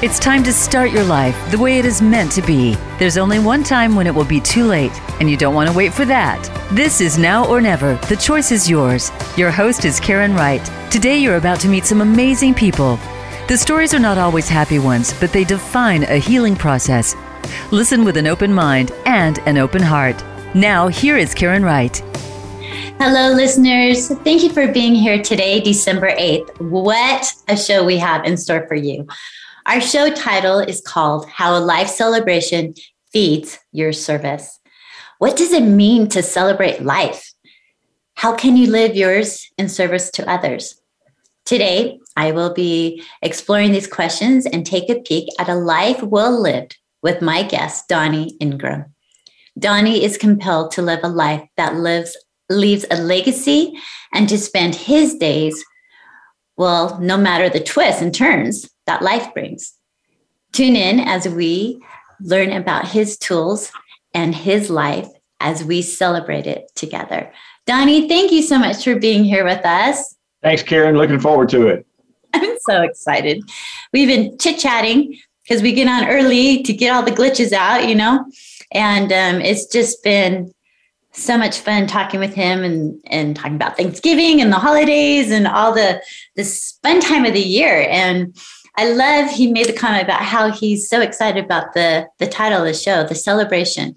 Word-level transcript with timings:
It's 0.00 0.20
time 0.20 0.44
to 0.44 0.52
start 0.52 0.92
your 0.92 1.02
life 1.02 1.36
the 1.50 1.58
way 1.58 1.80
it 1.80 1.84
is 1.84 2.00
meant 2.00 2.30
to 2.30 2.42
be. 2.42 2.76
There's 3.00 3.18
only 3.18 3.40
one 3.40 3.64
time 3.64 3.96
when 3.96 4.06
it 4.06 4.14
will 4.14 4.24
be 4.24 4.40
too 4.40 4.64
late, 4.64 4.92
and 5.18 5.28
you 5.28 5.36
don't 5.36 5.56
want 5.56 5.68
to 5.68 5.76
wait 5.76 5.92
for 5.92 6.04
that. 6.04 6.40
This 6.70 7.00
is 7.00 7.18
Now 7.18 7.44
or 7.44 7.60
Never. 7.60 7.96
The 8.06 8.14
choice 8.14 8.52
is 8.52 8.70
yours. 8.70 9.10
Your 9.36 9.50
host 9.50 9.84
is 9.84 9.98
Karen 9.98 10.36
Wright. 10.36 10.64
Today, 10.88 11.18
you're 11.18 11.34
about 11.34 11.58
to 11.62 11.68
meet 11.68 11.84
some 11.84 12.00
amazing 12.00 12.54
people. 12.54 12.96
The 13.48 13.56
stories 13.56 13.92
are 13.92 13.98
not 13.98 14.18
always 14.18 14.48
happy 14.48 14.78
ones, 14.78 15.12
but 15.18 15.32
they 15.32 15.42
define 15.42 16.04
a 16.04 16.18
healing 16.18 16.54
process. 16.54 17.16
Listen 17.72 18.04
with 18.04 18.16
an 18.16 18.28
open 18.28 18.54
mind 18.54 18.92
and 19.04 19.40
an 19.46 19.58
open 19.58 19.82
heart. 19.82 20.22
Now, 20.54 20.86
here 20.86 21.16
is 21.16 21.34
Karen 21.34 21.64
Wright. 21.64 21.96
Hello, 23.00 23.34
listeners. 23.34 24.06
Thank 24.22 24.44
you 24.44 24.50
for 24.50 24.72
being 24.72 24.94
here 24.94 25.20
today, 25.20 25.58
December 25.58 26.10
8th. 26.10 26.60
What 26.60 27.34
a 27.48 27.56
show 27.56 27.84
we 27.84 27.96
have 27.96 28.24
in 28.24 28.36
store 28.36 28.64
for 28.68 28.76
you. 28.76 29.04
Our 29.68 29.82
show 29.82 30.10
title 30.10 30.60
is 30.60 30.80
called 30.80 31.28
How 31.28 31.54
a 31.54 31.60
Life 31.60 31.88
Celebration 31.88 32.72
Feeds 33.12 33.58
Your 33.70 33.92
Service. 33.92 34.58
What 35.18 35.36
does 35.36 35.52
it 35.52 35.62
mean 35.62 36.08
to 36.08 36.22
celebrate 36.22 36.80
life? 36.80 37.34
How 38.14 38.34
can 38.34 38.56
you 38.56 38.70
live 38.70 38.96
yours 38.96 39.46
in 39.58 39.68
service 39.68 40.10
to 40.12 40.26
others? 40.26 40.80
Today, 41.44 41.98
I 42.16 42.30
will 42.30 42.54
be 42.54 43.02
exploring 43.20 43.72
these 43.72 43.86
questions 43.86 44.46
and 44.46 44.64
take 44.64 44.88
a 44.88 45.02
peek 45.02 45.28
at 45.38 45.50
a 45.50 45.54
life 45.54 46.02
well 46.02 46.40
lived 46.40 46.78
with 47.02 47.20
my 47.20 47.42
guest, 47.42 47.88
Donnie 47.88 48.38
Ingram. 48.40 48.86
Donnie 49.58 50.02
is 50.02 50.16
compelled 50.16 50.70
to 50.72 50.82
live 50.82 51.00
a 51.02 51.10
life 51.10 51.46
that 51.58 51.74
lives 51.74 52.16
leaves 52.48 52.86
a 52.90 52.96
legacy 52.96 53.74
and 54.14 54.30
to 54.30 54.38
spend 54.38 54.74
his 54.74 55.16
days, 55.16 55.62
well, 56.56 56.98
no 57.02 57.18
matter 57.18 57.50
the 57.50 57.60
twists 57.60 58.00
and 58.00 58.14
turns, 58.14 58.66
that 58.88 59.02
life 59.02 59.32
brings. 59.34 59.74
Tune 60.52 60.74
in 60.74 60.98
as 60.98 61.28
we 61.28 61.80
learn 62.20 62.52
about 62.52 62.88
his 62.88 63.16
tools 63.18 63.70
and 64.14 64.34
his 64.34 64.70
life 64.70 65.08
as 65.40 65.62
we 65.62 65.82
celebrate 65.82 66.46
it 66.46 66.64
together. 66.74 67.30
Donnie, 67.66 68.08
thank 68.08 68.32
you 68.32 68.42
so 68.42 68.58
much 68.58 68.82
for 68.82 68.96
being 68.96 69.24
here 69.24 69.44
with 69.44 69.64
us. 69.64 70.16
Thanks, 70.42 70.62
Karen. 70.62 70.96
Looking 70.96 71.20
forward 71.20 71.50
to 71.50 71.68
it. 71.68 71.86
I'm 72.34 72.56
so 72.60 72.82
excited. 72.82 73.42
We've 73.92 74.08
been 74.08 74.38
chit 74.38 74.58
chatting 74.58 75.18
because 75.42 75.62
we 75.62 75.72
get 75.72 75.86
on 75.86 76.08
early 76.08 76.62
to 76.62 76.72
get 76.72 76.94
all 76.94 77.02
the 77.02 77.10
glitches 77.10 77.52
out, 77.52 77.88
you 77.88 77.94
know, 77.94 78.24
and 78.72 79.12
um, 79.12 79.40
it's 79.40 79.66
just 79.66 80.02
been 80.02 80.52
so 81.12 81.36
much 81.36 81.58
fun 81.58 81.86
talking 81.86 82.20
with 82.20 82.34
him 82.34 82.62
and 82.62 83.00
and 83.06 83.34
talking 83.34 83.56
about 83.56 83.76
Thanksgiving 83.76 84.40
and 84.40 84.52
the 84.52 84.58
holidays 84.58 85.30
and 85.30 85.46
all 85.46 85.72
the 85.72 86.02
this 86.36 86.78
fun 86.82 87.00
time 87.00 87.24
of 87.24 87.32
the 87.32 87.40
year. 87.40 87.86
And 87.90 88.36
I 88.78 88.92
love 88.92 89.28
he 89.28 89.50
made 89.50 89.66
the 89.66 89.72
comment 89.72 90.04
about 90.04 90.22
how 90.22 90.52
he's 90.52 90.88
so 90.88 91.00
excited 91.00 91.44
about 91.44 91.74
the 91.74 92.06
the 92.20 92.28
title 92.28 92.60
of 92.60 92.64
the 92.64 92.72
show, 92.72 93.02
the 93.02 93.16
celebration 93.16 93.96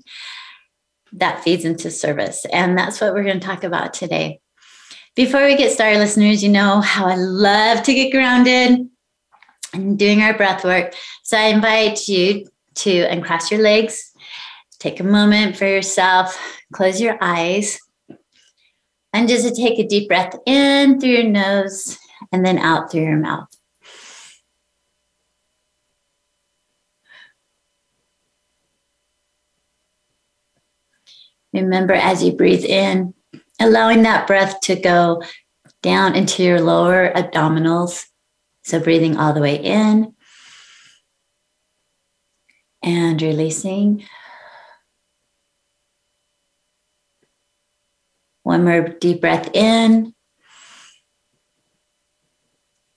that 1.14 1.44
feeds 1.44 1.66
into 1.66 1.92
service. 1.92 2.46
And 2.52 2.76
that's 2.76 3.00
what 3.00 3.14
we're 3.14 3.24
going 3.24 3.40
to 3.40 3.46
talk 3.46 3.64
about 3.64 3.94
today. 3.94 4.40
Before 5.16 5.46
we 5.46 5.56
get 5.56 5.72
started, 5.72 6.00
listeners, 6.00 6.42
you 6.42 6.50
know 6.50 6.82
how 6.82 7.06
I 7.06 7.14
love 7.14 7.84
to 7.84 7.94
get 7.94 8.12
grounded 8.12 8.90
and 9.72 10.00
doing 10.00 10.24
our 10.24 10.36
breath 10.36 10.64
work. 10.64 10.96
So 11.22 11.38
I 11.38 11.50
invite 11.50 12.08
you 12.08 12.48
to 12.76 13.02
uncross 13.02 13.52
your 13.52 13.62
legs, 13.62 14.12
take 14.80 15.00
a 15.00 15.04
moment 15.04 15.58
for 15.58 15.68
yourself, 15.68 16.36
close 16.74 17.00
your 17.00 17.20
eyes, 17.22 17.78
and 19.14 19.30
just 19.30 19.56
take 19.56 19.78
a 19.78 19.88
deep 19.88 20.08
breath 20.08 20.34
in 20.48 21.00
through 21.00 21.10
your 21.10 21.30
nose 21.30 22.00
and 22.32 22.44
then 22.44 22.58
out 22.58 22.92
through 22.92 23.04
your 23.04 23.18
mouth. 23.18 23.48
Remember 31.54 31.94
as 31.94 32.24
you 32.24 32.32
breathe 32.32 32.64
in, 32.64 33.14
allowing 33.60 34.04
that 34.04 34.28
breath 34.28 34.60
to 34.62 34.76
go 34.76 35.22
down 35.82 36.16
into 36.16 36.44
your 36.44 36.62
lower 36.62 37.12
abdominals. 37.14 38.06
So 38.64 38.80
breathing 38.80 39.18
all 39.18 39.34
the 39.34 39.42
way 39.42 39.56
in 39.56 40.14
and 42.84 43.22
releasing. 43.22 44.06
One 48.44 48.64
more 48.64 48.88
deep 48.88 49.22
breath 49.22 49.50
in 49.54 50.14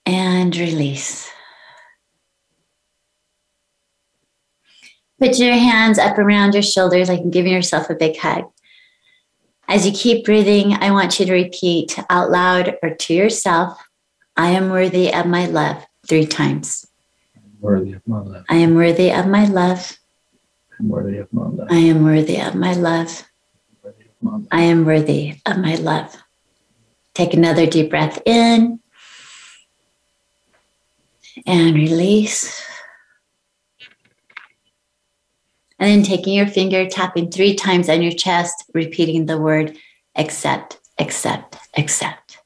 and 0.06 0.56
release. 0.56 1.33
Put 5.18 5.38
your 5.38 5.54
hands 5.54 5.98
up 5.98 6.18
around 6.18 6.54
your 6.54 6.62
shoulders 6.62 7.08
like 7.08 7.30
giving 7.30 7.52
yourself 7.52 7.88
a 7.88 7.94
big 7.94 8.16
hug. 8.16 8.50
As 9.68 9.86
you 9.86 9.92
keep 9.92 10.24
breathing, 10.24 10.74
I 10.74 10.90
want 10.90 11.18
you 11.18 11.26
to 11.26 11.32
repeat 11.32 11.98
out 12.10 12.30
loud 12.30 12.76
or 12.82 12.90
to 12.90 13.14
yourself, 13.14 13.78
I 14.36 14.50
am 14.50 14.70
worthy 14.70 15.14
of 15.14 15.26
my 15.26 15.46
love 15.46 15.86
three 16.06 16.26
times. 16.26 16.86
Worthy 17.60 17.92
of 17.92 18.06
my 18.06 18.20
love. 18.20 18.44
I 18.50 18.56
am 18.56 18.74
worthy 18.74 19.10
of 19.10 19.26
my 19.26 19.46
love. 19.46 19.96
I'm 20.78 20.88
worthy 20.88 21.18
of 21.18 21.32
my 21.32 21.46
love. 21.46 21.68
I 21.70 21.76
am 21.76 22.04
worthy 22.04 22.40
of 22.40 22.54
my 22.54 22.74
love. 22.74 23.24
I 24.50 24.62
am 24.62 24.84
worthy 24.84 25.40
of 25.46 25.58
my 25.58 25.76
love. 25.76 26.16
Take 27.14 27.32
another 27.32 27.66
deep 27.66 27.90
breath 27.90 28.20
in 28.26 28.80
and 31.46 31.74
release. 31.74 32.60
And 35.84 35.92
then 35.92 36.02
taking 36.02 36.32
your 36.32 36.46
finger, 36.46 36.88
tapping 36.88 37.30
three 37.30 37.54
times 37.54 37.90
on 37.90 38.00
your 38.00 38.10
chest, 38.10 38.64
repeating 38.72 39.26
the 39.26 39.36
word 39.36 39.76
accept, 40.16 40.80
accept, 40.98 41.58
accept. 41.76 42.38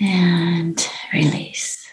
And 0.00 0.88
release. 1.12 1.92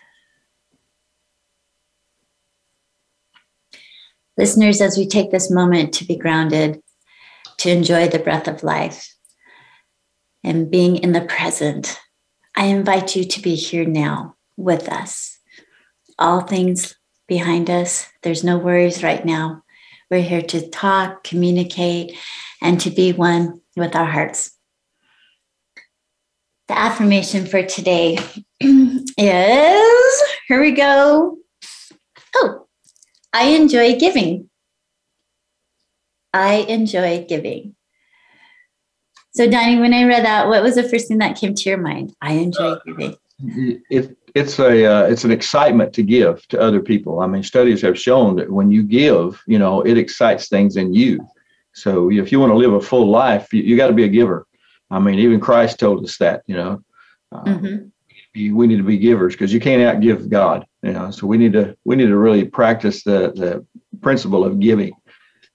Listeners, 4.38 4.80
as 4.80 4.98
we 4.98 5.06
take 5.06 5.30
this 5.30 5.52
moment 5.52 5.94
to 5.96 6.06
be 6.06 6.16
grounded, 6.16 6.82
to 7.58 7.70
enjoy 7.70 8.08
the 8.08 8.20
breath 8.20 8.48
of 8.48 8.64
life 8.64 9.14
and 10.42 10.72
being 10.72 10.96
in 10.96 11.12
the 11.12 11.26
present, 11.26 12.00
I 12.56 12.68
invite 12.68 13.14
you 13.14 13.26
to 13.26 13.42
be 13.42 13.56
here 13.56 13.84
now 13.84 14.38
with 14.56 14.88
us 14.88 15.34
all 16.20 16.42
things 16.42 16.96
behind 17.28 17.70
us. 17.70 18.08
There's 18.22 18.44
no 18.44 18.58
worries 18.58 19.04
right 19.04 19.24
now. 19.26 19.64
We're 20.10 20.22
here 20.22 20.42
to 20.42 20.70
talk, 20.70 21.24
communicate, 21.24 22.18
and 22.62 22.80
to 22.82 22.90
be 22.90 23.14
one 23.14 23.62
with 23.76 23.96
our 23.96 24.06
hearts. 24.06 24.52
The 26.68 26.78
affirmation 26.78 27.46
for 27.46 27.64
today 27.64 28.18
is 28.60 30.24
here 30.48 30.62
we 30.62 30.72
go. 30.72 31.38
Oh, 32.36 32.68
I 33.34 33.46
enjoy 33.50 33.98
giving. 34.00 34.50
I 36.34 36.66
enjoy 36.68 37.26
giving. 37.28 37.76
So, 39.36 39.50
Donnie, 39.50 39.80
when 39.80 39.94
I 39.94 40.04
read 40.06 40.26
that, 40.26 40.48
what 40.48 40.62
was 40.62 40.76
the 40.76 40.88
first 40.88 41.08
thing 41.08 41.18
that 41.18 41.38
came 41.38 41.56
to 41.56 41.70
your 41.70 41.80
mind? 41.80 42.16
I 42.22 42.34
enjoy 42.34 42.76
giving. 42.86 43.16
It, 43.90 44.18
it's 44.36 44.60
a 44.60 44.86
uh, 44.86 45.04
it's 45.04 45.24
an 45.24 45.32
excitement 45.32 45.94
to 45.94 46.04
give 46.04 46.48
to 46.48 46.60
other 46.60 46.82
people. 46.82 47.20
I 47.20 47.28
mean, 47.28 47.44
studies 47.44 47.82
have 47.82 48.00
shown 48.00 48.36
that 48.38 48.52
when 48.52 48.72
you 48.72 48.84
give, 48.84 49.42
you 49.48 49.60
know, 49.60 49.82
it 49.82 49.98
excites 49.98 50.48
things 50.48 50.76
in 50.76 50.94
you. 50.94 51.20
So 51.74 52.12
if 52.12 52.32
you 52.32 52.40
want 52.40 52.52
to 52.52 52.58
live 52.58 52.74
a 52.74 52.82
full 52.82 53.10
life, 53.10 53.54
you, 53.54 53.64
you 53.64 53.78
got 53.78 53.88
to 53.88 53.94
be 53.94 54.04
a 54.04 54.10
giver. 54.10 54.48
I 54.90 55.00
mean, 55.00 55.20
even 55.20 55.40
Christ 55.40 55.80
told 55.80 56.04
us 56.04 56.18
that. 56.18 56.44
You 56.48 56.56
know, 56.56 56.84
uh, 57.32 57.44
mm-hmm. 57.44 58.56
we 58.56 58.68
need 58.68 58.78
to 58.78 58.84
be 58.84 58.98
givers 58.98 59.34
because 59.34 59.54
you 59.54 59.60
can't 59.60 59.82
outgive 59.82 60.30
God. 60.30 60.66
You 60.82 60.94
know, 60.94 61.12
so 61.12 61.28
we 61.28 61.38
need 61.38 61.54
to 61.54 61.78
we 61.86 61.96
need 61.96 62.08
to 62.08 62.18
really 62.18 62.46
practice 62.46 63.04
the 63.04 63.34
the 63.36 63.66
principle 64.02 64.44
of 64.44 64.60
giving, 64.60 64.94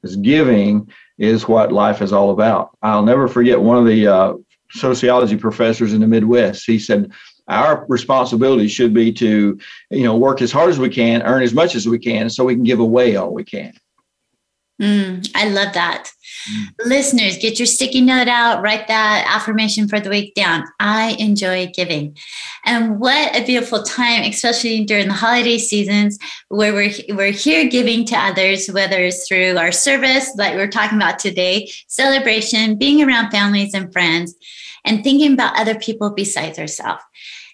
because 0.01 0.17
giving 0.17 0.91
is 1.19 1.49
what 1.49 1.73
life 1.73 2.01
is 2.01 2.13
all 2.13 2.31
about. 2.31 2.71
I'll 2.81 3.03
never 3.03 3.27
forget 3.27 3.61
one 3.61 3.79
of 3.79 3.87
the 3.87 4.07
uh, 4.07 4.35
sociology 4.71 5.37
professors 5.37 5.93
in 5.93 6.01
the 6.01 6.07
Midwest. 6.07 6.65
He 6.65 6.79
said 6.79 7.11
our 7.49 7.87
responsibility 7.89 8.69
should 8.69 8.93
be 8.93 9.13
to 9.13 9.59
you 9.91 10.05
know 10.05 10.17
work 10.17 10.43
as 10.43 10.53
hard 10.53 10.71
as 10.71 10.79
we 10.79 10.89
can 10.89 11.23
earn 11.23 11.43
as 11.43 11.55
much 11.55 11.75
as 11.75 11.89
we 11.89 11.99
can 11.99 12.31
so 12.31 12.45
we 12.45 12.55
can 12.55 12.65
give 12.65 12.81
away 12.81 13.17
all 13.17 13.33
we 13.33 13.45
can. 13.45 13.73
Mm, 14.81 15.29
i 15.35 15.49
love 15.49 15.75
that. 15.75 16.13
Mm. 16.49 16.67
listeners 16.85 17.37
get 17.37 17.59
your 17.59 17.67
sticky 17.67 18.01
note 18.01 18.29
out 18.29 18.63
write 18.63 18.87
that 18.87 19.27
affirmation 19.29 19.89
for 19.89 19.99
the 19.99 20.09
week 20.09 20.35
down. 20.35 20.65
I 20.79 21.17
enjoy 21.19 21.73
giving. 21.75 22.17
And 22.65 23.01
what 23.01 23.35
a 23.35 23.45
beautiful 23.45 23.83
time 23.83 24.23
especially 24.23 24.85
during 24.85 25.09
the 25.09 25.15
holiday 25.15 25.59
seasons 25.59 26.17
where 26.49 26.73
we're, 26.73 26.93
we're 27.09 27.33
here 27.33 27.69
giving 27.69 28.05
to 28.05 28.17
others 28.17 28.69
whether 28.69 28.99
it's 28.99 29.27
through 29.27 29.57
our 29.57 29.73
service 29.73 30.31
like 30.37 30.55
we're 30.55 30.69
talking 30.69 30.99
about 30.99 31.19
today 31.19 31.73
celebration 31.89 32.79
being 32.79 33.03
around 33.03 33.33
families 33.33 33.75
and 33.75 33.93
friends 33.93 34.37
and 34.85 35.03
thinking 35.03 35.33
about 35.33 35.59
other 35.59 35.75
people 35.75 36.11
besides 36.11 36.57
ourselves 36.57 37.03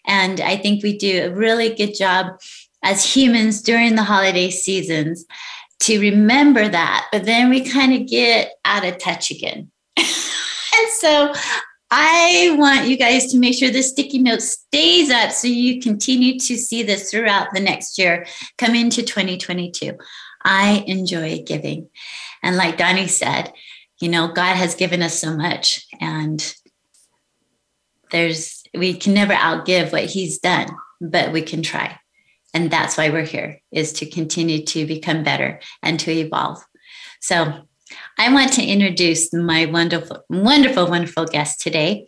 And 0.06 0.40
I 0.40 0.56
think 0.56 0.82
we 0.82 0.96
do 0.96 1.24
a 1.24 1.34
really 1.34 1.74
good 1.74 1.94
job 1.94 2.38
as 2.82 3.04
humans 3.04 3.62
during 3.62 3.94
the 3.94 4.02
holiday 4.02 4.50
seasons 4.50 5.24
to 5.80 6.00
remember 6.00 6.68
that. 6.68 7.06
But 7.10 7.24
then 7.24 7.50
we 7.50 7.62
kind 7.62 7.94
of 7.94 8.08
get 8.08 8.52
out 8.64 8.84
of 8.84 8.98
touch 8.98 9.30
again. 9.30 9.70
and 9.96 10.88
so 10.98 11.32
I 11.90 12.54
want 12.58 12.88
you 12.88 12.96
guys 12.96 13.30
to 13.32 13.38
make 13.38 13.56
sure 13.56 13.70
the 13.70 13.82
sticky 13.82 14.18
note 14.18 14.42
stays 14.42 15.10
up 15.10 15.30
so 15.30 15.46
you 15.46 15.80
continue 15.80 16.38
to 16.40 16.56
see 16.56 16.82
this 16.82 17.10
throughout 17.10 17.48
the 17.54 17.60
next 17.60 17.98
year, 17.98 18.26
come 18.58 18.74
into 18.74 19.02
2022. 19.02 19.92
I 20.44 20.84
enjoy 20.86 21.42
giving. 21.46 21.88
And 22.42 22.56
like 22.56 22.78
Donnie 22.78 23.06
said, 23.06 23.52
you 24.00 24.08
know, 24.08 24.28
God 24.28 24.56
has 24.56 24.74
given 24.74 25.02
us 25.02 25.18
so 25.18 25.36
much 25.36 25.86
and 26.00 26.54
there's 28.10 28.63
we 28.76 28.94
can 28.94 29.14
never 29.14 29.34
outgive 29.34 29.92
what 29.92 30.04
he's 30.04 30.38
done, 30.38 30.68
but 31.00 31.32
we 31.32 31.42
can 31.42 31.62
try. 31.62 31.98
And 32.52 32.70
that's 32.70 32.96
why 32.96 33.10
we're 33.10 33.24
here 33.24 33.60
is 33.72 33.92
to 33.94 34.06
continue 34.06 34.64
to 34.66 34.86
become 34.86 35.24
better 35.24 35.60
and 35.82 35.98
to 36.00 36.10
evolve. 36.12 36.64
So 37.20 37.66
I 38.18 38.32
want 38.32 38.52
to 38.54 38.64
introduce 38.64 39.32
my 39.32 39.66
wonderful, 39.66 40.24
wonderful, 40.30 40.88
wonderful 40.88 41.26
guest 41.26 41.60
today. 41.60 42.06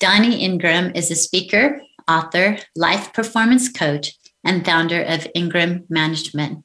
Donnie 0.00 0.42
Ingram 0.42 0.92
is 0.94 1.10
a 1.10 1.14
speaker, 1.14 1.80
author, 2.08 2.58
life 2.74 3.12
performance 3.12 3.70
coach, 3.70 4.12
and 4.44 4.64
founder 4.64 5.02
of 5.02 5.26
Ingram 5.34 5.84
Management. 5.88 6.64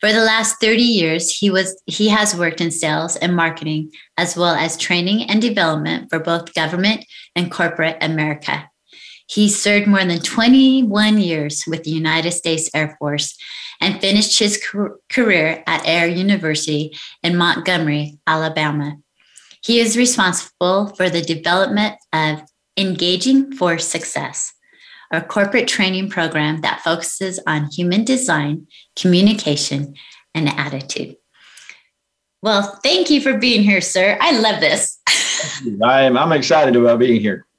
For 0.00 0.12
the 0.12 0.24
last 0.24 0.56
30 0.60 0.82
years, 0.82 1.30
he 1.30 1.48
was 1.48 1.80
he 1.86 2.08
has 2.08 2.36
worked 2.36 2.60
in 2.60 2.72
sales 2.72 3.14
and 3.16 3.36
marketing 3.36 3.92
as 4.16 4.36
well 4.36 4.54
as 4.54 4.76
training 4.76 5.30
and 5.30 5.40
development 5.40 6.10
for 6.10 6.18
both 6.18 6.54
government 6.54 7.04
and 7.34 7.50
corporate 7.50 7.98
America. 8.00 8.70
He 9.26 9.48
served 9.48 9.86
more 9.86 10.04
than 10.04 10.20
21 10.20 11.18
years 11.18 11.64
with 11.66 11.84
the 11.84 11.90
United 11.90 12.32
States 12.32 12.68
Air 12.74 12.96
Force 12.98 13.36
and 13.80 14.00
finished 14.00 14.38
his 14.38 14.62
career 15.10 15.62
at 15.66 15.86
Air 15.86 16.06
University 16.06 16.96
in 17.22 17.36
Montgomery, 17.36 18.18
Alabama. 18.26 18.98
He 19.62 19.80
is 19.80 19.96
responsible 19.96 20.88
for 20.96 21.08
the 21.08 21.22
development 21.22 21.96
of 22.12 22.42
Engaging 22.76 23.52
for 23.52 23.78
Success, 23.78 24.52
a 25.10 25.22
corporate 25.22 25.68
training 25.68 26.10
program 26.10 26.60
that 26.62 26.80
focuses 26.80 27.40
on 27.46 27.70
human 27.70 28.04
design, 28.04 28.66
communication, 28.96 29.94
and 30.34 30.48
attitude. 30.48 31.16
Well, 32.42 32.62
thank 32.82 33.08
you 33.08 33.20
for 33.20 33.38
being 33.38 33.62
here, 33.62 33.80
sir. 33.80 34.18
I 34.20 34.38
love 34.38 34.60
this. 34.60 34.98
I'm, 35.82 36.18
I'm 36.18 36.32
excited 36.32 36.74
about 36.76 36.98
being 36.98 37.20
here. 37.20 37.46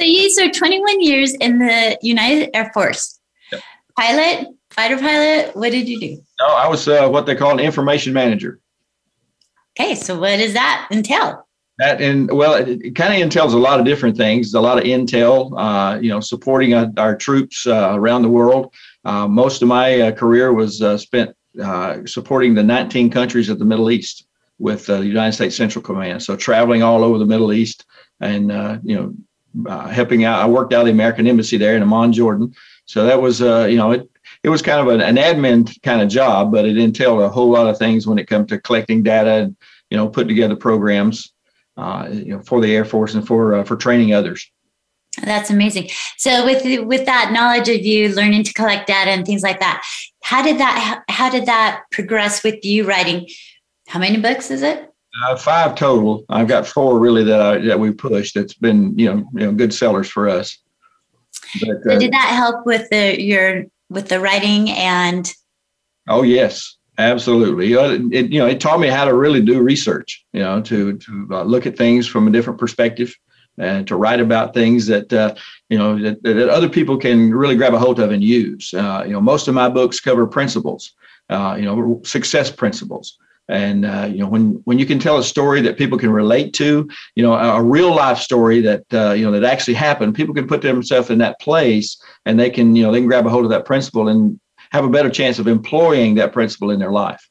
So 0.00 0.06
you 0.06 0.30
served 0.30 0.54
21 0.54 1.02
years 1.02 1.34
in 1.34 1.58
the 1.58 1.98
United 2.00 2.48
Air 2.56 2.72
Force. 2.72 3.20
Yep. 3.52 3.60
Pilot, 3.96 4.48
fighter 4.70 4.96
pilot. 4.96 5.54
What 5.54 5.70
did 5.70 5.86
you 5.86 6.00
do? 6.00 6.16
No, 6.40 6.46
I 6.46 6.66
was 6.66 6.88
uh, 6.88 7.08
what 7.08 7.26
they 7.26 7.36
call 7.36 7.52
an 7.52 7.60
information 7.60 8.12
manager. 8.14 8.58
Okay, 9.78 9.94
so 9.94 10.18
what 10.18 10.38
does 10.38 10.54
that 10.54 10.88
entail? 10.90 11.46
That 11.78 12.00
and 12.00 12.32
well, 12.32 12.54
it, 12.54 12.80
it 12.82 12.96
kind 12.96 13.14
of 13.14 13.20
entails 13.20 13.52
a 13.54 13.58
lot 13.58 13.78
of 13.78 13.86
different 13.86 14.16
things. 14.16 14.54
A 14.54 14.60
lot 14.60 14.78
of 14.78 14.84
intel, 14.84 15.52
uh, 15.56 16.00
you 16.00 16.08
know, 16.08 16.20
supporting 16.20 16.72
uh, 16.72 16.90
our 16.96 17.14
troops 17.14 17.66
uh, 17.66 17.92
around 17.92 18.22
the 18.22 18.30
world. 18.30 18.74
Uh, 19.04 19.28
most 19.28 19.62
of 19.62 19.68
my 19.68 20.00
uh, 20.00 20.12
career 20.12 20.52
was 20.52 20.82
spent 21.00 21.36
supporting 22.06 22.54
the 22.54 22.62
19 22.62 23.10
countries 23.10 23.48
of 23.48 23.58
the 23.58 23.64
Middle 23.64 23.90
East 23.90 24.26
with 24.58 24.86
the 24.86 25.00
United 25.00 25.32
States 25.32 25.56
Central 25.56 25.82
Command. 25.82 26.22
So 26.22 26.36
traveling 26.36 26.82
all 26.82 27.04
over 27.04 27.18
the 27.18 27.26
Middle 27.26 27.52
East 27.52 27.84
and 28.20 28.50
you 28.84 28.96
know 28.96 29.14
uh, 29.66 29.88
helping 29.88 30.24
out. 30.24 30.40
I 30.40 30.46
worked 30.48 30.72
out 30.72 30.84
the 30.84 30.90
American 30.90 31.26
Embassy 31.26 31.56
there 31.56 31.76
in 31.76 31.82
Amman, 31.82 32.12
Jordan. 32.12 32.54
So 32.86 33.04
that 33.04 33.20
was, 33.20 33.42
uh, 33.42 33.66
you 33.70 33.76
know, 33.76 33.92
it, 33.92 34.08
it 34.42 34.48
was 34.48 34.62
kind 34.62 34.80
of 34.80 34.88
an, 34.88 35.00
an, 35.00 35.16
admin 35.16 35.80
kind 35.82 36.00
of 36.00 36.08
job, 36.08 36.52
but 36.52 36.64
it 36.64 36.76
entailed 36.76 37.20
a 37.20 37.28
whole 37.28 37.50
lot 37.50 37.68
of 37.68 37.78
things 37.78 38.06
when 38.06 38.18
it 38.18 38.26
comes 38.26 38.48
to 38.48 38.60
collecting 38.60 39.02
data 39.02 39.30
and, 39.30 39.56
you 39.90 39.96
know, 39.96 40.08
putting 40.08 40.28
together 40.28 40.56
programs, 40.56 41.32
uh, 41.76 42.08
you 42.10 42.36
know, 42.36 42.42
for 42.42 42.60
the 42.60 42.74
Air 42.74 42.84
Force 42.84 43.14
and 43.14 43.26
for 43.26 43.54
uh, 43.54 43.64
for 43.64 43.76
training 43.76 44.14
others. 44.14 44.50
That's 45.20 45.50
amazing. 45.50 45.90
So 46.16 46.44
with 46.44 46.86
with 46.86 47.04
that 47.04 47.32
knowledge 47.32 47.68
of 47.68 47.84
you 47.84 48.08
learning 48.14 48.44
to 48.44 48.54
collect 48.54 48.86
data 48.86 49.10
and 49.10 49.26
things 49.26 49.42
like 49.42 49.60
that, 49.60 49.84
how 50.22 50.42
did 50.42 50.58
that 50.58 51.02
how 51.08 51.28
did 51.28 51.46
that 51.46 51.82
progress 51.90 52.42
with 52.42 52.64
you 52.64 52.84
writing? 52.84 53.28
How 53.88 54.00
many 54.00 54.18
books 54.18 54.50
is 54.50 54.62
it? 54.62 54.90
Uh, 55.22 55.36
five 55.36 55.74
total. 55.74 56.24
I've 56.30 56.48
got 56.48 56.66
four 56.66 56.98
really 56.98 57.24
that 57.24 57.40
I, 57.40 57.58
that 57.58 57.78
we 57.78 57.92
pushed. 57.92 58.34
That's 58.34 58.54
been 58.54 58.98
you 58.98 59.12
know 59.12 59.28
you 59.34 59.46
know 59.46 59.52
good 59.52 59.74
sellers 59.74 60.08
for 60.08 60.28
us. 60.28 60.56
But, 61.60 61.92
uh, 61.92 61.98
did 61.98 62.12
that 62.12 62.28
help 62.34 62.64
with 62.64 62.88
the 62.88 63.20
your 63.20 63.64
with 63.90 64.08
the 64.08 64.18
writing 64.18 64.70
and? 64.70 65.30
Oh 66.08 66.22
yes, 66.22 66.78
absolutely. 66.96 67.68
You 67.68 67.76
know, 67.76 68.08
it, 68.12 68.30
you 68.30 68.38
know 68.38 68.46
it 68.46 68.62
taught 68.62 68.80
me 68.80 68.88
how 68.88 69.04
to 69.04 69.12
really 69.12 69.42
do 69.42 69.60
research. 69.60 70.24
You 70.32 70.40
know 70.40 70.62
to 70.62 70.96
to 70.96 71.28
uh, 71.30 71.42
look 71.42 71.66
at 71.66 71.76
things 71.76 72.06
from 72.06 72.26
a 72.26 72.30
different 72.30 72.58
perspective 72.58 73.14
and 73.58 73.86
to 73.86 73.96
write 73.96 74.20
about 74.20 74.54
things 74.54 74.86
that 74.86 75.12
uh, 75.12 75.34
you 75.68 75.78
know 75.78 75.98
that, 75.98 76.22
that, 76.22 76.48
other 76.48 76.68
people 76.68 76.96
can 76.96 77.34
really 77.34 77.56
grab 77.56 77.74
a 77.74 77.78
hold 77.78 78.00
of 78.00 78.10
and 78.10 78.24
use. 78.24 78.72
Uh, 78.74 79.02
you 79.06 79.12
know, 79.12 79.20
most 79.20 79.48
of 79.48 79.54
my 79.54 79.68
books 79.68 80.00
cover 80.00 80.26
principles. 80.26 80.92
Uh, 81.30 81.56
you 81.58 81.64
know, 81.64 82.00
success 82.04 82.50
principles 82.50 83.16
and 83.48 83.84
uh, 83.84 84.08
you 84.10 84.18
know 84.18 84.26
when 84.26 84.60
when 84.64 84.78
you 84.78 84.86
can 84.86 84.98
tell 84.98 85.18
a 85.18 85.22
story 85.22 85.60
that 85.60 85.76
people 85.76 85.98
can 85.98 86.10
relate 86.10 86.52
to 86.54 86.88
you 87.14 87.22
know 87.22 87.34
a, 87.34 87.56
a 87.56 87.62
real 87.62 87.94
life 87.94 88.18
story 88.18 88.60
that 88.60 88.84
uh, 88.92 89.12
you 89.12 89.24
know 89.24 89.32
that 89.32 89.44
actually 89.44 89.74
happened 89.74 90.14
people 90.14 90.34
can 90.34 90.46
put 90.46 90.62
themselves 90.62 91.10
in 91.10 91.18
that 91.18 91.38
place 91.40 92.00
and 92.24 92.38
they 92.38 92.50
can 92.50 92.76
you 92.76 92.82
know 92.82 92.92
they 92.92 92.98
can 92.98 93.08
grab 93.08 93.26
a 93.26 93.30
hold 93.30 93.44
of 93.44 93.50
that 93.50 93.64
principle 93.64 94.08
and 94.08 94.38
have 94.70 94.84
a 94.84 94.88
better 94.88 95.10
chance 95.10 95.38
of 95.38 95.46
employing 95.46 96.14
that 96.14 96.32
principle 96.32 96.70
in 96.70 96.78
their 96.78 96.92
life 96.92 97.28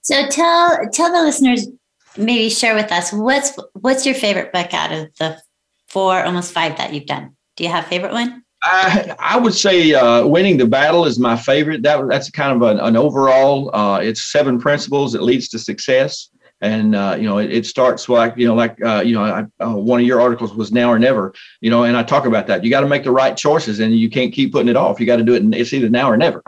so 0.00 0.26
tell 0.28 0.78
tell 0.92 1.12
the 1.12 1.22
listeners 1.22 1.68
maybe 2.16 2.50
share 2.50 2.74
with 2.74 2.90
us 2.92 3.12
what's 3.12 3.58
what's 3.72 4.06
your 4.06 4.14
favorite 4.14 4.52
book 4.52 4.72
out 4.72 4.92
of 4.92 5.08
the 5.18 5.40
four 5.88 6.24
almost 6.24 6.52
five 6.52 6.76
that 6.76 6.92
you've 6.92 7.06
done 7.06 7.36
do 7.56 7.64
you 7.64 7.70
have 7.70 7.84
a 7.84 7.88
favorite 7.88 8.12
one 8.12 8.44
I, 8.64 9.14
I 9.18 9.38
would 9.38 9.54
say 9.54 9.92
uh, 9.92 10.26
winning 10.26 10.56
the 10.56 10.66
battle 10.66 11.04
is 11.04 11.18
my 11.18 11.36
favorite. 11.36 11.82
That 11.82 12.08
that's 12.08 12.30
kind 12.30 12.50
of 12.56 12.62
an, 12.62 12.80
an 12.80 12.96
overall. 12.96 13.74
Uh, 13.76 13.98
it's 13.98 14.32
seven 14.32 14.58
principles 14.58 15.12
that 15.12 15.22
leads 15.22 15.48
to 15.50 15.58
success, 15.58 16.30
and 16.62 16.94
uh, 16.94 17.14
you 17.18 17.24
know 17.24 17.38
it, 17.38 17.52
it, 17.52 17.66
starts 17.66 18.08
like 18.08 18.34
you 18.38 18.46
know 18.46 18.54
like 18.54 18.82
uh, 18.82 19.02
you 19.04 19.14
know 19.14 19.22
I, 19.22 19.44
uh, 19.62 19.74
one 19.74 20.00
of 20.00 20.06
your 20.06 20.20
articles 20.20 20.54
was 20.54 20.72
now 20.72 20.90
or 20.90 20.98
never. 20.98 21.34
You 21.60 21.68
know, 21.68 21.84
and 21.84 21.94
I 21.94 22.02
talk 22.02 22.24
about 22.24 22.46
that. 22.46 22.64
You 22.64 22.70
got 22.70 22.80
to 22.80 22.86
make 22.86 23.04
the 23.04 23.10
right 23.10 23.36
choices, 23.36 23.80
and 23.80 23.94
you 23.94 24.08
can't 24.08 24.32
keep 24.32 24.52
putting 24.52 24.68
it 24.68 24.76
off. 24.76 24.98
You 24.98 25.04
got 25.04 25.16
to 25.16 25.24
do 25.24 25.34
it. 25.34 25.42
And 25.42 25.54
it's 25.54 25.74
either 25.74 25.90
now 25.90 26.10
or 26.10 26.16
never. 26.16 26.42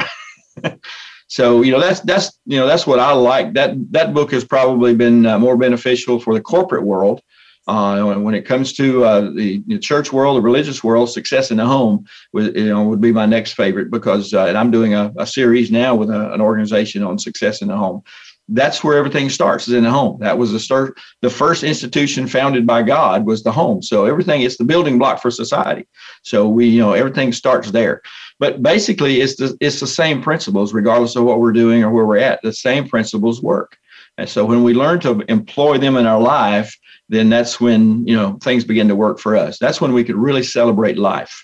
so 1.29 1.63
you 1.63 1.73
know 1.73 1.81
that's 1.81 2.01
that's 2.01 2.39
you 2.47 2.59
know 2.59 2.67
that's 2.67 2.87
what 2.87 2.99
I 2.99 3.13
like. 3.13 3.55
That 3.55 3.75
that 3.93 4.15
book 4.15 4.31
has 4.33 4.45
probably 4.45 4.95
been 4.95 5.27
uh, 5.27 5.39
more 5.39 5.57
beneficial 5.57 6.21
for 6.21 6.35
the 6.35 6.41
corporate 6.41 6.85
world 6.85 7.23
uh, 7.67 8.15
when 8.15 8.35
it 8.35 8.43
comes 8.43 8.73
to 8.75 9.05
uh, 9.05 9.21
the, 9.33 9.63
the, 9.67 9.79
church 9.79 10.13
world, 10.13 10.37
the 10.37 10.43
religious 10.43 10.85
world, 10.85 11.11
success 11.11 11.51
in 11.51 11.57
the 11.57 11.67
home 11.67 12.07
would, 12.33 12.55
you 12.57 12.69
know, 12.69 12.85
would 12.85 13.01
be 13.01 13.13
my 13.13 13.27
next 13.27 13.53
favorite 13.53 13.91
because, 13.91 14.33
uh, 14.33 14.47
and 14.47 14.57
I'm 14.57 14.71
doing 14.71 14.95
a, 14.95 15.13
a 15.19 15.27
series 15.27 15.71
now 15.71 15.95
with 15.95 16.11
a, 16.11 16.33
an 16.33 16.41
organization 16.41 17.03
on 17.03 17.19
success 17.19 17.63
in 17.63 17.69
the 17.69 17.77
home. 17.77 18.03
That's 18.49 18.85
where 18.85 18.97
everything 18.97 19.29
starts 19.29 19.67
is 19.67 19.75
in 19.75 19.83
the 19.83 19.91
home. 19.91 20.21
That 20.21 20.39
was 20.39 20.53
the 20.53 20.61
start. 20.61 21.01
The 21.23 21.31
first 21.31 21.65
institution 21.65 22.29
founded 22.29 22.65
by 22.65 22.85
God 22.85 23.27
was 23.27 23.43
the 23.43 23.51
home. 23.51 23.83
So 23.83 24.07
everything 24.07 24.43
is 24.43 24.57
the 24.57 24.63
building 24.63 25.01
block 25.01 25.21
for 25.21 25.33
society. 25.33 25.89
So 26.23 26.49
we, 26.49 26.69
you 26.69 26.79
know, 26.79 26.93
everything 26.93 27.33
starts 27.33 27.73
there. 27.73 28.03
But 28.39 28.63
basically, 28.63 29.21
it's 29.21 29.37
the 29.37 29.57
it's 29.61 29.81
the 29.81 29.87
same 29.87 30.23
principles, 30.23 30.75
regardless 30.75 31.17
of 31.17 31.25
what 31.25 31.41
we're 31.41 31.53
doing 31.53 31.83
or 31.83 31.91
where 31.91 32.07
we're 32.07 32.19
at. 32.19 32.43
The 32.43 32.53
same 32.53 32.89
principles 32.89 33.43
work. 33.43 33.79
And 34.19 34.29
so 34.29 34.45
when 34.45 34.63
we 34.63 34.75
learn 34.75 35.01
to 35.01 35.23
employ 35.29 35.79
them 35.79 35.97
in 35.97 36.07
our 36.07 36.21
life, 36.21 36.79
then 37.09 37.29
that's 37.29 37.61
when 37.61 38.07
you 38.07 38.17
know 38.17 38.39
things 38.43 38.65
begin 38.65 38.89
to 38.89 38.97
work 38.97 39.19
for 39.19 39.37
us. 39.37 39.59
That's 39.59 39.81
when 39.81 39.93
we 39.93 40.05
could 40.05 40.17
really 40.17 40.43
celebrate 40.43 40.99
life. 40.99 41.43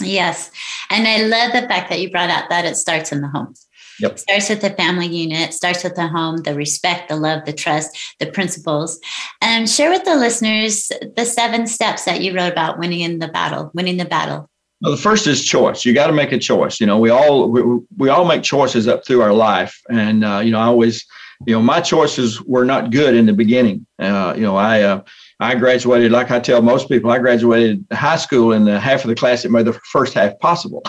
Yes, 0.00 0.50
and 0.90 1.06
I 1.06 1.22
love 1.22 1.52
the 1.52 1.68
fact 1.68 1.90
that 1.90 2.00
you 2.00 2.10
brought 2.10 2.30
out 2.30 2.48
that 2.50 2.64
it 2.64 2.76
starts 2.76 3.12
in 3.12 3.20
the 3.20 3.28
home. 3.28 3.54
Yep. 4.00 4.18
Starts 4.18 4.48
with 4.48 4.60
the 4.60 4.70
family 4.70 5.06
unit, 5.06 5.54
starts 5.54 5.84
with 5.84 5.94
the 5.94 6.08
home, 6.08 6.38
the 6.38 6.54
respect, 6.54 7.08
the 7.08 7.16
love, 7.16 7.44
the 7.44 7.52
trust, 7.52 7.96
the 8.18 8.26
principles. 8.26 8.98
And 9.40 9.70
share 9.70 9.90
with 9.90 10.04
the 10.04 10.16
listeners 10.16 10.90
the 11.16 11.24
seven 11.24 11.66
steps 11.68 12.04
that 12.04 12.20
you 12.20 12.34
wrote 12.34 12.50
about 12.50 12.78
winning 12.78 13.00
in 13.00 13.20
the 13.20 13.28
battle, 13.28 13.70
winning 13.72 13.98
the 13.98 14.04
battle. 14.04 14.50
Well, 14.80 14.90
the 14.90 15.00
first 15.00 15.26
is 15.26 15.44
choice. 15.44 15.84
You 15.84 15.94
got 15.94 16.08
to 16.08 16.12
make 16.12 16.32
a 16.32 16.38
choice. 16.38 16.80
You 16.80 16.86
know, 16.86 16.98
we 16.98 17.10
all 17.10 17.48
we, 17.48 17.62
we 17.96 18.08
all 18.08 18.24
make 18.24 18.42
choices 18.42 18.86
up 18.88 19.06
through 19.06 19.22
our 19.22 19.32
life, 19.32 19.78
and 19.88 20.24
uh, 20.24 20.40
you 20.44 20.50
know, 20.50 20.58
I 20.58 20.64
always 20.64 21.06
you 21.46 21.54
know, 21.54 21.62
my 21.62 21.80
choices 21.80 22.40
were 22.42 22.64
not 22.64 22.90
good 22.90 23.14
in 23.14 23.26
the 23.26 23.32
beginning. 23.32 23.86
Uh, 23.98 24.34
you 24.36 24.42
know, 24.42 24.56
I 24.56 24.82
uh, 24.82 25.02
I 25.40 25.54
graduated 25.54 26.12
like 26.12 26.30
I 26.30 26.40
tell 26.40 26.62
most 26.62 26.88
people. 26.88 27.10
I 27.10 27.18
graduated 27.18 27.84
high 27.92 28.16
school 28.16 28.52
in 28.52 28.64
the 28.64 28.78
half 28.78 29.04
of 29.04 29.08
the 29.08 29.14
class 29.14 29.42
that 29.42 29.50
made 29.50 29.66
the 29.66 29.78
first 29.92 30.14
half 30.14 30.38
possible. 30.38 30.82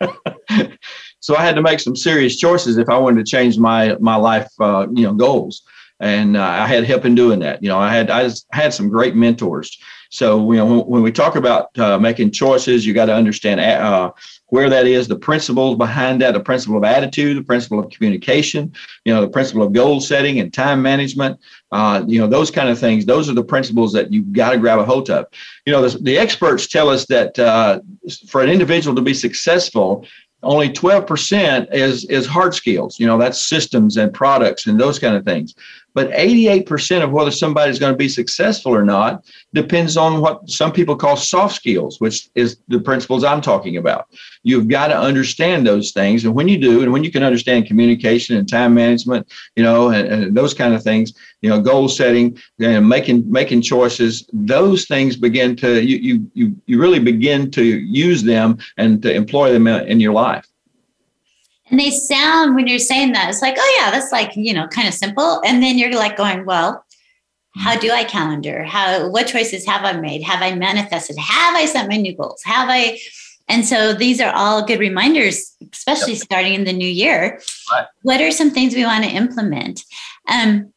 so 1.20 1.36
I 1.36 1.42
had 1.42 1.54
to 1.56 1.62
make 1.62 1.80
some 1.80 1.96
serious 1.96 2.36
choices 2.36 2.78
if 2.78 2.88
I 2.88 2.98
wanted 2.98 3.24
to 3.24 3.30
change 3.30 3.58
my 3.58 3.96
my 4.00 4.16
life, 4.16 4.48
uh, 4.60 4.86
you 4.92 5.04
know, 5.04 5.14
goals. 5.14 5.62
And 6.00 6.36
uh, 6.36 6.42
I 6.42 6.66
had 6.66 6.84
help 6.84 7.04
in 7.04 7.14
doing 7.14 7.38
that. 7.40 7.62
You 7.62 7.68
know, 7.68 7.78
I 7.78 7.94
had 7.94 8.10
I 8.10 8.30
had 8.52 8.74
some 8.74 8.88
great 8.88 9.14
mentors. 9.14 9.78
So, 10.12 10.52
you 10.52 10.58
know, 10.58 10.82
when, 10.82 11.02
we 11.02 11.10
talk 11.10 11.36
about 11.36 11.76
uh, 11.78 11.98
making 11.98 12.32
choices, 12.32 12.84
you 12.84 12.92
got 12.92 13.06
to 13.06 13.14
understand 13.14 13.60
uh, 13.60 14.12
where 14.48 14.68
that 14.68 14.86
is, 14.86 15.08
the 15.08 15.16
principles 15.16 15.78
behind 15.78 16.20
that, 16.20 16.34
the 16.34 16.40
principle 16.40 16.76
of 16.76 16.84
attitude, 16.84 17.38
the 17.38 17.42
principle 17.42 17.78
of 17.78 17.88
communication, 17.88 18.74
you 19.06 19.14
know, 19.14 19.22
the 19.22 19.28
principle 19.28 19.62
of 19.62 19.72
goal 19.72 20.02
setting 20.02 20.38
and 20.38 20.52
time 20.52 20.82
management, 20.82 21.40
uh, 21.72 22.04
you 22.06 22.20
know, 22.20 22.26
those 22.26 22.50
kind 22.50 22.68
of 22.68 22.78
things. 22.78 23.06
Those 23.06 23.30
are 23.30 23.32
the 23.32 23.42
principles 23.42 23.90
that 23.94 24.12
you've 24.12 24.34
got 24.34 24.50
to 24.50 24.58
grab 24.58 24.78
a 24.78 24.84
hold 24.84 25.08
of. 25.08 25.28
You 25.64 25.72
know, 25.72 25.88
the, 25.88 25.96
the 25.96 26.18
experts 26.18 26.66
tell 26.66 26.90
us 26.90 27.06
that 27.06 27.38
uh, 27.38 27.80
for 28.28 28.42
an 28.42 28.50
individual 28.50 28.94
to 28.94 29.02
be 29.02 29.14
successful, 29.14 30.06
only 30.42 30.68
12% 30.68 31.72
is 31.72 32.04
is 32.06 32.26
hard 32.26 32.52
skills 32.52 32.98
you 32.98 33.06
know 33.06 33.16
that's 33.16 33.40
systems 33.40 33.96
and 33.96 34.12
products 34.12 34.66
and 34.66 34.80
those 34.80 34.98
kind 34.98 35.14
of 35.14 35.24
things 35.24 35.54
but 35.94 36.10
88% 36.10 37.02
of 37.02 37.12
whether 37.12 37.30
somebody's 37.30 37.78
going 37.78 37.92
to 37.92 37.98
be 37.98 38.08
successful 38.08 38.74
or 38.74 38.84
not 38.84 39.24
depends 39.52 39.96
on 39.96 40.20
what 40.20 40.48
some 40.48 40.72
people 40.72 40.96
call 40.96 41.16
soft 41.16 41.54
skills, 41.54 42.00
which 42.00 42.28
is 42.34 42.58
the 42.68 42.80
principles 42.80 43.24
I'm 43.24 43.40
talking 43.40 43.76
about. 43.76 44.08
You've 44.42 44.68
got 44.68 44.88
to 44.88 44.98
understand 44.98 45.66
those 45.66 45.92
things. 45.92 46.24
And 46.24 46.34
when 46.34 46.48
you 46.48 46.58
do, 46.58 46.82
and 46.82 46.92
when 46.92 47.04
you 47.04 47.12
can 47.12 47.22
understand 47.22 47.66
communication 47.66 48.36
and 48.36 48.48
time 48.48 48.74
management, 48.74 49.30
you 49.56 49.62
know, 49.62 49.90
and, 49.90 50.08
and 50.08 50.36
those 50.36 50.54
kind 50.54 50.74
of 50.74 50.82
things, 50.82 51.12
you 51.42 51.50
know, 51.50 51.60
goal 51.60 51.88
setting 51.88 52.38
and 52.60 52.88
making 52.88 53.30
making 53.30 53.62
choices, 53.62 54.28
those 54.32 54.86
things 54.86 55.16
begin 55.16 55.56
to 55.56 55.82
you 55.82 55.96
you 55.96 56.30
you 56.34 56.56
you 56.66 56.80
really 56.80 56.98
begin 56.98 57.50
to 57.50 57.64
use 57.64 58.22
them 58.22 58.58
and 58.76 59.02
to 59.02 59.12
employ 59.12 59.52
them 59.52 59.66
in 59.66 60.00
your 60.00 60.12
life. 60.12 60.51
And 61.72 61.80
they 61.80 61.90
sound, 61.90 62.54
when 62.54 62.66
you're 62.66 62.78
saying 62.78 63.12
that, 63.12 63.30
it's 63.30 63.40
like, 63.40 63.56
oh, 63.58 63.80
yeah, 63.80 63.90
that's 63.90 64.12
like, 64.12 64.36
you 64.36 64.52
know, 64.52 64.68
kind 64.68 64.86
of 64.86 64.92
simple. 64.92 65.40
And 65.44 65.62
then 65.62 65.78
you're 65.78 65.90
like 65.94 66.18
going, 66.18 66.44
well, 66.44 66.84
how 67.56 67.78
do 67.78 67.90
I 67.90 68.04
calendar? 68.04 68.62
How, 68.62 69.08
what 69.08 69.26
choices 69.26 69.64
have 69.66 69.82
I 69.82 69.92
made? 69.94 70.22
Have 70.22 70.42
I 70.42 70.54
manifested? 70.54 71.16
Have 71.18 71.54
I 71.54 71.64
set 71.64 71.88
my 71.88 71.96
new 71.96 72.14
goals? 72.14 72.42
Have 72.44 72.68
I? 72.70 72.98
And 73.48 73.66
so 73.66 73.94
these 73.94 74.20
are 74.20 74.32
all 74.34 74.66
good 74.66 74.80
reminders, 74.80 75.56
especially 75.72 76.12
yep. 76.12 76.22
starting 76.22 76.54
in 76.54 76.64
the 76.64 76.74
new 76.74 76.88
year. 76.88 77.40
Right. 77.72 77.86
What 78.02 78.20
are 78.20 78.30
some 78.30 78.50
things 78.50 78.74
we 78.74 78.84
want 78.84 79.04
to 79.04 79.10
implement? 79.10 79.82
Um, 80.28 80.72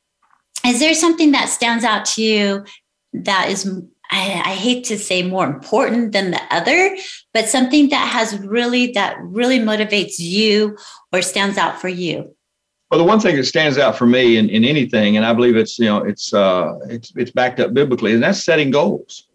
is 0.66 0.80
there 0.80 0.94
something 0.94 1.34
that 1.34 1.50
stands 1.50 1.84
out 1.84 2.06
to 2.06 2.24
you 2.24 2.66
that 3.14 3.50
is 3.50 3.70
I, 4.12 4.42
I, 4.46 4.54
hate 4.54 4.84
to 4.86 4.98
say 4.98 5.24
more 5.24 5.46
important 5.46 6.12
than 6.12 6.32
the 6.32 6.42
other, 6.52 6.96
but 7.34 7.50
something 7.50 7.90
that 7.90 8.08
has 8.08 8.38
really 8.40 8.92
that 8.92 9.18
really 9.22 9.60
motivates 9.60 10.20
you 10.20 10.78
or 11.12 11.22
stands 11.22 11.58
out 11.58 11.80
for 11.80 11.88
you. 11.88 12.36
Well, 12.92 13.00
the 13.00 13.04
one 13.04 13.20
thing 13.20 13.36
that 13.36 13.46
stands 13.46 13.78
out 13.78 13.98
for 13.98 14.06
me 14.06 14.38
in, 14.38 14.50
in 14.50 14.64
anything, 14.64 15.18
and 15.18 15.26
I 15.26 15.34
believe 15.34 15.56
it's 15.58 15.80
you 15.80 15.86
know 15.86 15.98
it's 15.98 16.34
uh, 16.34 16.78
it's 16.88 17.12
it's 17.16 17.32
backed 17.32 17.60
up 17.60 17.74
biblically, 17.74 18.14
and 18.14 18.22
that's 18.22 18.44
setting 18.44 18.72
goals. 18.72 19.28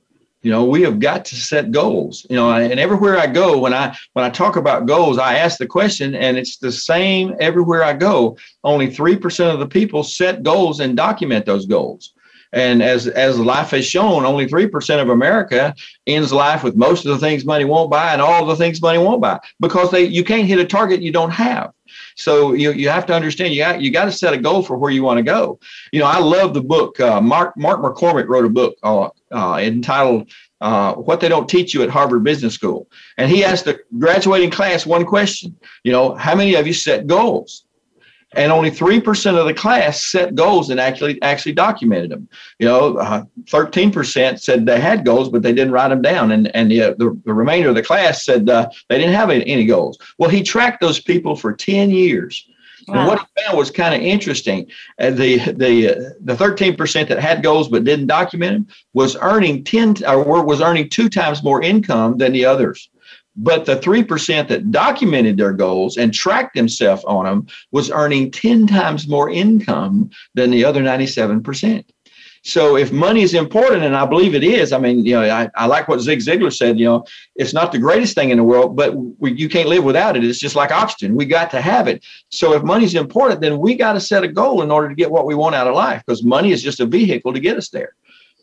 You 0.42 0.50
know, 0.50 0.64
we 0.64 0.80
have 0.82 1.00
got 1.00 1.26
to 1.26 1.36
set 1.36 1.70
goals. 1.70 2.26
You 2.30 2.36
know, 2.36 2.50
and 2.50 2.80
everywhere 2.80 3.18
I 3.18 3.26
go, 3.26 3.58
when 3.58 3.74
I 3.74 3.96
when 4.14 4.24
I 4.24 4.30
talk 4.30 4.56
about 4.56 4.86
goals, 4.86 5.18
I 5.18 5.34
ask 5.34 5.58
the 5.58 5.66
question, 5.66 6.14
and 6.14 6.38
it's 6.38 6.58
the 6.58 6.72
same 6.72 7.34
everywhere 7.40 7.82
I 7.82 7.92
go. 7.92 8.36
Only 8.64 8.90
three 8.90 9.16
percent 9.16 9.52
of 9.52 9.58
the 9.58 9.66
people 9.66 10.04
set 10.04 10.42
goals 10.42 10.80
and 10.80 10.96
document 10.96 11.44
those 11.44 11.66
goals. 11.66 12.14
And 12.52 12.82
as 12.82 13.06
as 13.06 13.38
life 13.38 13.70
has 13.70 13.86
shown, 13.86 14.24
only 14.24 14.48
three 14.48 14.66
percent 14.66 15.00
of 15.00 15.08
America 15.08 15.74
ends 16.06 16.32
life 16.32 16.64
with 16.64 16.74
most 16.76 17.04
of 17.04 17.12
the 17.12 17.18
things 17.18 17.44
money 17.44 17.64
won't 17.64 17.90
buy 17.90 18.12
and 18.12 18.20
all 18.20 18.44
the 18.44 18.56
things 18.56 18.82
money 18.82 18.98
won't 18.98 19.22
buy 19.22 19.38
because 19.60 19.90
they 19.90 20.04
you 20.04 20.24
can't 20.24 20.46
hit 20.46 20.58
a 20.58 20.64
target 20.64 21.00
you 21.00 21.12
don't 21.12 21.30
have. 21.30 21.72
So 22.16 22.52
you 22.52 22.72
you 22.72 22.88
have 22.88 23.06
to 23.06 23.14
understand 23.14 23.54
you 23.54 23.60
got 23.60 23.80
you 23.80 23.90
got 23.90 24.06
to 24.06 24.12
set 24.12 24.34
a 24.34 24.38
goal 24.38 24.62
for 24.62 24.76
where 24.76 24.90
you 24.90 25.02
want 25.02 25.18
to 25.18 25.22
go. 25.22 25.58
You 25.92 26.00
know, 26.00 26.06
I 26.06 26.18
love 26.18 26.54
the 26.54 26.62
book. 26.62 26.98
Uh, 27.00 27.20
Mark 27.20 27.56
Mark 27.56 27.80
McCormack 27.80 28.28
wrote 28.28 28.44
a 28.44 28.50
book 28.50 28.76
uh, 28.82 29.08
uh, 29.30 29.58
entitled 29.60 30.30
uh, 30.60 30.94
"What 30.94 31.20
They 31.20 31.28
Don't 31.28 31.48
Teach 31.48 31.74
You 31.74 31.82
at 31.82 31.90
Harvard 31.90 32.24
Business 32.24 32.54
School," 32.54 32.88
and 33.16 33.30
he 33.30 33.44
asked 33.44 33.64
the 33.64 33.80
graduating 33.98 34.50
class 34.50 34.86
one 34.86 35.04
question. 35.04 35.56
You 35.84 35.92
know, 35.92 36.14
how 36.14 36.34
many 36.34 36.54
of 36.54 36.66
you 36.66 36.72
set 36.72 37.06
goals? 37.06 37.64
And 38.32 38.52
only 38.52 38.70
3% 38.70 39.38
of 39.38 39.46
the 39.46 39.54
class 39.54 40.04
set 40.04 40.34
goals 40.34 40.70
and 40.70 40.78
actually 40.78 41.20
actually 41.22 41.52
documented 41.52 42.10
them 42.10 42.28
you 42.58 42.66
know 42.66 42.96
uh, 42.98 43.24
13% 43.44 44.40
said 44.40 44.66
they 44.66 44.80
had 44.80 45.04
goals 45.04 45.28
but 45.28 45.42
they 45.42 45.52
didn't 45.52 45.72
write 45.72 45.88
them 45.88 46.02
down. 46.02 46.32
And 46.32 46.54
and 46.54 46.70
the, 46.70 46.94
the, 46.98 47.20
the 47.24 47.34
remainder 47.34 47.70
of 47.70 47.74
the 47.74 47.82
class 47.82 48.24
said 48.24 48.48
uh, 48.48 48.68
they 48.88 48.98
didn't 48.98 49.14
have 49.14 49.30
any, 49.30 49.46
any, 49.46 49.66
goals. 49.66 49.98
Well 50.18 50.30
he 50.30 50.42
tracked 50.42 50.80
those 50.80 51.00
people 51.00 51.36
for 51.36 51.52
10 51.52 51.90
years. 51.90 52.46
Wow. 52.88 53.00
and 53.00 53.08
what 53.08 53.20
he 53.20 53.42
found 53.44 53.58
was 53.58 53.70
kind 53.70 53.94
of 53.94 54.00
interesting 54.00 54.66
uh, 54.98 55.10
the 55.10 55.38
the 55.52 56.16
the 56.20 56.34
13% 56.34 57.08
that 57.08 57.18
had 57.18 57.42
goals 57.42 57.68
but 57.68 57.84
didn't 57.84 58.06
document 58.06 58.52
them 58.66 58.76
was 58.94 59.16
earning 59.20 59.64
10 59.64 60.04
or 60.06 60.44
was 60.44 60.60
earning 60.62 60.88
two 60.88 61.08
times 61.08 61.42
more 61.42 61.62
income 61.62 62.16
than 62.16 62.32
the 62.32 62.44
others 62.44 62.89
but 63.36 63.64
the 63.64 63.76
3% 63.76 64.48
that 64.48 64.70
documented 64.70 65.36
their 65.36 65.52
goals 65.52 65.96
and 65.96 66.12
tracked 66.12 66.54
themselves 66.54 67.04
on 67.04 67.24
them 67.24 67.46
was 67.70 67.90
earning 67.90 68.30
10 68.30 68.66
times 68.66 69.08
more 69.08 69.30
income 69.30 70.10
than 70.34 70.50
the 70.50 70.64
other 70.64 70.82
97%. 70.82 71.84
So 72.42 72.76
if 72.76 72.90
money 72.90 73.22
is 73.22 73.34
important, 73.34 73.84
and 73.84 73.94
I 73.94 74.06
believe 74.06 74.34
it 74.34 74.42
is, 74.42 74.72
I 74.72 74.78
mean, 74.78 75.04
you 75.04 75.12
know, 75.12 75.22
I, 75.22 75.50
I 75.54 75.66
like 75.66 75.88
what 75.88 76.00
Zig 76.00 76.20
Ziglar 76.20 76.54
said, 76.54 76.78
you 76.78 76.86
know, 76.86 77.04
it's 77.36 77.52
not 77.52 77.70
the 77.70 77.78
greatest 77.78 78.14
thing 78.14 78.30
in 78.30 78.38
the 78.38 78.44
world, 78.44 78.76
but 78.76 78.94
we, 78.96 79.32
you 79.32 79.48
can't 79.48 79.68
live 79.68 79.84
without 79.84 80.16
it. 80.16 80.24
It's 80.24 80.38
just 80.38 80.56
like 80.56 80.70
oxygen. 80.70 81.16
We 81.16 81.26
got 81.26 81.50
to 81.50 81.60
have 81.60 81.86
it. 81.86 82.02
So 82.30 82.54
if 82.54 82.62
money 82.62 82.86
is 82.86 82.94
important, 82.94 83.42
then 83.42 83.58
we 83.58 83.74
got 83.74 83.92
to 83.92 84.00
set 84.00 84.24
a 84.24 84.28
goal 84.28 84.62
in 84.62 84.70
order 84.70 84.88
to 84.88 84.94
get 84.94 85.10
what 85.10 85.26
we 85.26 85.34
want 85.34 85.54
out 85.54 85.66
of 85.66 85.74
life 85.74 86.02
because 86.06 86.24
money 86.24 86.50
is 86.50 86.62
just 86.62 86.80
a 86.80 86.86
vehicle 86.86 87.34
to 87.34 87.40
get 87.40 87.58
us 87.58 87.68
there. 87.68 87.94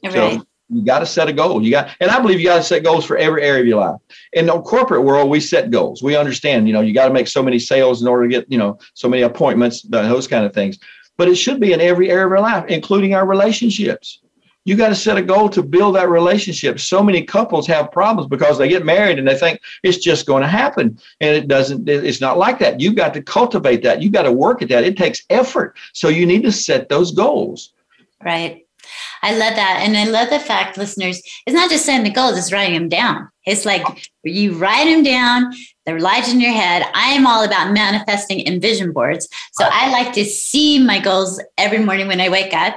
Right. 0.03 0.13
So 0.13 0.45
you 0.69 0.83
got 0.83 0.99
to 0.99 1.05
set 1.05 1.29
a 1.29 1.33
goal. 1.33 1.63
You 1.63 1.71
got, 1.71 1.89
and 1.99 2.11
I 2.11 2.19
believe 2.19 2.39
you 2.39 2.45
got 2.45 2.57
to 2.57 2.63
set 2.63 2.83
goals 2.83 3.05
for 3.05 3.17
every 3.17 3.43
area 3.43 3.61
of 3.61 3.67
your 3.67 3.79
life. 3.79 3.99
In 4.33 4.47
the 4.47 4.61
corporate 4.61 5.03
world, 5.03 5.29
we 5.29 5.39
set 5.39 5.71
goals. 5.71 6.03
We 6.03 6.15
understand, 6.15 6.67
you 6.67 6.73
know, 6.73 6.81
you 6.81 6.93
got 6.93 7.07
to 7.07 7.13
make 7.13 7.27
so 7.27 7.41
many 7.41 7.59
sales 7.59 8.01
in 8.01 8.07
order 8.07 8.23
to 8.23 8.29
get, 8.29 8.51
you 8.51 8.57
know, 8.57 8.77
so 8.93 9.07
many 9.07 9.23
appointments, 9.23 9.81
those 9.83 10.27
kind 10.27 10.45
of 10.45 10.53
things. 10.53 10.77
But 11.15 11.29
it 11.29 11.35
should 11.35 11.59
be 11.59 11.73
in 11.73 11.81
every 11.81 12.11
area 12.11 12.25
of 12.25 12.31
our 12.33 12.41
life, 12.41 12.65
including 12.67 13.15
our 13.15 13.25
relationships. 13.25 14.19
You 14.65 14.75
got 14.75 14.89
to 14.89 14.95
set 14.95 15.17
a 15.17 15.21
goal 15.21 15.47
to 15.49 15.63
build 15.63 15.95
that 15.95 16.09
relationship. 16.09 16.81
So 16.81 17.01
many 17.01 17.23
couples 17.23 17.65
have 17.67 17.89
problems 17.89 18.27
because 18.27 18.57
they 18.57 18.67
get 18.67 18.83
married 18.83 19.17
and 19.17 19.25
they 19.25 19.37
think 19.37 19.61
it's 19.81 19.97
just 19.97 20.25
going 20.25 20.41
to 20.41 20.49
happen. 20.49 20.99
And 21.21 21.35
it 21.37 21.47
doesn't, 21.47 21.87
it's 21.87 22.19
not 22.19 22.37
like 22.37 22.59
that. 22.59 22.81
You've 22.81 22.97
got 22.97 23.13
to 23.13 23.21
cultivate 23.21 23.81
that. 23.83 24.01
You've 24.01 24.11
got 24.11 24.23
to 24.23 24.31
work 24.33 24.61
at 24.61 24.67
that. 24.67 24.83
It 24.83 24.97
takes 24.97 25.23
effort. 25.29 25.77
So 25.93 26.09
you 26.09 26.25
need 26.25 26.43
to 26.43 26.51
set 26.51 26.89
those 26.89 27.13
goals. 27.13 27.71
Right. 28.21 28.66
I 29.21 29.31
love 29.31 29.55
that. 29.55 29.81
And 29.83 29.97
I 29.97 30.05
love 30.05 30.29
the 30.29 30.39
fact, 30.39 30.77
listeners, 30.77 31.21
it's 31.45 31.53
not 31.53 31.69
just 31.69 31.85
setting 31.85 32.03
the 32.03 32.09
goals, 32.09 32.37
it's 32.37 32.51
writing 32.51 32.75
them 32.75 32.89
down. 32.89 33.29
It's 33.45 33.65
like 33.65 33.83
you 34.23 34.53
write 34.53 34.85
them 34.85 35.03
down, 35.03 35.53
they're 35.85 35.99
lodged 35.99 36.29
in 36.29 36.41
your 36.41 36.51
head. 36.51 36.85
I 36.93 37.13
am 37.13 37.25
all 37.25 37.43
about 37.43 37.71
manifesting 37.71 38.41
in 38.41 38.59
vision 38.59 38.91
boards. 38.91 39.27
So 39.53 39.67
I 39.71 39.89
like 39.91 40.13
to 40.13 40.25
see 40.25 40.83
my 40.83 40.99
goals 40.99 41.41
every 41.57 41.79
morning 41.79 42.07
when 42.07 42.19
I 42.19 42.29
wake 42.29 42.53
up. 42.53 42.75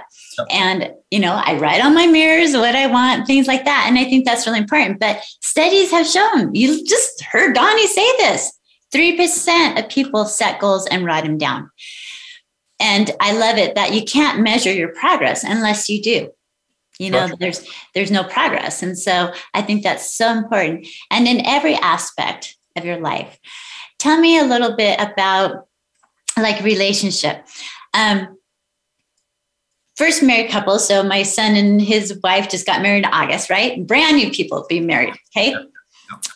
And, 0.48 0.92
you 1.10 1.18
know, 1.18 1.34
I 1.44 1.58
write 1.58 1.84
on 1.84 1.94
my 1.94 2.06
mirrors 2.06 2.52
what 2.52 2.76
I 2.76 2.86
want, 2.86 3.26
things 3.26 3.46
like 3.46 3.64
that. 3.64 3.86
And 3.88 3.98
I 3.98 4.04
think 4.04 4.24
that's 4.24 4.46
really 4.46 4.60
important. 4.60 5.00
But 5.00 5.22
studies 5.40 5.90
have 5.90 6.06
shown, 6.06 6.54
you 6.54 6.84
just 6.86 7.22
heard 7.24 7.54
Donnie 7.54 7.86
say 7.88 8.16
this 8.18 8.52
3% 8.94 9.78
of 9.78 9.90
people 9.90 10.24
set 10.24 10.60
goals 10.60 10.86
and 10.86 11.04
write 11.04 11.24
them 11.24 11.36
down. 11.36 11.70
And 12.80 13.10
I 13.20 13.36
love 13.36 13.58
it 13.58 13.74
that 13.74 13.92
you 13.92 14.02
can't 14.02 14.40
measure 14.40 14.72
your 14.72 14.94
progress 14.94 15.44
unless 15.44 15.88
you 15.88 16.02
do. 16.02 16.30
You 16.98 17.10
know, 17.10 17.28
there's 17.38 17.66
there's 17.94 18.10
no 18.10 18.24
progress. 18.24 18.82
And 18.82 18.98
so 18.98 19.32
I 19.54 19.62
think 19.62 19.82
that's 19.82 20.14
so 20.14 20.32
important. 20.32 20.86
And 21.10 21.26
in 21.26 21.46
every 21.46 21.74
aspect 21.76 22.56
of 22.76 22.84
your 22.84 23.00
life. 23.00 23.38
Tell 23.98 24.18
me 24.18 24.38
a 24.38 24.44
little 24.44 24.76
bit 24.76 25.00
about 25.00 25.66
like 26.36 26.62
relationship. 26.62 27.46
Um, 27.94 28.38
first 29.96 30.22
married 30.22 30.50
couple. 30.50 30.78
So 30.78 31.02
my 31.02 31.22
son 31.22 31.54
and 31.56 31.80
his 31.80 32.18
wife 32.22 32.48
just 32.48 32.66
got 32.66 32.82
married 32.82 33.04
in 33.04 33.12
August, 33.12 33.50
right? 33.50 33.86
Brand 33.86 34.16
new 34.16 34.30
people 34.30 34.64
being 34.68 34.86
married. 34.86 35.14
Okay. 35.36 35.54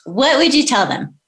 What 0.05 0.39
would 0.39 0.55
you 0.55 0.65
tell 0.65 0.87
them 0.87 1.19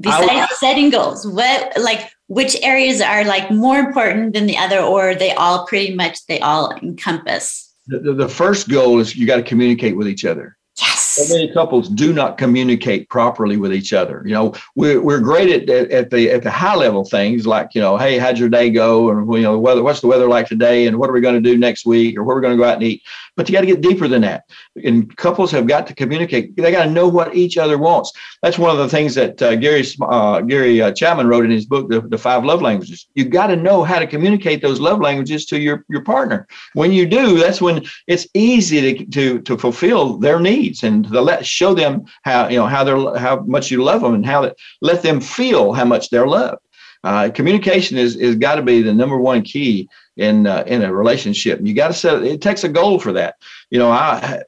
besides 0.00 0.50
would, 0.50 0.58
setting 0.58 0.90
goals? 0.90 1.26
What 1.26 1.72
like 1.80 2.10
which 2.34 2.56
areas 2.62 3.00
are 3.00 3.24
like 3.24 3.50
more 3.50 3.78
important 3.78 4.34
than 4.34 4.46
the 4.46 4.56
other 4.56 4.80
or 4.80 5.14
they 5.14 5.32
all 5.32 5.66
pretty 5.66 5.94
much 5.94 6.26
they 6.26 6.40
all 6.40 6.74
encompass 6.82 7.72
the, 7.86 8.14
the 8.14 8.28
first 8.28 8.68
goal 8.68 8.98
is 8.98 9.16
you 9.16 9.26
got 9.26 9.36
to 9.36 9.42
communicate 9.42 9.96
with 9.96 10.08
each 10.08 10.24
other 10.24 10.56
yes 10.78 11.04
So 11.14 11.32
many 11.32 11.52
couples 11.52 11.88
do 11.88 12.12
not 12.12 12.38
communicate 12.38 13.08
properly 13.08 13.56
with 13.56 13.72
each 13.72 13.92
other. 13.92 14.22
You 14.26 14.34
know, 14.34 14.54
we're, 14.74 15.00
we're 15.00 15.20
great 15.20 15.48
at, 15.48 15.70
at, 15.70 15.90
at, 15.92 16.10
the 16.10 16.30
at 16.30 16.42
the 16.42 16.50
high 16.50 16.74
level 16.74 17.04
things 17.04 17.46
like, 17.46 17.74
you 17.74 17.80
know, 17.80 17.96
hey, 17.96 18.18
how'd 18.18 18.36
your 18.36 18.48
day 18.48 18.70
go? 18.70 19.10
And 19.10 19.32
you 19.32 19.42
know, 19.42 19.56
weather, 19.56 19.84
what's 19.84 20.00
the 20.00 20.08
weather 20.08 20.28
like 20.28 20.48
today? 20.48 20.88
And 20.88 20.98
what 20.98 21.08
are 21.08 21.12
we 21.12 21.20
going 21.20 21.40
to 21.40 21.50
do 21.50 21.56
next 21.56 21.86
week? 21.86 22.18
Or 22.18 22.24
where 22.24 22.34
we're 22.34 22.42
going 22.42 22.56
to 22.56 22.62
go 22.62 22.68
out 22.68 22.74
and 22.74 22.82
eat? 22.82 23.02
But 23.36 23.48
you 23.48 23.52
got 23.52 23.62
to 23.62 23.66
get 23.66 23.80
deeper 23.80 24.06
than 24.06 24.22
that. 24.22 24.44
And 24.84 25.14
couples 25.16 25.50
have 25.50 25.66
got 25.66 25.86
to 25.88 25.94
communicate. 25.94 26.56
They 26.56 26.70
got 26.70 26.84
to 26.84 26.90
know 26.90 27.08
what 27.08 27.34
each 27.34 27.58
other 27.58 27.78
wants. 27.78 28.12
That's 28.42 28.58
one 28.58 28.70
of 28.70 28.78
the 28.78 28.88
things 28.88 29.14
that 29.16 29.42
uh, 29.42 29.56
Gary 29.56 29.84
uh, 30.00 30.40
Gary 30.42 30.80
uh, 30.80 30.92
Chapman 30.92 31.26
wrote 31.26 31.44
in 31.44 31.50
his 31.50 31.66
book, 31.66 31.90
the, 31.90 32.00
the 32.00 32.18
Five 32.18 32.44
Love 32.44 32.62
Languages. 32.62 33.06
You 33.14 33.24
got 33.24 33.48
to 33.48 33.56
know 33.56 33.82
how 33.82 33.98
to 33.98 34.06
communicate 34.06 34.62
those 34.62 34.80
love 34.80 35.00
languages 35.00 35.46
to 35.46 35.58
your 35.58 35.84
your 35.88 36.02
partner. 36.02 36.46
When 36.74 36.92
you 36.92 37.06
do, 37.06 37.38
that's 37.38 37.60
when 37.60 37.84
it's 38.06 38.26
easy 38.34 38.80
to 38.80 39.06
to, 39.06 39.40
to 39.40 39.58
fulfill 39.58 40.18
their 40.18 40.40
needs 40.40 40.84
and 40.84 41.04
to 41.08 41.20
let 41.20 41.44
show 41.44 41.74
them 41.74 42.04
how 42.22 42.48
you 42.48 42.58
know 42.58 42.66
how 42.66 42.84
they're 42.84 43.18
how 43.18 43.40
much 43.40 43.70
you 43.70 43.82
love 43.82 44.02
them 44.02 44.14
and 44.14 44.26
how 44.26 44.42
that 44.42 44.56
let 44.80 45.02
them 45.02 45.20
feel 45.20 45.72
how 45.72 45.84
much 45.84 46.10
they're 46.10 46.26
loved. 46.26 46.60
Uh, 47.02 47.28
communication 47.34 47.98
is 47.98 48.16
is 48.16 48.34
got 48.36 48.54
to 48.54 48.62
be 48.62 48.80
the 48.80 48.94
number 48.94 49.18
one 49.18 49.42
key 49.42 49.88
in 50.16 50.46
uh, 50.46 50.64
in 50.66 50.82
a 50.82 50.92
relationship. 50.92 51.60
You 51.62 51.74
got 51.74 51.88
to 51.88 51.94
set 51.94 52.22
it 52.22 52.40
takes 52.40 52.64
a 52.64 52.68
goal 52.68 52.98
for 52.98 53.12
that. 53.12 53.36
You 53.70 53.78
know, 53.78 53.90
I 53.90 54.42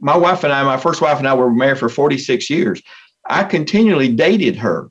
my 0.00 0.16
wife 0.16 0.44
and 0.44 0.52
I, 0.52 0.62
my 0.64 0.76
first 0.76 1.00
wife 1.00 1.18
and 1.18 1.26
I 1.26 1.34
were 1.34 1.50
married 1.50 1.78
for 1.78 1.88
46 1.88 2.50
years. 2.50 2.82
I 3.24 3.44
continually 3.44 4.08
dated 4.14 4.56
her. 4.56 4.90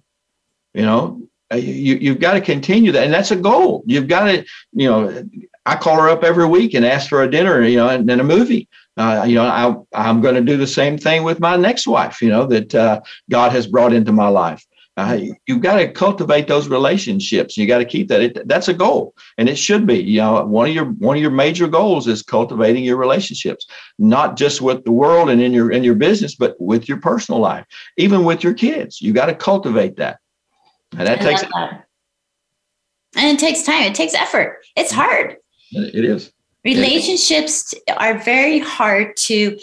You 0.74 0.82
know, 0.84 1.22
uh, 1.52 1.58
you 1.58 1.96
you've 1.96 2.20
got 2.20 2.34
to 2.34 2.42
continue 2.42 2.92
that, 2.92 3.04
and 3.04 3.14
that's 3.14 3.32
a 3.32 3.36
goal. 3.36 3.84
You've 3.86 4.08
got 4.08 4.26
to, 4.26 4.46
you 4.72 4.90
know, 4.90 5.24
I 5.66 5.76
call 5.76 6.02
her 6.02 6.10
up 6.10 6.24
every 6.24 6.48
week 6.48 6.74
and 6.74 6.86
ask 6.86 7.10
for 7.10 7.22
a 7.22 7.30
dinner, 7.30 7.62
you 7.62 7.78
know, 7.78 7.90
and 7.90 8.10
then 8.10 8.20
a 8.20 8.24
movie. 8.24 8.68
Uh, 8.98 9.26
you 9.28 9.36
know, 9.36 9.46
I, 9.46 9.76
I'm 10.10 10.22
going 10.22 10.36
to 10.36 10.42
do 10.42 10.58
the 10.58 10.68
same 10.68 10.98
thing 10.98 11.24
with 11.24 11.40
my 11.40 11.56
next 11.58 11.86
wife. 11.86 12.22
You 12.22 12.30
know, 12.30 12.48
that 12.48 12.74
uh, 12.74 13.02
God 13.30 13.52
has 13.52 13.68
brought 13.68 13.94
into 13.94 14.12
my 14.12 14.30
life. 14.30 14.66
Uh, 14.96 15.20
you've 15.48 15.62
got 15.62 15.78
to 15.78 15.92
cultivate 15.92 16.48
those 16.48 16.68
relationships. 16.68 17.58
You 17.58 17.66
got 17.66 17.80
to 17.80 17.86
keep 17.86 18.10
that. 18.10 18.22
It, 18.22 18.48
that's 18.48 18.68
a 18.68 18.74
goal, 18.74 19.16
and 19.40 19.50
it 19.50 19.56
should 19.56 19.88
be. 19.88 19.96
You 20.04 20.20
know, 20.20 20.46
one 20.46 20.70
of 20.70 20.76
your 20.76 20.86
one 20.86 21.18
of 21.18 21.22
your 21.22 21.32
major 21.32 21.68
goals 21.68 22.08
is 22.08 22.22
cultivating 22.22 22.84
your 22.84 22.98
relationships, 22.98 23.66
not 23.98 24.38
just 24.38 24.62
with 24.62 24.84
the 24.84 24.92
world 24.92 25.32
and 25.32 25.42
in 25.42 25.52
your 25.52 25.72
in 25.72 25.84
your 25.84 25.96
business, 25.96 26.36
but 26.36 26.56
with 26.60 26.88
your 26.88 27.00
personal 27.00 27.42
life, 27.42 27.66
even 27.98 28.24
with 28.24 28.44
your 28.44 28.54
kids. 28.54 29.02
You 29.02 29.14
got 29.14 29.26
to 29.26 29.36
cultivate 29.36 29.98
that, 29.98 30.20
and 30.92 31.08
that 31.08 31.22
I 31.22 31.24
takes. 31.24 31.42
That. 31.42 31.86
And 33.16 33.36
it 33.36 33.40
takes 33.40 33.64
time. 33.64 33.84
It 33.84 33.96
takes 33.96 34.14
effort. 34.14 34.60
It's 34.76 34.92
hard. 34.92 35.38
It 35.72 36.06
is. 36.06 36.32
Relationships 36.64 37.74
are 37.98 38.18
very 38.20 38.60
hard 38.60 39.18
to 39.18 39.58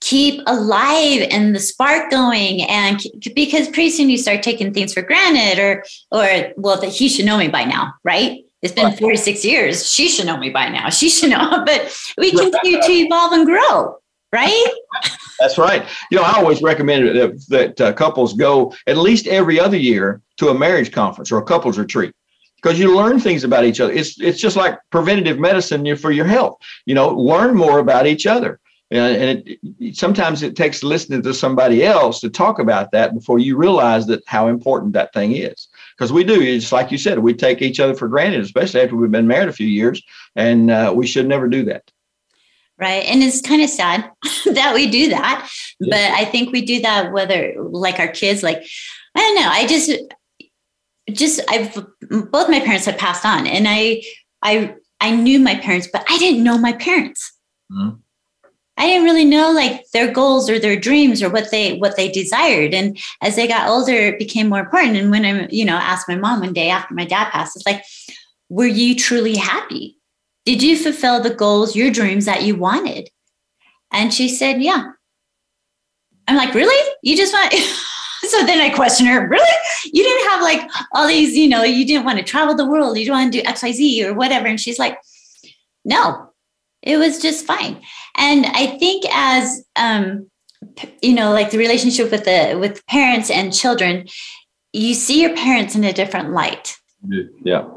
keep 0.00 0.42
alive 0.46 1.26
and 1.30 1.54
the 1.54 1.60
spark 1.60 2.10
going. 2.10 2.62
And 2.62 3.00
because 3.34 3.68
pretty 3.68 3.90
soon 3.90 4.10
you 4.10 4.18
start 4.18 4.42
taking 4.42 4.72
things 4.72 4.92
for 4.92 5.02
granted 5.02 5.58
or 5.58 5.84
or 6.10 6.52
well 6.56 6.80
that 6.80 6.90
he 6.90 7.08
should 7.08 7.24
know 7.24 7.38
me 7.38 7.48
by 7.48 7.64
now 7.64 7.94
right? 8.04 8.40
It's 8.62 8.72
been 8.72 8.96
46 8.96 9.44
years. 9.44 9.86
She 9.92 10.08
should 10.08 10.24
know 10.24 10.38
me 10.38 10.48
by 10.48 10.70
now. 10.70 10.88
She 10.88 11.10
should 11.10 11.30
know 11.30 11.62
but 11.66 11.94
we 12.16 12.30
continue 12.30 12.80
to 12.80 12.92
evolve 12.92 13.32
and 13.32 13.46
grow 13.46 13.98
right? 14.34 14.66
That's 15.38 15.58
right. 15.58 15.86
You 16.10 16.18
know 16.18 16.24
i 16.24 16.32
always 16.32 16.60
recommend 16.60 17.06
that, 17.16 17.46
that 17.48 17.80
uh, 17.80 17.92
couples 17.92 18.34
go 18.34 18.74
at 18.86 18.96
least 18.96 19.26
every 19.26 19.58
other 19.58 19.76
year 19.76 20.20
to 20.36 20.48
a 20.48 20.54
marriage 20.54 20.92
conference 20.92 21.30
or 21.32 21.38
a 21.38 21.44
couples 21.44 21.78
retreat 21.78 22.12
because 22.56 22.78
you 22.78 22.94
learn 22.96 23.20
things 23.20 23.44
about 23.44 23.64
each 23.64 23.80
other. 23.80 23.92
It's 23.92 24.20
it's 24.20 24.40
just 24.40 24.56
like 24.56 24.78
preventative 24.90 25.38
medicine 25.38 25.96
for 25.96 26.10
your 26.10 26.26
health. 26.26 26.58
You 26.84 26.94
know 26.94 27.08
learn 27.08 27.54
more 27.56 27.78
about 27.78 28.06
each 28.06 28.26
other 28.26 28.60
and 28.90 29.42
it, 29.80 29.96
sometimes 29.96 30.42
it 30.42 30.56
takes 30.56 30.82
listening 30.82 31.22
to 31.22 31.34
somebody 31.34 31.84
else 31.84 32.20
to 32.20 32.30
talk 32.30 32.58
about 32.58 32.92
that 32.92 33.14
before 33.14 33.38
you 33.38 33.56
realize 33.56 34.06
that 34.06 34.22
how 34.26 34.48
important 34.48 34.92
that 34.92 35.12
thing 35.12 35.34
is. 35.34 35.68
Because 35.96 36.12
we 36.12 36.22
do, 36.22 36.40
it's 36.40 36.70
like 36.70 36.92
you 36.92 36.98
said, 36.98 37.18
we 37.18 37.34
take 37.34 37.62
each 37.62 37.80
other 37.80 37.94
for 37.94 38.08
granted, 38.08 38.40
especially 38.40 38.82
after 38.82 38.96
we've 38.96 39.10
been 39.10 39.26
married 39.26 39.48
a 39.48 39.52
few 39.52 39.66
years, 39.66 40.02
and 40.36 40.70
uh, 40.70 40.92
we 40.94 41.06
should 41.06 41.26
never 41.26 41.48
do 41.48 41.64
that. 41.64 41.90
Right. 42.78 43.04
And 43.04 43.22
it's 43.22 43.40
kind 43.40 43.62
of 43.62 43.70
sad 43.70 44.10
that 44.46 44.74
we 44.74 44.90
do 44.90 45.08
that. 45.10 45.48
Yeah. 45.80 45.88
But 45.90 46.20
I 46.20 46.24
think 46.24 46.52
we 46.52 46.62
do 46.62 46.80
that 46.82 47.12
whether 47.12 47.54
like 47.58 47.98
our 47.98 48.08
kids, 48.08 48.42
like, 48.42 48.64
I 49.14 49.20
don't 49.20 49.36
know. 49.36 49.48
I 49.48 49.66
just, 49.66 49.92
just, 51.10 51.40
I've, 51.48 51.72
both 52.30 52.48
my 52.48 52.60
parents 52.60 52.86
have 52.86 52.98
passed 52.98 53.24
on 53.24 53.46
and 53.46 53.66
I, 53.68 54.02
I, 54.42 54.74
I 55.00 55.14
knew 55.14 55.38
my 55.38 55.54
parents, 55.54 55.88
but 55.92 56.04
I 56.08 56.18
didn't 56.18 56.42
know 56.42 56.58
my 56.58 56.72
parents. 56.72 57.32
Mm-hmm. 57.70 57.96
I 58.76 58.86
didn't 58.86 59.04
really 59.04 59.24
know 59.24 59.52
like 59.52 59.88
their 59.92 60.10
goals 60.10 60.50
or 60.50 60.58
their 60.58 60.76
dreams 60.76 61.22
or 61.22 61.30
what 61.30 61.50
they 61.50 61.78
what 61.78 61.96
they 61.96 62.10
desired. 62.10 62.74
And 62.74 62.98
as 63.22 63.36
they 63.36 63.46
got 63.46 63.68
older, 63.68 63.92
it 63.92 64.18
became 64.18 64.48
more 64.48 64.60
important. 64.60 64.96
And 64.96 65.10
when 65.10 65.24
I, 65.24 65.46
you 65.48 65.64
know, 65.64 65.76
asked 65.76 66.08
my 66.08 66.16
mom 66.16 66.40
one 66.40 66.52
day 66.52 66.70
after 66.70 66.92
my 66.92 67.04
dad 67.04 67.30
passed, 67.30 67.56
it's 67.56 67.66
like, 67.66 67.84
were 68.48 68.66
you 68.66 68.96
truly 68.96 69.36
happy? 69.36 69.98
Did 70.44 70.62
you 70.62 70.76
fulfill 70.76 71.22
the 71.22 71.34
goals, 71.34 71.76
your 71.76 71.90
dreams 71.90 72.24
that 72.26 72.42
you 72.42 72.56
wanted? 72.56 73.10
And 73.92 74.12
she 74.12 74.28
said, 74.28 74.60
Yeah. 74.60 74.90
I'm 76.26 76.36
like, 76.36 76.54
really? 76.54 76.92
You 77.02 77.16
just 77.16 77.32
want 77.32 77.52
so 78.28 78.44
then 78.44 78.60
I 78.60 78.70
question 78.70 79.06
her, 79.06 79.28
really? 79.28 79.56
You 79.84 80.02
didn't 80.02 80.30
have 80.30 80.42
like 80.42 80.70
all 80.92 81.06
these, 81.06 81.36
you 81.36 81.48
know, 81.48 81.62
you 81.62 81.86
didn't 81.86 82.04
want 82.04 82.18
to 82.18 82.24
travel 82.24 82.54
the 82.54 82.66
world, 82.66 82.98
you 82.98 83.06
don't 83.06 83.16
want 83.16 83.32
to 83.32 83.42
do 83.42 83.46
XYZ 83.46 84.04
or 84.04 84.14
whatever. 84.14 84.46
And 84.46 84.60
she's 84.60 84.78
like, 84.78 84.98
no, 85.84 86.23
it 86.84 86.98
was 86.98 87.20
just 87.20 87.44
fine. 87.46 87.80
And 88.16 88.46
i 88.46 88.78
think 88.78 89.04
as 89.10 89.64
um 89.76 90.30
you 91.02 91.14
know 91.14 91.32
like 91.32 91.50
the 91.50 91.58
relationship 91.58 92.10
with 92.10 92.24
the 92.24 92.56
with 92.58 92.86
parents 92.86 93.30
and 93.30 93.52
children 93.52 94.06
you 94.72 94.94
see 94.94 95.20
your 95.20 95.34
parents 95.36 95.74
in 95.74 95.84
a 95.84 95.92
different 95.92 96.32
light. 96.32 96.76
Yeah. 97.44 97.68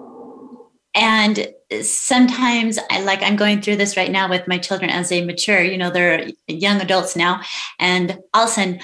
And 0.96 1.48
sometimes 1.82 2.80
i 2.90 3.02
like 3.02 3.22
i'm 3.22 3.36
going 3.36 3.62
through 3.62 3.76
this 3.76 3.98
right 3.98 4.12
now 4.12 4.30
with 4.30 4.48
my 4.48 4.58
children 4.58 4.90
as 4.90 5.10
they 5.10 5.24
mature 5.24 5.62
you 5.62 5.78
know 5.78 5.90
they're 5.90 6.30
young 6.48 6.82
adults 6.82 7.16
now. 7.16 7.42
And 7.80 8.20
all 8.34 8.44
of 8.44 8.50
a 8.50 8.54
sudden 8.54 8.80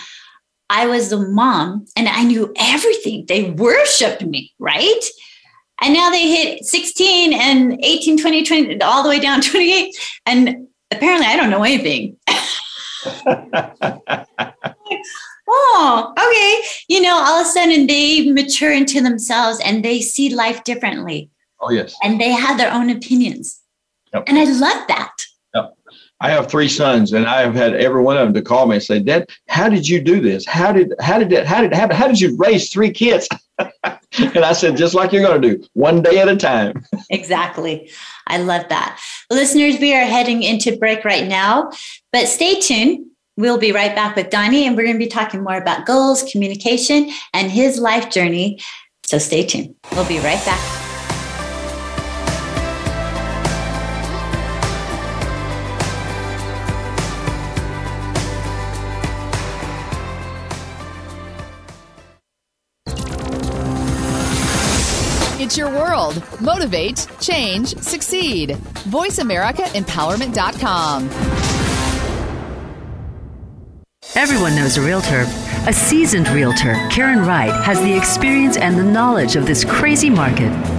i 0.69 0.85
was 0.87 1.09
the 1.09 1.19
mom 1.19 1.85
and 1.95 2.07
i 2.07 2.23
knew 2.23 2.53
everything. 2.57 3.25
They 3.27 3.51
worshiped 3.51 4.25
me 4.25 4.53
right 4.59 5.05
and 5.83 5.93
now 5.93 6.09
they 6.09 6.29
hit 6.29 6.65
16 6.65 7.33
and 7.33 7.79
18 7.83 8.19
20 8.19 8.43
20 8.43 8.81
all 8.81 9.03
the 9.03 9.09
way 9.09 9.19
down 9.19 9.41
28 9.51 9.93
and 10.25 10.67
apparently 10.91 11.27
I 11.27 11.35
don't 11.35 11.49
know 11.49 11.63
anything. 11.63 12.17
oh, 15.47 16.13
okay. 16.17 16.67
You 16.87 17.01
know, 17.01 17.15
all 17.15 17.41
of 17.41 17.45
a 17.45 17.49
sudden 17.49 17.87
they 17.87 18.31
mature 18.31 18.71
into 18.71 19.01
themselves 19.01 19.59
and 19.63 19.83
they 19.83 20.01
see 20.01 20.33
life 20.33 20.63
differently. 20.63 21.29
Oh, 21.59 21.69
yes. 21.69 21.95
And 22.03 22.19
they 22.19 22.29
have 22.29 22.57
their 22.57 22.71
own 22.73 22.89
opinions. 22.89 23.61
Yep. 24.13 24.23
And 24.27 24.37
I 24.37 24.45
love 24.45 24.87
that. 24.87 25.13
I 26.19 26.29
have 26.29 26.49
three 26.49 26.69
sons, 26.69 27.11
and 27.11 27.25
I 27.25 27.41
have 27.41 27.53
had 27.53 27.75
every 27.75 28.01
one 28.01 28.17
of 28.17 28.25
them 28.25 28.33
to 28.33 28.41
call 28.41 28.65
me 28.67 28.75
and 28.75 28.83
say, 28.83 28.99
"Dad, 28.99 29.29
how 29.47 29.67
did 29.67 29.87
you 29.87 30.01
do 30.01 30.21
this? 30.21 30.45
How 30.45 30.71
did 30.71 30.93
how 30.99 31.19
did 31.19 31.29
that 31.31 31.45
how 31.45 31.61
did 31.61 31.73
happen? 31.73 31.95
How 31.95 32.07
did 32.07 32.19
you 32.19 32.35
raise 32.37 32.71
three 32.71 32.91
kids?" 32.91 33.27
and 33.59 34.37
I 34.37 34.53
said, 34.53 34.77
"Just 34.77 34.93
like 34.93 35.11
you're 35.11 35.25
going 35.25 35.41
to 35.41 35.55
do, 35.55 35.67
one 35.73 36.01
day 36.01 36.19
at 36.19 36.29
a 36.29 36.35
time." 36.35 36.85
exactly. 37.09 37.89
I 38.27 38.37
love 38.37 38.69
that. 38.69 38.99
Listeners, 39.29 39.79
we 39.79 39.93
are 39.93 40.05
heading 40.05 40.43
into 40.43 40.77
break 40.77 41.03
right 41.03 41.27
now, 41.27 41.71
but 42.11 42.27
stay 42.27 42.59
tuned. 42.59 43.07
We'll 43.35 43.57
be 43.57 43.71
right 43.71 43.95
back 43.95 44.15
with 44.15 44.29
Donnie, 44.29 44.65
and 44.67 44.77
we're 44.77 44.83
going 44.83 44.95
to 44.95 45.05
be 45.05 45.07
talking 45.07 45.43
more 45.43 45.57
about 45.57 45.85
goals, 45.85 46.23
communication, 46.31 47.09
and 47.33 47.51
his 47.51 47.79
life 47.79 48.09
journey. 48.11 48.59
So 49.05 49.17
stay 49.17 49.45
tuned. 49.45 49.75
We'll 49.91 50.07
be 50.07 50.19
right 50.19 50.43
back. 50.45 50.82
World. 66.03 66.21
Motivate, 66.41 67.07
change, 67.19 67.75
succeed. 67.77 68.49
VoiceAmericaEmpowerment.com. 68.89 71.09
Everyone 74.15 74.55
knows 74.55 74.77
a 74.77 74.81
realtor. 74.81 75.25
A 75.65 75.73
seasoned 75.73 76.27
realtor, 76.29 76.75
Karen 76.91 77.25
Wright, 77.25 77.53
has 77.63 77.79
the 77.81 77.95
experience 77.95 78.57
and 78.57 78.77
the 78.77 78.83
knowledge 78.83 79.37
of 79.37 79.45
this 79.45 79.63
crazy 79.63 80.09
market 80.09 80.51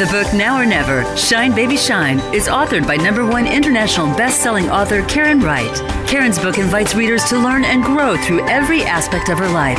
The 0.00 0.06
book 0.06 0.32
Now 0.32 0.58
or 0.58 0.64
Never, 0.64 1.04
Shine 1.14 1.54
Baby 1.54 1.76
Shine, 1.76 2.20
is 2.34 2.48
authored 2.48 2.86
by 2.86 2.96
number 2.96 3.26
one 3.26 3.46
international 3.46 4.06
best-selling 4.16 4.70
author 4.70 5.02
Karen 5.02 5.40
Wright. 5.40 5.99
Karen's 6.10 6.40
book 6.40 6.58
invites 6.58 6.96
readers 6.96 7.22
to 7.26 7.38
learn 7.38 7.64
and 7.64 7.84
grow 7.84 8.16
through 8.16 8.44
every 8.48 8.82
aspect 8.82 9.28
of 9.28 9.38
her 9.38 9.48
life. 9.48 9.78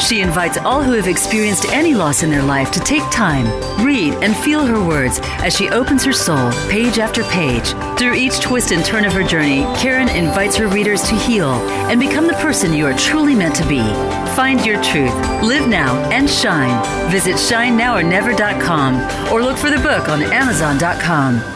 She 0.00 0.22
invites 0.22 0.56
all 0.56 0.82
who 0.82 0.92
have 0.92 1.06
experienced 1.06 1.66
any 1.66 1.94
loss 1.94 2.22
in 2.22 2.30
their 2.30 2.42
life 2.42 2.70
to 2.70 2.80
take 2.80 3.02
time, 3.10 3.44
read, 3.84 4.14
and 4.22 4.34
feel 4.34 4.64
her 4.64 4.82
words 4.82 5.20
as 5.44 5.54
she 5.54 5.68
opens 5.68 6.02
her 6.02 6.14
soul 6.14 6.50
page 6.70 6.98
after 6.98 7.22
page. 7.24 7.74
Through 7.98 8.14
each 8.14 8.40
twist 8.40 8.72
and 8.72 8.82
turn 8.86 9.04
of 9.04 9.12
her 9.12 9.22
journey, 9.22 9.64
Karen 9.76 10.08
invites 10.08 10.56
her 10.56 10.66
readers 10.66 11.02
to 11.10 11.14
heal 11.14 11.52
and 11.90 12.00
become 12.00 12.26
the 12.26 12.32
person 12.34 12.72
you 12.72 12.86
are 12.86 12.96
truly 12.96 13.34
meant 13.34 13.54
to 13.56 13.68
be. 13.68 13.82
Find 14.34 14.64
your 14.64 14.82
truth, 14.82 15.14
live 15.42 15.68
now, 15.68 15.94
and 16.10 16.28
shine. 16.28 17.10
Visit 17.10 17.36
shinenowornever.com 17.36 19.30
or 19.30 19.42
look 19.42 19.58
for 19.58 19.68
the 19.68 19.76
book 19.76 20.08
on 20.08 20.22
amazon.com. 20.22 21.55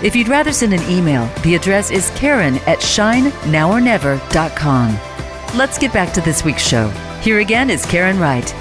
If 0.00 0.14
you'd 0.14 0.28
rather 0.28 0.52
send 0.52 0.72
an 0.72 0.88
email, 0.88 1.26
the 1.42 1.56
address 1.56 1.90
is 1.90 2.10
karen 2.10 2.54
at 2.68 2.78
shinenowornever.com. 2.78 5.58
Let's 5.58 5.76
get 5.76 5.92
back 5.92 6.12
to 6.12 6.20
this 6.20 6.44
week's 6.44 6.64
show. 6.64 6.88
Here 7.20 7.40
again 7.40 7.68
is 7.68 7.84
Karen 7.84 8.20
Wright. 8.20 8.54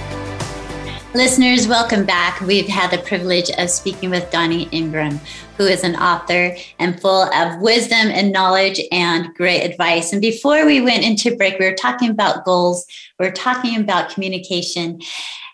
Listeners, 1.14 1.68
welcome 1.68 2.06
back. 2.06 2.42
We've 2.42 2.68
had 2.68 2.90
the 2.90 2.98
privilege 2.98 3.52
of 3.52 3.70
speaking 3.70 4.10
with 4.10 4.32
Donnie 4.32 4.68
Ingram, 4.72 5.20
who 5.58 5.66
is 5.66 5.84
an 5.84 5.96
author 5.98 6.56
and 6.80 7.00
full 7.00 7.32
of 7.32 7.62
wisdom 7.62 8.08
and 8.08 8.32
knowledge 8.32 8.82
and 8.92 9.32
great 9.36 9.62
advice. 9.62 10.14
And 10.14 10.22
before 10.24 10.66
we 10.66 10.82
went 10.82 11.04
into 11.04 11.38
break, 11.38 11.60
we 11.60 11.70
were 11.70 11.76
talking 11.76 12.10
about 12.10 12.46
goals, 12.46 12.84
we 13.20 13.28
are 13.28 13.32
talking 13.32 13.80
about 13.80 14.10
communication. 14.10 15.02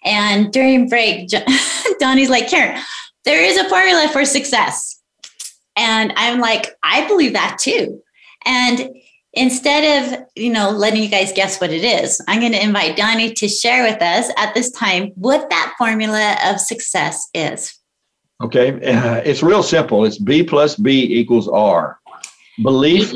And 0.06 0.50
during 0.54 0.88
break, 0.88 1.30
Donnie's 2.00 2.30
like, 2.30 2.50
Karen, 2.50 2.82
there 3.26 3.44
is 3.44 3.58
a 3.58 3.68
formula 3.68 4.08
for 4.14 4.24
success. 4.24 5.03
And 5.76 6.14
I'm 6.16 6.40
like, 6.40 6.76
I 6.84 7.08
believe 7.08 7.34
that 7.34 7.58
too. 7.60 8.02
And 8.46 8.90
instead 9.34 10.04
of 10.04 10.20
you 10.36 10.52
know 10.52 10.70
letting 10.70 11.02
you 11.02 11.10
guys 11.10 11.32
guess 11.34 11.60
what 11.60 11.72
it 11.72 11.84
is 11.84 12.22
i'm 12.28 12.40
going 12.40 12.52
to 12.52 12.64
invite 12.64 12.96
donnie 12.96 13.34
to 13.34 13.48
share 13.48 13.84
with 13.84 14.02
us 14.02 14.32
at 14.38 14.54
this 14.54 14.70
time 14.72 15.08
what 15.16 15.50
that 15.50 15.74
formula 15.78 16.38
of 16.46 16.60
success 16.60 17.28
is. 17.34 17.80
Okay 18.42 18.74
uh, 18.94 19.22
it's 19.26 19.42
real 19.42 19.64
simple. 19.64 20.06
It's 20.06 20.18
b 20.18 20.44
plus 20.44 20.76
b 20.76 21.20
equals 21.20 21.48
r. 21.48 22.00
Belief. 22.62 23.14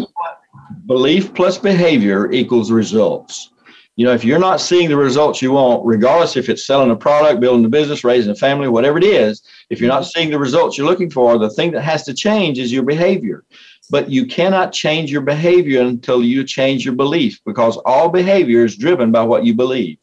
belief 0.87 1.33
plus 1.33 1.57
behavior 1.57 2.31
equals 2.31 2.71
results 2.71 3.51
you 3.97 4.05
know 4.05 4.13
if 4.13 4.23
you're 4.23 4.39
not 4.39 4.61
seeing 4.61 4.87
the 4.87 4.95
results 4.95 5.41
you 5.41 5.51
want 5.51 5.85
regardless 5.85 6.37
if 6.37 6.47
it's 6.47 6.65
selling 6.65 6.91
a 6.91 6.95
product 6.95 7.41
building 7.41 7.65
a 7.65 7.69
business 7.69 8.05
raising 8.05 8.31
a 8.31 8.35
family 8.35 8.69
whatever 8.69 8.97
it 8.97 9.03
is 9.03 9.43
if 9.69 9.81
you're 9.81 9.89
not 9.89 10.05
seeing 10.05 10.29
the 10.31 10.39
results 10.39 10.77
you're 10.77 10.87
looking 10.87 11.09
for 11.09 11.37
the 11.37 11.49
thing 11.49 11.71
that 11.71 11.81
has 11.81 12.03
to 12.03 12.13
change 12.13 12.57
is 12.57 12.71
your 12.71 12.83
behavior 12.83 13.43
but 13.89 14.09
you 14.09 14.25
cannot 14.25 14.73
change 14.73 15.11
your 15.11 15.21
behavior 15.21 15.81
until 15.81 16.23
you 16.23 16.43
change 16.43 16.85
your 16.85 16.95
belief 16.95 17.39
because 17.45 17.77
all 17.85 18.09
behavior 18.09 18.65
is 18.65 18.75
driven 18.75 19.11
by 19.11 19.23
what 19.23 19.45
you 19.45 19.53
believe. 19.53 19.97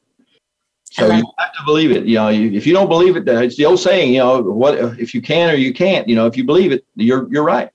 So 0.90 1.10
you 1.10 1.24
have 1.38 1.52
to 1.52 1.64
believe 1.66 1.90
it. 1.90 2.06
You 2.06 2.14
know, 2.16 2.28
if 2.28 2.66
you 2.66 2.72
don't 2.72 2.88
believe 2.88 3.16
it, 3.16 3.28
it's 3.28 3.56
the 3.56 3.66
old 3.66 3.80
saying. 3.80 4.14
You 4.14 4.20
know, 4.20 4.42
what 4.42 4.78
if 4.98 5.12
you 5.12 5.20
can 5.20 5.50
or 5.50 5.54
you 5.54 5.74
can't? 5.74 6.08
You 6.08 6.14
know, 6.14 6.26
if 6.26 6.36
you 6.36 6.44
believe 6.44 6.70
it, 6.70 6.86
you're 6.94 7.28
you're 7.32 7.42
right. 7.42 7.68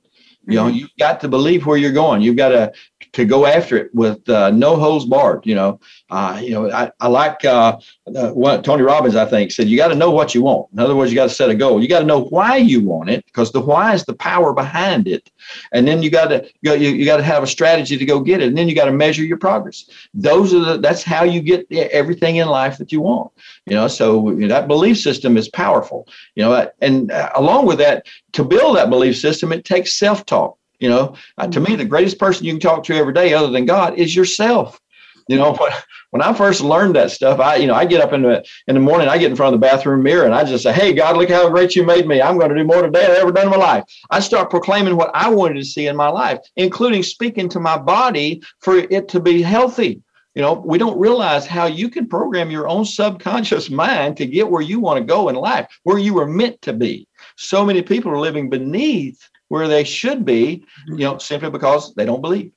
You 0.48 0.56
know, 0.56 0.66
mm-hmm. 0.66 0.78
you've 0.78 0.98
got 0.98 1.20
to 1.22 1.28
believe 1.28 1.66
where 1.66 1.78
you're 1.78 1.92
going. 1.92 2.22
You've 2.22 2.38
got 2.38 2.50
to 2.50 2.72
to 3.14 3.26
go 3.26 3.46
after 3.46 3.78
it 3.78 3.94
with 3.94 4.28
uh, 4.30 4.52
no 4.52 4.76
holes 4.76 5.06
barred. 5.06 5.46
You 5.46 5.56
know, 5.56 5.80
uh, 6.10 6.40
you 6.42 6.52
know, 6.52 6.72
I, 6.72 6.92
I 7.00 7.08
like 7.08 7.44
uh, 7.46 7.78
what 8.06 8.64
Tony 8.64 8.84
Robbins 8.84 9.16
I 9.16 9.26
think 9.26 9.52
said. 9.52 9.68
You 9.68 9.78
got 9.78 9.88
to 9.90 9.96
know 9.96 10.12
what 10.12 10.36
you 10.36 10.44
want. 10.44 10.72
In 10.74 10.80
other 10.80 10.96
words, 10.96 11.12
you 11.12 11.16
got 11.16 11.30
to 11.30 11.36
set 11.36 11.50
a 11.50 11.56
goal. 11.56 11.82
You 11.82 11.88
got 11.88 12.00
to 12.00 12.06
know 12.06 12.26
why 12.26 12.58
you 12.58 12.82
want 12.82 13.10
it 13.10 13.26
because 13.26 13.52
the 13.52 13.62
why 13.62 13.94
is 13.94 14.06
the 14.06 14.14
power 14.14 14.54
behind 14.54 15.08
it. 15.08 15.32
And 15.72 15.88
then 15.88 16.04
you 16.04 16.10
got 16.10 16.28
to 16.28 16.50
you, 16.62 16.74
you 16.74 17.06
got 17.06 17.18
to 17.18 17.24
have 17.24 17.44
a 17.44 17.48
strategy 17.48 17.98
to 17.98 18.06
go 18.06 18.20
get 18.20 18.42
it. 18.42 18.50
And 18.50 18.58
then 18.58 18.68
you 18.70 18.76
got 18.76 18.86
to 18.86 18.92
measure 18.92 19.24
your 19.24 19.38
progress. 19.38 19.90
Those 20.14 20.54
are 20.54 20.60
the 20.60 20.78
that's 20.78 21.04
how 21.04 21.24
you 21.24 21.42
get 21.42 21.72
everything 21.72 22.38
in 22.38 22.48
life 22.48 22.78
that 22.78 22.92
you 22.92 23.02
want. 23.02 23.32
You 23.66 23.76
know, 23.76 23.88
so 23.88 24.30
you 24.32 24.48
know, 24.48 24.48
that 24.50 24.68
belief 24.68 25.00
system 25.00 25.38
is 25.38 25.50
powerful. 25.50 26.08
You 26.36 26.44
know, 26.44 26.70
and 26.82 27.12
uh, 27.12 27.30
along 27.36 27.66
with 27.66 27.80
that, 27.80 28.06
to 28.34 28.44
build 28.44 28.78
that 28.78 28.90
belief 28.90 29.18
system, 29.18 29.52
it 29.52 29.66
takes 29.66 29.98
self 29.98 30.26
talk. 30.26 30.59
You 30.80 30.90
know, 30.90 31.16
uh, 31.38 31.48
to 31.48 31.60
me, 31.60 31.76
the 31.76 31.86
greatest 31.86 32.20
person 32.20 32.46
you 32.46 32.54
can 32.54 32.60
talk 32.60 32.84
to 32.86 32.96
every 32.96 33.14
day, 33.14 33.34
other 33.34 33.52
than 33.52 33.66
God, 33.66 33.98
is 33.98 34.16
yourself. 34.16 34.80
You 35.28 35.38
know, 35.38 35.54
when, 35.54 35.72
when 36.10 36.22
I 36.24 36.34
first 36.34 36.62
learned 36.62 36.96
that 36.96 37.12
stuff, 37.12 37.40
I, 37.40 37.58
you 37.58 37.68
know, 37.68 37.76
I 37.76 37.86
get 37.86 38.02
up 38.02 38.14
in 38.14 38.24
the 38.24 38.44
in 38.68 38.74
the 38.74 38.82
morning, 38.82 39.08
I 39.08 39.18
get 39.18 39.30
in 39.30 39.36
front 39.36 39.54
of 39.54 39.62
the 39.62 39.68
bathroom 39.68 40.02
mirror, 40.02 40.26
and 40.26 40.34
I 40.34 40.44
just 40.44 40.64
say, 40.64 40.74
"Hey, 40.74 40.94
God, 40.94 41.18
look 41.18 41.30
how 41.30 41.48
great 41.50 41.76
you 41.76 41.86
made 41.86 42.08
me! 42.08 42.22
I'm 42.22 42.38
going 42.38 42.50
to 42.50 42.56
do 42.56 42.64
more 42.64 42.82
today 42.82 43.02
than 43.02 43.12
I've 43.12 43.18
ever 43.18 43.32
done 43.32 43.46
in 43.46 43.52
my 43.52 43.58
life." 43.58 43.84
I 44.10 44.20
start 44.20 44.50
proclaiming 44.50 44.96
what 44.96 45.12
I 45.14 45.30
wanted 45.30 45.56
to 45.56 45.66
see 45.66 45.88
in 45.88 45.96
my 45.96 46.10
life, 46.10 46.40
including 46.56 47.04
speaking 47.04 47.48
to 47.50 47.60
my 47.60 47.78
body 47.78 48.42
for 48.60 48.78
it 48.78 49.08
to 49.10 49.20
be 49.20 49.42
healthy. 49.42 50.02
You 50.34 50.42
know, 50.42 50.54
we 50.54 50.78
don't 50.78 51.00
realize 51.00 51.46
how 51.46 51.66
you 51.66 51.90
can 51.90 52.08
program 52.08 52.50
your 52.50 52.68
own 52.68 52.86
subconscious 52.86 53.70
mind 53.84 54.18
to 54.18 54.26
get 54.26 54.50
where 54.50 54.62
you 54.62 54.80
want 54.80 54.98
to 54.98 55.04
go 55.04 55.30
in 55.30 55.36
life, 55.36 55.68
where 55.84 56.00
you 56.00 56.14
were 56.16 56.28
meant 56.28 56.62
to 56.64 56.74
be. 56.74 57.08
So 57.36 57.66
many 57.66 57.82
people 57.82 58.12
are 58.12 58.20
living 58.20 58.50
beneath 58.50 59.30
where 59.50 59.68
they 59.68 59.84
should 59.84 60.26
be, 60.26 60.58
mm-hmm. 60.58 61.00
you 61.00 61.06
know, 61.06 61.18
simply 61.18 61.50
because 61.50 61.94
they 61.96 62.06
don't 62.06 62.22
believe 62.22 62.52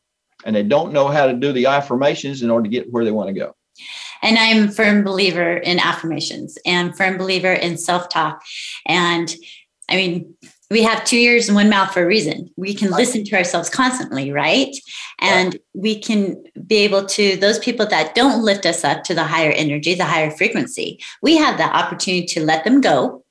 and 0.44 0.54
they 0.54 0.62
don't 0.62 0.92
know 0.92 1.08
how 1.08 1.26
to 1.26 1.34
do 1.34 1.52
the 1.52 1.66
affirmations 1.66 2.42
in 2.42 2.50
order 2.50 2.64
to 2.64 2.70
get 2.70 2.90
where 2.92 3.04
they 3.04 3.10
want 3.10 3.28
to 3.28 3.34
go. 3.34 3.54
And 4.22 4.38
I'm 4.38 4.68
a 4.68 4.72
firm 4.72 5.02
believer 5.02 5.56
in 5.56 5.80
affirmations 5.80 6.56
and 6.64 6.96
firm 6.96 7.18
believer 7.18 7.52
in 7.52 7.76
self-talk. 7.76 8.42
And 8.86 9.34
I 9.88 9.96
mean, 9.96 10.34
we 10.70 10.82
have 10.84 11.04
two 11.04 11.16
ears 11.16 11.48
and 11.48 11.56
one 11.56 11.68
mouth 11.68 11.92
for 11.92 12.02
a 12.02 12.06
reason. 12.06 12.48
We 12.56 12.72
can 12.72 12.90
listen 12.90 13.24
to 13.24 13.36
ourselves 13.36 13.68
constantly, 13.68 14.32
right? 14.32 14.74
And 15.18 15.54
right. 15.54 15.62
we 15.74 15.98
can 15.98 16.42
be 16.66 16.76
able 16.76 17.04
to, 17.06 17.36
those 17.36 17.58
people 17.58 17.84
that 17.86 18.14
don't 18.14 18.42
lift 18.42 18.64
us 18.64 18.82
up 18.82 19.04
to 19.04 19.14
the 19.14 19.24
higher 19.24 19.50
energy, 19.50 19.94
the 19.94 20.06
higher 20.06 20.30
frequency, 20.30 20.98
we 21.20 21.36
have 21.36 21.58
the 21.58 21.64
opportunity 21.64 22.24
to 22.26 22.44
let 22.44 22.64
them 22.64 22.80
go 22.80 23.22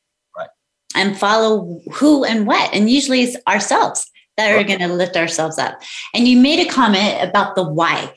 and 0.96 1.18
follow 1.18 1.82
who 1.94 2.24
and 2.24 2.48
what. 2.48 2.74
And 2.74 2.90
usually 2.90 3.22
it's 3.22 3.38
ourselves 3.48 4.10
that 4.38 4.52
are 4.52 4.64
going 4.64 4.80
to 4.80 4.88
lift 4.88 5.16
ourselves 5.16 5.58
up. 5.58 5.80
And 6.14 6.28
you 6.28 6.38
made 6.38 6.66
a 6.66 6.70
comment 6.70 7.28
about 7.28 7.56
the 7.56 7.68
why. 7.68 8.14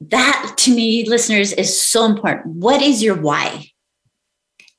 That 0.00 0.54
to 0.58 0.74
me, 0.74 1.04
listeners, 1.08 1.52
is 1.52 1.82
so 1.82 2.04
important. 2.04 2.56
What 2.56 2.80
is 2.82 3.02
your 3.02 3.16
why? 3.20 3.70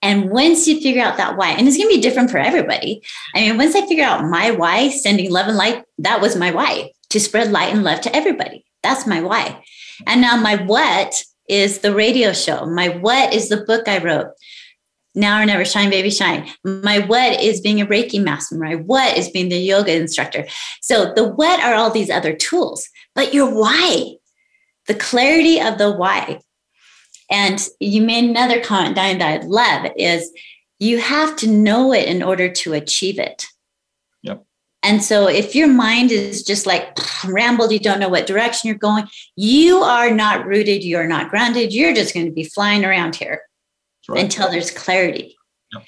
And 0.02 0.30
once 0.30 0.68
you 0.68 0.80
figure 0.80 1.04
out 1.04 1.18
that 1.18 1.36
why, 1.36 1.50
and 1.50 1.68
it's 1.68 1.76
going 1.76 1.90
to 1.90 1.96
be 1.96 2.02
different 2.02 2.32
for 2.32 2.38
everybody. 2.38 3.02
I 3.36 3.42
mean, 3.42 3.58
once 3.58 3.76
I 3.76 3.86
figure 3.86 4.06
out 4.06 4.24
my 4.24 4.52
why, 4.52 4.90
sending 4.90 5.30
love 5.30 5.48
and 5.48 5.58
light, 5.58 5.84
that 5.98 6.22
was 6.22 6.38
my 6.38 6.52
why 6.52 6.92
to 7.10 7.20
spread 7.20 7.52
light 7.52 7.74
and 7.74 7.84
love 7.84 8.00
to 8.02 8.16
everybody. 8.16 8.64
That's 8.82 9.06
my 9.06 9.22
why. 9.22 9.62
And 10.08 10.22
now 10.22 10.38
my 10.38 10.56
what 10.56 11.22
is 11.50 11.80
the 11.80 11.94
radio 11.94 12.32
show. 12.32 12.66
My 12.66 12.90
what 12.90 13.34
is 13.34 13.50
the 13.50 13.66
book 13.66 13.88
I 13.88 13.98
wrote. 13.98 14.28
Now 15.16 15.42
or 15.42 15.46
never, 15.46 15.66
shine, 15.66 15.90
baby, 15.90 16.12
shine. 16.12 16.48
My 16.64 17.00
what 17.00 17.42
is 17.42 17.62
being 17.62 17.82
a 17.82 17.86
Reiki 17.86 18.24
master. 18.24 18.56
My 18.56 18.76
what 18.76 19.18
is 19.18 19.30
being 19.30 19.50
the 19.50 19.58
yoga 19.58 19.96
instructor. 19.96 20.46
So 20.82 21.14
the 21.14 21.28
what 21.28 21.60
are 21.62 21.74
all 21.74 21.90
these 21.90 22.10
other 22.10 22.34
tools, 22.34 22.88
but 23.16 23.34
your 23.34 23.50
why, 23.54 24.16
the 24.88 24.94
clarity 24.94 25.60
of 25.60 25.78
the 25.78 25.92
why. 25.92 26.40
And 27.32 27.60
you 27.80 28.02
made 28.02 28.30
another 28.30 28.62
comment, 28.62 28.96
Diane, 28.96 29.20
that 29.20 29.42
I 29.42 29.46
love 29.46 29.92
is 29.98 30.32
you 30.80 31.00
have 31.00 31.36
to 31.38 31.48
know 31.50 31.92
it 31.92 32.08
in 32.08 32.24
order 32.24 32.50
to 32.50 32.74
achieve 32.74 33.20
it. 33.20 33.46
Yep. 34.24 34.44
And 34.84 35.04
so 35.04 35.28
if 35.28 35.56
your 35.56 35.68
mind 35.68 36.12
is 36.12 36.44
just 36.44 36.66
like 36.66 36.98
rambled, 37.26 37.72
you 37.72 37.80
don't 37.80 38.00
know 38.00 38.10
what 38.10 38.28
direction 38.28 38.68
you're 38.68 38.78
going, 38.78 39.08
you 39.36 39.78
are 39.80 40.12
not 40.12 40.46
rooted, 40.46 40.84
you're 40.84 41.08
not 41.08 41.30
grounded, 41.30 41.74
you're 41.74 41.94
just 41.94 42.14
going 42.14 42.28
to 42.28 42.32
be 42.32 42.46
flying 42.46 42.86
around 42.86 43.16
here 43.16 43.42
right. 44.10 44.24
until 44.24 44.50
there's 44.50 44.72
clarity. 44.72 45.36
Yep. 45.74 45.84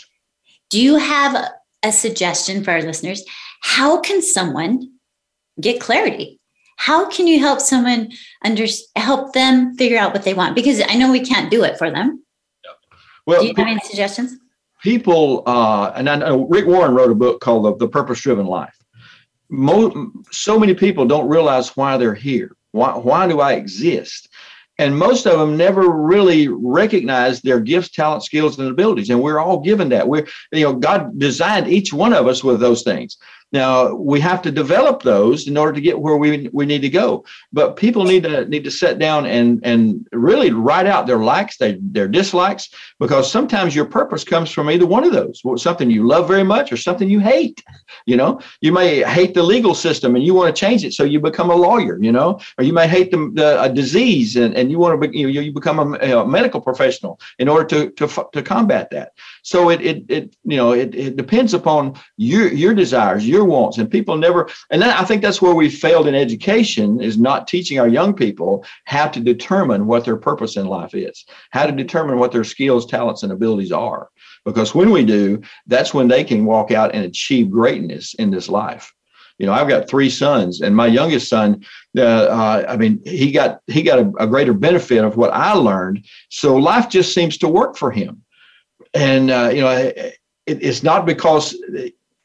Do 0.70 0.82
you 0.82 0.98
have 0.98 1.36
a, 1.84 1.92
suggestion 1.92 2.64
for 2.64 2.72
our 2.72 2.82
listeners? 2.84 3.24
How 3.62 4.00
can 4.00 4.22
someone 4.22 4.92
get 5.60 5.82
clarity? 5.82 6.40
How 6.78 7.10
can 7.10 7.26
you 7.28 7.40
help 7.40 7.60
someone 7.60 8.12
under 8.46 8.66
help 8.96 9.34
them 9.34 9.76
figure 9.76 9.98
out 9.98 10.14
what 10.14 10.24
they 10.24 10.36
want? 10.36 10.56
Because 10.56 10.82
I 10.88 10.96
know 10.96 11.12
we 11.12 11.26
can't 11.26 11.50
do 11.50 11.64
it 11.64 11.78
for 11.78 11.90
them. 11.90 12.24
Yep. 12.64 12.74
Well, 13.26 13.42
do 13.42 13.48
you 13.48 13.54
have 13.58 13.68
any 13.68 13.80
suggestions? 13.82 14.38
People, 14.82 15.44
uh, 15.46 15.92
and 15.96 16.10
I 16.10 16.16
know 16.18 16.48
Rick 16.48 16.66
Warren 16.66 16.96
wrote 16.96 17.12
a 17.12 17.16
book 17.16 17.42
called 17.42 17.66
The, 17.66 17.86
the 17.86 17.88
Purpose 17.88 18.22
Driven 18.22 18.46
Life. 18.46 18.76
Mo- 19.50 20.12
so 20.32 20.60
many 20.60 20.74
people 20.74 21.06
don't 21.06 21.28
realize 21.28 21.76
why 21.76 21.98
they're 21.98 22.16
here. 22.16 22.56
Why, 22.72 22.96
why 22.98 23.28
do 23.28 23.42
I 23.42 23.54
exist? 23.54 24.30
And 24.78 24.98
most 24.98 25.28
of 25.28 25.38
them 25.38 25.58
never 25.58 25.90
really 25.90 26.48
recognize 26.48 27.42
their 27.42 27.60
gifts 27.60 27.90
talents 27.90 28.26
skills 28.26 28.58
and 28.58 28.70
abilities. 28.70 29.10
And 29.10 29.22
we're 29.22 29.40
all 29.40 29.60
given 29.60 29.90
that. 29.90 30.08
We're 30.08 30.28
you 30.52 30.64
know 30.64 30.74
god 30.74 31.18
designed 31.20 31.68
each 31.68 31.94
one 31.94 32.14
of 32.14 32.28
us 32.28 32.44
with 32.44 32.60
those 32.60 32.84
things 32.84 33.18
now 33.52 33.94
we 33.94 34.20
have 34.22 34.42
to 34.44 34.52
develop 34.52 35.04
those 35.04 35.48
in 35.48 35.58
order 35.58 35.74
to 35.74 35.82
get 35.82 36.00
where 36.00 36.16
we, 36.16 36.50
we 36.54 36.66
need 36.66 36.82
to 36.82 36.90
go. 36.90 37.26
But 37.52 37.76
people 37.76 38.06
need 38.06 38.24
to 38.24 38.46
need 38.46 38.64
to 38.64 38.72
sit 38.72 38.98
down 38.98 39.26
and 39.26 39.60
and 39.64 40.08
really 40.12 40.52
write 40.52 40.88
out 40.88 41.06
their 41.08 41.18
likes, 41.18 41.58
their, 41.58 41.76
their 41.80 42.08
dislikes, 42.08 42.70
because 43.00 43.30
sometimes 43.30 43.76
your 43.76 43.86
purpose 43.86 44.24
comes 44.24 44.52
from 44.52 44.70
either 44.70 44.86
one 44.86 45.04
of 45.04 45.12
those. 45.12 45.42
Something 45.62 45.92
you 45.92 46.08
love 46.08 46.28
very 46.28 46.44
much 46.44 46.72
or 46.72 46.78
something 46.78 47.10
you 47.10 47.20
hate. 47.20 47.64
You 48.06 48.16
know, 48.16 48.40
you 48.62 48.72
may 48.72 49.04
hate 49.04 49.34
the 49.34 49.44
legal 49.44 49.76
system 49.76 50.16
and 50.16 50.24
you 50.24 50.34
want 50.34 50.56
to 50.56 50.60
change 50.60 50.86
it, 50.86 50.94
so 50.94 51.04
you 51.04 51.20
become 51.20 51.50
a 51.50 51.56
lawyer. 51.56 51.98
You 52.02 52.12
know, 52.12 52.40
or 52.58 52.64
you 52.64 52.74
may 52.74 52.88
hate 52.88 53.12
the, 53.12 53.32
the 53.34 53.62
a 53.62 53.70
disease 53.72 54.36
and, 54.38 54.56
and 54.56 54.72
you 54.72 54.80
want 54.80 55.00
to 55.00 55.08
be, 55.08 55.18
you, 55.18 55.28
you 55.28 55.52
become 55.52 55.80
a, 55.80 56.20
a 56.20 56.26
medical 56.26 56.62
professional 56.62 57.20
in 57.38 57.50
order 57.50 57.66
to 57.66 57.92
to 57.92 58.30
to 58.32 58.42
combat 58.42 58.90
that. 58.92 59.12
So 59.44 59.70
it 59.70 59.82
it, 59.82 60.06
it 60.08 60.36
you 60.44 60.58
know 60.58 60.72
it, 60.72 60.94
it 60.94 61.16
depends 61.16 61.54
upon 61.54 61.96
your 62.18 62.52
your 62.52 62.74
desires, 62.74 63.28
your 63.28 63.46
wants, 63.46 63.78
and 63.78 63.90
people 63.90 64.18
never. 64.18 64.50
And 64.70 64.82
then 64.82 64.90
I 64.90 65.04
think 65.04 65.22
that's 65.22 65.42
where 65.42 65.56
we 65.56 65.70
failed 65.70 66.08
in 66.08 66.16
education 66.16 67.02
is 67.02 67.18
not 67.18 67.48
teaching 67.48 67.80
our 67.80 67.88
young 67.88 68.14
people 68.14 68.66
how 68.86 69.08
to 69.08 69.20
determine 69.20 69.88
what 69.88 70.06
their 70.06 70.18
purpose 70.18 70.58
in 70.58 70.68
life 70.68 70.94
is, 70.94 71.26
how 71.52 71.66
to 71.66 71.72
determine 71.72 72.20
what 72.20 72.32
their 72.32 72.44
skills, 72.44 72.86
talents, 72.86 73.24
and 73.24 73.32
abilities 73.32 73.72
are. 73.72 74.10
Because 74.46 74.74
when 74.76 74.92
we 74.92 75.04
do, 75.04 75.42
that's 75.68 75.94
when 75.94 76.08
they 76.08 76.24
can 76.24 76.46
walk 76.46 76.72
out 76.72 76.94
and 76.94 77.06
achieve 77.06 77.52
greatness 77.52 78.14
in 78.16 78.32
this 78.32 78.50
life 78.50 78.94
you 79.42 79.48
know 79.48 79.54
i've 79.54 79.68
got 79.68 79.90
three 79.90 80.10
sons 80.10 80.62
and 80.62 80.76
my 80.76 80.86
youngest 80.86 81.28
son 81.28 81.64
uh, 81.98 82.02
uh, 82.02 82.66
i 82.70 82.78
mean 82.78 83.02
he 83.06 83.32
got 83.32 83.60
he 83.68 83.82
got 83.82 83.98
a, 83.98 84.12
a, 84.20 84.28
greater 84.28 84.54
benefit 84.54 85.04
of 85.04 85.18
what 85.18 85.32
i 85.32 85.54
learned 85.54 86.06
so 86.30 86.56
life 86.56 86.88
just 86.88 87.14
seems 87.14 87.38
to 87.38 87.48
work 87.48 87.76
for 87.76 87.92
him 87.92 88.22
and 88.94 89.32
uh, 89.32 89.50
you 89.54 89.62
know 89.62 89.70
it, 89.70 90.18
it's 90.46 90.84
not 90.84 91.06
because 91.06 91.56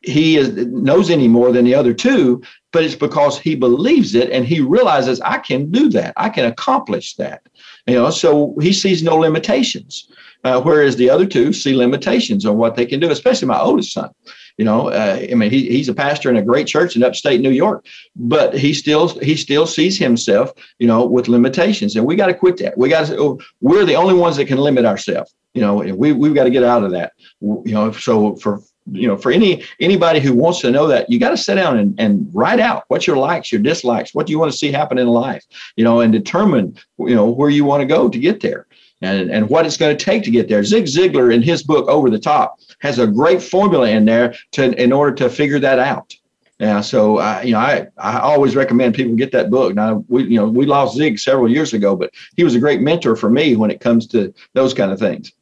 he 0.00 0.36
is, 0.36 0.54
knows 0.66 1.10
any 1.10 1.28
more 1.28 1.52
than 1.52 1.64
the 1.64 1.74
other 1.74 1.92
two 1.92 2.42
but 2.72 2.84
it's 2.84 2.94
because 2.94 3.38
he 3.38 3.54
believes 3.54 4.14
it 4.14 4.30
and 4.30 4.44
he 4.44 4.60
realizes 4.60 5.20
i 5.22 5.38
can 5.38 5.70
do 5.70 5.88
that. 5.88 6.12
I 6.16 6.28
can 6.28 6.44
accomplish 6.44 7.14
that. 7.16 7.42
You 7.86 7.94
know 7.94 8.10
so 8.10 8.54
he 8.60 8.72
sees 8.72 9.02
no 9.02 9.16
limitations. 9.16 10.10
Uh, 10.44 10.60
whereas 10.60 10.94
the 10.94 11.10
other 11.10 11.26
two 11.26 11.52
see 11.52 11.74
limitations 11.74 12.46
on 12.46 12.56
what 12.56 12.76
they 12.76 12.86
can 12.86 13.00
do 13.00 13.10
especially 13.10 13.48
my 13.48 13.58
oldest 13.58 13.92
son. 13.92 14.10
You 14.58 14.64
know 14.64 14.88
uh, 14.90 15.18
i 15.30 15.34
mean 15.34 15.50
he, 15.50 15.68
he's 15.68 15.88
a 15.88 15.94
pastor 15.94 16.30
in 16.30 16.36
a 16.36 16.42
great 16.42 16.66
church 16.66 16.96
in 16.96 17.02
upstate 17.02 17.40
new 17.40 17.50
york 17.50 17.84
but 18.14 18.54
he 18.54 18.72
still 18.74 19.08
he 19.20 19.36
still 19.36 19.66
sees 19.66 19.98
himself 19.98 20.52
you 20.78 20.86
know 20.86 21.04
with 21.04 21.28
limitations. 21.28 21.96
And 21.96 22.06
we 22.06 22.16
got 22.16 22.26
to 22.26 22.34
quit 22.34 22.58
that. 22.58 22.78
We 22.78 22.88
got 22.88 23.06
to 23.06 23.18
oh, 23.18 23.40
we're 23.60 23.84
the 23.84 23.96
only 23.96 24.14
ones 24.14 24.36
that 24.36 24.46
can 24.46 24.58
limit 24.58 24.84
ourselves 24.84 25.34
you 25.56 25.62
know 25.62 25.74
we, 25.74 26.12
we've 26.12 26.34
got 26.34 26.44
to 26.44 26.50
get 26.50 26.62
out 26.62 26.84
of 26.84 26.90
that 26.92 27.12
you 27.40 27.72
know 27.72 27.90
so 27.90 28.36
for 28.36 28.60
you 28.92 29.08
know 29.08 29.16
for 29.16 29.32
any 29.32 29.64
anybody 29.80 30.20
who 30.20 30.34
wants 30.34 30.60
to 30.60 30.70
know 30.70 30.86
that 30.86 31.08
you 31.08 31.18
got 31.18 31.30
to 31.30 31.36
sit 31.36 31.54
down 31.54 31.78
and, 31.78 31.98
and 31.98 32.28
write 32.32 32.60
out 32.60 32.84
what 32.88 33.06
your 33.06 33.16
likes 33.16 33.50
your 33.50 33.60
dislikes 33.60 34.14
what 34.14 34.26
do 34.26 34.32
you 34.32 34.38
want 34.38 34.52
to 34.52 34.56
see 34.56 34.70
happen 34.70 34.98
in 34.98 35.08
life 35.08 35.44
you 35.76 35.82
know 35.82 36.00
and 36.00 36.12
determine 36.12 36.76
you 36.98 37.14
know 37.14 37.26
where 37.26 37.50
you 37.50 37.64
want 37.64 37.80
to 37.80 37.86
go 37.86 38.08
to 38.08 38.18
get 38.18 38.40
there 38.40 38.66
and, 39.02 39.30
and 39.30 39.48
what 39.48 39.66
it's 39.66 39.76
going 39.76 39.96
to 39.96 40.04
take 40.04 40.22
to 40.22 40.30
get 40.30 40.46
there 40.46 40.62
zig 40.62 40.84
ziglar 40.84 41.34
in 41.34 41.42
his 41.42 41.62
book 41.62 41.88
over 41.88 42.10
the 42.10 42.18
top 42.18 42.60
has 42.80 42.98
a 42.98 43.06
great 43.06 43.42
formula 43.42 43.88
in 43.88 44.04
there 44.04 44.34
to 44.52 44.70
in 44.80 44.92
order 44.92 45.14
to 45.14 45.30
figure 45.30 45.58
that 45.58 45.78
out 45.78 46.14
yeah, 46.58 46.80
so 46.80 47.18
I, 47.18 47.42
you 47.42 47.52
know, 47.52 47.58
I, 47.58 47.86
I 47.98 48.20
always 48.20 48.56
recommend 48.56 48.94
people 48.94 49.14
get 49.14 49.32
that 49.32 49.50
book. 49.50 49.74
Now 49.74 50.04
we, 50.08 50.24
you 50.24 50.36
know, 50.36 50.46
we 50.46 50.64
lost 50.64 50.96
Zig 50.96 51.18
several 51.18 51.50
years 51.50 51.74
ago, 51.74 51.94
but 51.94 52.14
he 52.34 52.44
was 52.44 52.54
a 52.54 52.60
great 52.60 52.80
mentor 52.80 53.14
for 53.14 53.28
me 53.28 53.56
when 53.56 53.70
it 53.70 53.80
comes 53.80 54.06
to 54.08 54.32
those 54.54 54.72
kind 54.72 54.90
of 54.90 54.98
things. 54.98 55.32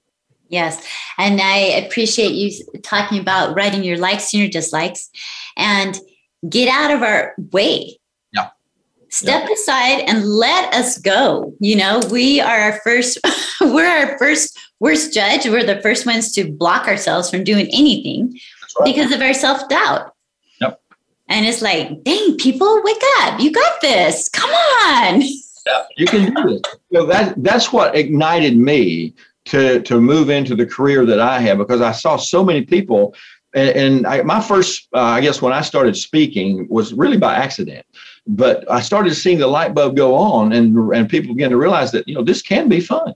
Yes. 0.48 0.84
And 1.18 1.40
I 1.40 1.56
appreciate 1.56 2.32
you 2.32 2.52
talking 2.82 3.18
about 3.18 3.56
writing 3.56 3.82
your 3.82 3.98
likes 3.98 4.32
and 4.32 4.40
your 4.40 4.50
dislikes 4.50 5.10
and 5.56 5.98
get 6.48 6.68
out 6.68 6.90
of 6.90 7.02
our 7.02 7.34
way. 7.52 7.98
Yeah. 8.32 8.50
Step 9.08 9.44
yeah. 9.48 9.54
aside 9.54 10.00
and 10.06 10.24
let 10.26 10.72
us 10.74 10.98
go. 10.98 11.54
You 11.60 11.76
know, 11.76 12.00
we 12.10 12.40
are 12.40 12.58
our 12.58 12.80
first, 12.80 13.18
we're 13.60 13.86
our 13.86 14.18
first 14.18 14.58
worst 14.80 15.14
judge. 15.14 15.46
We're 15.46 15.64
the 15.64 15.80
first 15.80 16.06
ones 16.06 16.32
to 16.32 16.50
block 16.50 16.86
ourselves 16.86 17.30
from 17.30 17.44
doing 17.44 17.66
anything 17.72 18.38
right. 18.78 18.84
because 18.84 19.12
of 19.12 19.22
our 19.22 19.34
self 19.34 19.68
doubt. 19.68 20.14
Yep. 20.60 20.80
And 21.28 21.46
it's 21.46 21.62
like, 21.62 22.04
dang, 22.04 22.36
people, 22.36 22.82
wake 22.84 23.02
up. 23.20 23.40
You 23.40 23.50
got 23.50 23.80
this. 23.80 24.28
Come 24.28 24.50
on. 24.50 25.22
Yeah, 25.66 25.84
you 25.96 26.06
can 26.06 26.34
do 26.34 26.42
this. 26.50 26.62
So 26.92 27.06
that 27.06 27.42
that's 27.42 27.72
what 27.72 27.96
ignited 27.96 28.56
me 28.56 29.14
to 29.46 29.82
to 29.82 30.00
move 30.00 30.30
into 30.30 30.54
the 30.54 30.66
career 30.66 31.04
that 31.06 31.20
I 31.20 31.40
have 31.40 31.58
because 31.58 31.80
I 31.80 31.92
saw 31.92 32.16
so 32.16 32.44
many 32.44 32.62
people. 32.62 33.14
And, 33.54 33.76
and 33.76 34.06
I, 34.06 34.22
my 34.22 34.40
first, 34.40 34.88
uh, 34.94 35.00
I 35.00 35.20
guess, 35.20 35.40
when 35.40 35.52
I 35.52 35.60
started 35.60 35.96
speaking 35.96 36.66
was 36.68 36.92
really 36.92 37.16
by 37.16 37.36
accident. 37.36 37.86
But 38.26 38.68
I 38.70 38.80
started 38.80 39.14
seeing 39.14 39.38
the 39.38 39.46
light 39.46 39.74
bulb 39.74 39.96
go 39.96 40.14
on, 40.14 40.52
and 40.52 40.76
and 40.94 41.08
people 41.08 41.34
began 41.34 41.50
to 41.50 41.56
realize 41.56 41.92
that 41.92 42.08
you 42.08 42.14
know 42.14 42.24
this 42.24 42.42
can 42.42 42.68
be 42.68 42.80
fun. 42.80 43.14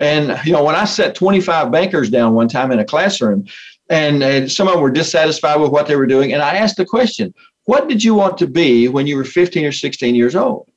And 0.00 0.38
you 0.44 0.52
know, 0.52 0.64
when 0.64 0.74
I 0.74 0.84
set 0.84 1.14
25 1.14 1.70
bankers 1.70 2.10
down 2.10 2.34
one 2.34 2.48
time 2.48 2.72
in 2.72 2.78
a 2.78 2.84
classroom, 2.84 3.46
and, 3.88 4.22
and 4.22 4.50
some 4.50 4.66
of 4.66 4.74
them 4.74 4.82
were 4.82 4.90
dissatisfied 4.90 5.60
with 5.60 5.70
what 5.70 5.86
they 5.86 5.96
were 5.96 6.06
doing, 6.06 6.32
and 6.32 6.42
I 6.42 6.56
asked 6.56 6.76
the 6.76 6.84
question, 6.86 7.32
"What 7.64 7.88
did 7.88 8.02
you 8.02 8.14
want 8.14 8.38
to 8.38 8.46
be 8.46 8.88
when 8.88 9.06
you 9.06 9.16
were 9.16 9.24
15 9.24 9.64
or 9.64 9.72
16 9.72 10.14
years 10.14 10.34
old?" 10.34 10.68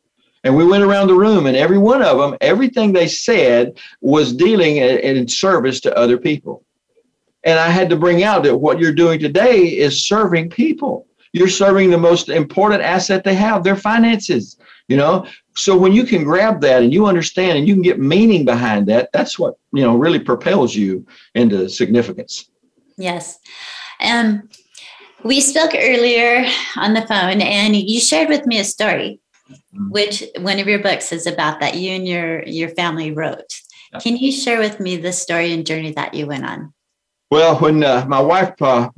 And 0.44 0.56
we 0.56 0.66
went 0.66 0.84
around 0.84 1.08
the 1.08 1.16
room, 1.16 1.48
and 1.48 1.58
every 1.58 1.78
one 1.78 2.02
of 2.02 2.18
them, 2.18 2.38
everything 2.40 2.94
they 2.94 3.08
said 3.08 3.78
was 4.02 4.34
dealing 4.34 4.78
in 4.78 5.28
service 5.28 5.82
to 5.82 5.98
other 5.98 6.18
people. 6.18 6.64
And 7.44 7.60
I 7.60 7.70
had 7.70 7.90
to 7.90 7.98
bring 7.98 8.24
out 8.24 8.44
that 8.44 8.58
what 8.58 8.80
you're 8.80 8.94
doing 8.94 9.20
today 9.20 9.64
is 9.68 10.06
serving 10.06 10.50
people. 10.50 11.08
You're 11.34 11.48
serving 11.48 11.90
the 11.90 11.98
most 11.98 12.30
important 12.30 12.82
asset 12.82 13.24
they 13.24 13.36
have, 13.36 13.64
their 13.64 13.76
finances. 13.76 14.58
You 14.88 14.98
know, 14.98 15.28
so 15.56 15.78
when 15.78 15.92
you 15.92 16.04
can 16.04 16.24
grab 16.24 16.62
that 16.62 16.82
and 16.82 16.92
you 16.92 17.06
understand 17.06 17.58
and 17.58 17.68
you 17.68 17.76
can 17.76 17.84
get 17.84 18.00
meaning 18.00 18.44
behind 18.44 18.88
that, 18.88 19.10
that's 19.14 19.38
what 19.38 19.56
you 19.72 19.84
know 19.84 19.96
really 19.96 20.20
propels 20.20 20.76
you 20.76 21.06
into 21.36 21.70
significance. 21.70 22.50
Yes. 22.98 23.40
Um, 24.00 24.50
we 25.24 25.42
spoke 25.42 25.72
earlier 25.76 26.46
on 26.78 26.94
the 26.94 27.06
phone, 27.06 27.42
and 27.42 27.76
you 27.76 28.00
shared 28.00 28.30
with 28.30 28.46
me 28.46 28.60
a 28.60 28.64
story. 28.64 29.20
Which 29.90 30.24
one 30.40 30.60
of 30.60 30.68
your 30.68 30.80
books 30.80 31.12
is 31.12 31.28
about 31.28 31.60
that 31.60 31.76
you 31.76 31.92
and 31.92 32.08
your 32.08 32.44
your 32.44 32.70
family 32.70 33.12
wrote. 33.12 33.62
Yeah. 33.94 34.00
Can 34.00 34.18
you 34.18 34.32
share 34.32 34.60
with 34.60 34.80
me 34.80 34.98
the 34.98 35.12
story 35.12 35.54
and 35.54 35.66
journey 35.66 35.92
that 35.94 36.14
you 36.14 36.28
went 36.28 36.46
on? 36.46 36.74
Well, 37.32 37.58
when 37.60 37.84
uh, 37.84 38.06
my 38.08 38.20
wife 38.20 38.60
uh, 38.60 38.90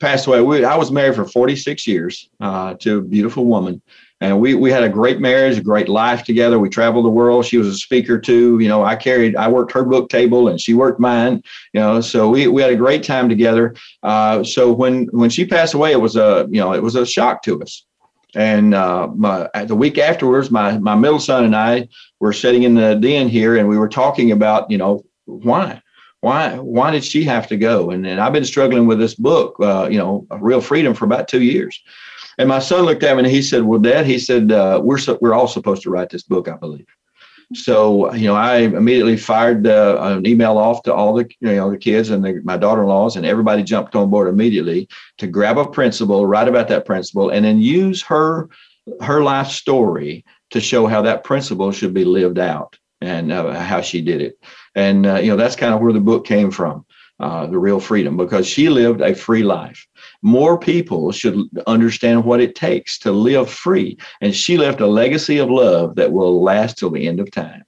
passed 0.00 0.26
away, 0.26 0.40
we, 0.40 0.64
I 0.64 0.74
was 0.74 0.90
married 0.90 1.16
for 1.16 1.26
46 1.26 1.86
years 1.86 2.30
uh, 2.40 2.74
to 2.74 2.98
a 2.98 3.02
beautiful 3.02 3.44
woman. 3.44 3.82
and 4.22 4.40
we 4.40 4.54
we 4.54 4.70
had 4.70 4.82
a 4.82 4.88
great 4.88 5.20
marriage, 5.20 5.58
a 5.58 5.62
great 5.62 5.88
life 5.88 6.24
together. 6.24 6.58
We 6.58 6.70
traveled 6.70 7.04
the 7.04 7.10
world. 7.10 7.44
She 7.44 7.58
was 7.58 7.68
a 7.68 7.74
speaker 7.74 8.18
too. 8.18 8.58
You 8.58 8.68
know, 8.68 8.82
I 8.82 8.96
carried, 8.96 9.36
I 9.36 9.48
worked 9.48 9.72
her 9.72 9.84
book 9.84 10.08
table, 10.08 10.48
and 10.48 10.58
she 10.58 10.72
worked 10.72 10.98
mine. 10.98 11.42
You 11.74 11.80
know, 11.80 12.00
so 12.00 12.30
we 12.30 12.46
we 12.46 12.62
had 12.62 12.72
a 12.72 12.76
great 12.76 13.02
time 13.02 13.28
together. 13.28 13.74
Uh, 14.02 14.42
so 14.42 14.72
when 14.72 15.06
when 15.06 15.28
she 15.28 15.44
passed 15.44 15.74
away, 15.74 15.92
it 15.92 16.00
was 16.00 16.16
a 16.16 16.46
you 16.50 16.60
know 16.60 16.72
it 16.72 16.82
was 16.82 16.94
a 16.94 17.04
shock 17.04 17.42
to 17.42 17.60
us. 17.60 17.84
And 18.34 18.74
uh, 18.74 19.08
my, 19.14 19.48
the 19.66 19.76
week 19.76 19.98
afterwards, 19.98 20.50
my 20.50 20.78
my 20.78 20.94
middle 20.94 21.20
son 21.20 21.44
and 21.44 21.54
I 21.54 21.88
were 22.20 22.32
sitting 22.32 22.64
in 22.64 22.74
the 22.74 22.94
den 22.94 23.28
here, 23.28 23.56
and 23.56 23.68
we 23.68 23.78
were 23.78 23.88
talking 23.88 24.32
about 24.32 24.70
you 24.70 24.78
know 24.78 25.04
why 25.26 25.82
why 26.20 26.56
why 26.58 26.90
did 26.90 27.04
she 27.04 27.22
have 27.24 27.46
to 27.48 27.56
go? 27.56 27.90
And, 27.90 28.06
and 28.06 28.20
I've 28.20 28.32
been 28.32 28.44
struggling 28.44 28.86
with 28.86 28.98
this 28.98 29.14
book, 29.14 29.56
uh, 29.60 29.88
you 29.90 29.98
know, 29.98 30.26
Real 30.40 30.60
Freedom, 30.60 30.94
for 30.94 31.04
about 31.04 31.28
two 31.28 31.42
years. 31.42 31.78
And 32.38 32.48
my 32.48 32.58
son 32.58 32.84
looked 32.84 33.02
at 33.02 33.14
me 33.14 33.24
and 33.24 33.30
he 33.30 33.42
said, 33.42 33.62
"Well, 33.62 33.78
Dad," 33.78 34.06
he 34.06 34.18
said, 34.18 34.50
uh, 34.50 34.80
"We're 34.82 34.98
we're 35.20 35.34
all 35.34 35.48
supposed 35.48 35.82
to 35.82 35.90
write 35.90 36.10
this 36.10 36.22
book, 36.22 36.48
I 36.48 36.56
believe." 36.56 36.86
So 37.54 38.12
you 38.14 38.26
know, 38.26 38.34
I 38.34 38.58
immediately 38.58 39.16
fired 39.16 39.66
an 39.66 40.26
email 40.26 40.58
off 40.58 40.82
to 40.82 40.94
all 40.94 41.14
the 41.14 41.28
you 41.40 41.54
know 41.54 41.70
the 41.70 41.78
kids 41.78 42.10
and 42.10 42.24
the, 42.24 42.40
my 42.44 42.56
daughter-in-laws, 42.56 43.16
and 43.16 43.24
everybody 43.24 43.62
jumped 43.62 43.94
on 43.94 44.10
board 44.10 44.28
immediately 44.28 44.88
to 45.18 45.26
grab 45.26 45.58
a 45.58 45.66
principle, 45.66 46.26
write 46.26 46.48
about 46.48 46.68
that 46.68 46.84
principle, 46.84 47.30
and 47.30 47.44
then 47.44 47.60
use 47.60 48.02
her 48.02 48.48
her 49.00 49.22
life 49.22 49.48
story 49.48 50.24
to 50.50 50.60
show 50.60 50.86
how 50.86 51.02
that 51.02 51.24
principle 51.24 51.72
should 51.72 51.94
be 51.94 52.04
lived 52.04 52.38
out 52.38 52.78
and 53.00 53.32
uh, 53.32 53.58
how 53.60 53.80
she 53.80 54.00
did 54.00 54.20
it. 54.20 54.38
And 54.74 55.06
uh, 55.06 55.16
you 55.16 55.28
know, 55.28 55.36
that's 55.36 55.56
kind 55.56 55.74
of 55.74 55.80
where 55.80 55.92
the 55.92 56.00
book 56.00 56.26
came 56.26 56.50
from, 56.50 56.84
uh, 57.20 57.46
the 57.46 57.58
real 57.58 57.80
freedom, 57.80 58.16
because 58.16 58.46
she 58.46 58.68
lived 58.68 59.00
a 59.00 59.14
free 59.14 59.42
life 59.42 59.86
more 60.24 60.58
people 60.58 61.12
should 61.12 61.36
understand 61.66 62.24
what 62.24 62.40
it 62.40 62.54
takes 62.54 62.98
to 62.98 63.12
live 63.12 63.48
free. 63.50 63.98
And 64.22 64.34
she 64.34 64.56
left 64.56 64.80
a 64.80 64.86
legacy 64.86 65.38
of 65.38 65.50
love 65.50 65.96
that 65.96 66.12
will 66.12 66.42
last 66.42 66.78
till 66.78 66.90
the 66.90 67.06
end 67.06 67.20
of 67.20 67.30
time. 67.30 67.62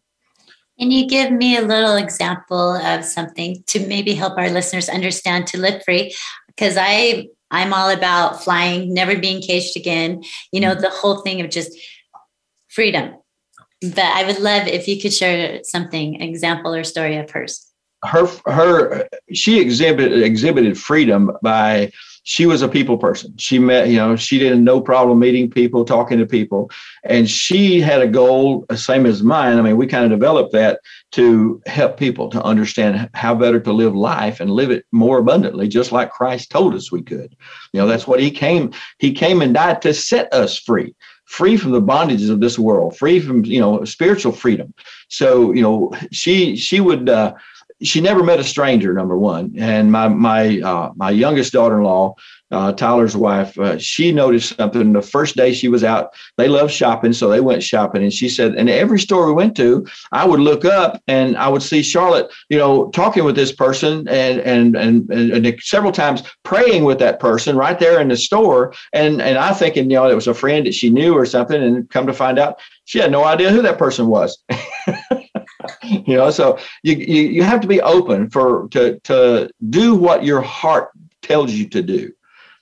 Can 0.78 0.90
you 0.90 1.06
give 1.06 1.30
me 1.32 1.56
a 1.56 1.62
little 1.62 1.96
example 1.96 2.76
of 2.76 3.04
something 3.04 3.62
to 3.68 3.86
maybe 3.86 4.14
help 4.14 4.38
our 4.38 4.48
listeners 4.48 4.88
understand 4.88 5.46
to 5.48 5.58
live 5.58 5.84
free? 5.84 6.14
Because 6.48 6.76
I 6.78 7.28
I'm 7.50 7.72
all 7.72 7.90
about 7.90 8.42
flying, 8.42 8.92
never 8.92 9.18
being 9.18 9.40
caged 9.40 9.76
again. 9.76 10.24
You 10.50 10.60
know, 10.60 10.72
mm-hmm. 10.72 10.80
the 10.80 10.90
whole 10.90 11.20
thing 11.20 11.40
of 11.42 11.50
just 11.50 11.78
freedom. 12.68 13.16
But 13.82 13.98
I 13.98 14.24
would 14.24 14.38
love 14.38 14.66
if 14.66 14.88
you 14.88 15.00
could 15.00 15.12
share 15.12 15.62
something, 15.62 16.20
example 16.22 16.74
or 16.74 16.84
story 16.84 17.16
of 17.16 17.30
hers. 17.30 17.70
Her 18.04 18.26
her 18.46 19.08
she 19.32 19.60
exhibited 19.60 20.22
exhibited 20.22 20.78
freedom 20.78 21.30
by 21.42 21.92
she 22.26 22.44
was 22.44 22.60
a 22.60 22.68
people 22.68 22.98
person. 22.98 23.32
She 23.38 23.60
met, 23.60 23.88
you 23.88 23.98
know, 23.98 24.16
she 24.16 24.40
didn't 24.40 24.64
no 24.64 24.80
problem 24.80 25.20
meeting 25.20 25.48
people, 25.48 25.84
talking 25.84 26.18
to 26.18 26.26
people, 26.26 26.72
and 27.04 27.30
she 27.30 27.80
had 27.80 28.02
a 28.02 28.08
goal, 28.08 28.66
same 28.74 29.06
as 29.06 29.22
mine. 29.22 29.56
I 29.58 29.62
mean, 29.62 29.76
we 29.76 29.86
kind 29.86 30.04
of 30.04 30.10
developed 30.10 30.52
that 30.52 30.80
to 31.12 31.62
help 31.66 31.96
people 31.96 32.28
to 32.30 32.42
understand 32.42 33.08
how 33.14 33.36
better 33.36 33.60
to 33.60 33.72
live 33.72 33.94
life 33.94 34.40
and 34.40 34.50
live 34.50 34.72
it 34.72 34.84
more 34.90 35.18
abundantly, 35.18 35.68
just 35.68 35.92
like 35.92 36.10
Christ 36.10 36.50
told 36.50 36.74
us 36.74 36.90
we 36.90 37.00
could. 37.00 37.36
You 37.72 37.80
know, 37.80 37.86
that's 37.86 38.08
what 38.08 38.18
He 38.18 38.32
came. 38.32 38.72
He 38.98 39.12
came 39.12 39.40
and 39.40 39.54
died 39.54 39.80
to 39.82 39.94
set 39.94 40.32
us 40.34 40.58
free 40.58 40.96
free 41.26 41.56
from 41.56 41.72
the 41.72 41.82
bondages 41.82 42.30
of 42.30 42.38
this 42.38 42.56
world 42.56 42.96
free 42.96 43.18
from 43.18 43.44
you 43.44 43.58
know 43.58 43.84
spiritual 43.84 44.30
freedom 44.30 44.72
so 45.08 45.52
you 45.52 45.60
know 45.60 45.90
she 46.12 46.54
she 46.54 46.78
would 46.78 47.08
uh, 47.08 47.34
she 47.82 48.00
never 48.00 48.22
met 48.22 48.40
a 48.40 48.44
stranger. 48.44 48.94
Number 48.94 49.18
one, 49.18 49.52
and 49.56 49.92
my 49.92 50.08
my 50.08 50.60
uh, 50.60 50.92
my 50.96 51.10
youngest 51.10 51.52
daughter-in-law, 51.52 52.14
uh, 52.50 52.72
Tyler's 52.72 53.16
wife, 53.16 53.58
uh, 53.58 53.78
she 53.78 54.12
noticed 54.12 54.56
something 54.56 54.92
the 54.92 55.02
first 55.02 55.36
day 55.36 55.52
she 55.52 55.68
was 55.68 55.84
out. 55.84 56.14
They 56.38 56.48
love 56.48 56.70
shopping, 56.70 57.12
so 57.12 57.28
they 57.28 57.40
went 57.40 57.62
shopping, 57.62 58.02
and 58.02 58.12
she 58.12 58.28
said, 58.28 58.54
and 58.54 58.70
every 58.70 58.98
store 58.98 59.26
we 59.26 59.32
went 59.32 59.56
to, 59.58 59.86
I 60.12 60.26
would 60.26 60.40
look 60.40 60.64
up 60.64 61.02
and 61.06 61.36
I 61.36 61.48
would 61.48 61.62
see 61.62 61.82
Charlotte, 61.82 62.32
you 62.48 62.56
know, 62.56 62.88
talking 62.90 63.24
with 63.24 63.36
this 63.36 63.52
person, 63.52 64.08
and 64.08 64.40
and 64.40 64.74
and, 64.74 65.10
and, 65.10 65.46
and 65.46 65.60
several 65.62 65.92
times 65.92 66.22
praying 66.44 66.84
with 66.84 66.98
that 67.00 67.20
person 67.20 67.56
right 67.56 67.78
there 67.78 68.00
in 68.00 68.08
the 68.08 68.16
store, 68.16 68.72
and 68.94 69.20
and 69.20 69.36
I 69.36 69.52
thinking, 69.52 69.90
you 69.90 69.96
know, 69.96 70.08
it 70.08 70.14
was 70.14 70.28
a 70.28 70.34
friend 70.34 70.66
that 70.66 70.74
she 70.74 70.88
knew 70.88 71.14
or 71.14 71.26
something, 71.26 71.62
and 71.62 71.88
come 71.90 72.06
to 72.06 72.14
find 72.14 72.38
out, 72.38 72.58
she 72.86 72.98
had 73.00 73.10
no 73.10 73.24
idea 73.24 73.50
who 73.50 73.62
that 73.62 73.78
person 73.78 74.06
was. 74.06 74.38
you 75.82 76.16
know 76.16 76.30
so 76.30 76.58
you, 76.82 76.96
you 76.96 77.22
you 77.22 77.42
have 77.42 77.60
to 77.60 77.68
be 77.68 77.80
open 77.80 78.30
for 78.30 78.68
to 78.68 78.98
to 79.00 79.50
do 79.70 79.94
what 79.94 80.24
your 80.24 80.40
heart 80.40 80.90
tells 81.22 81.52
you 81.52 81.68
to 81.68 81.82
do. 81.82 82.12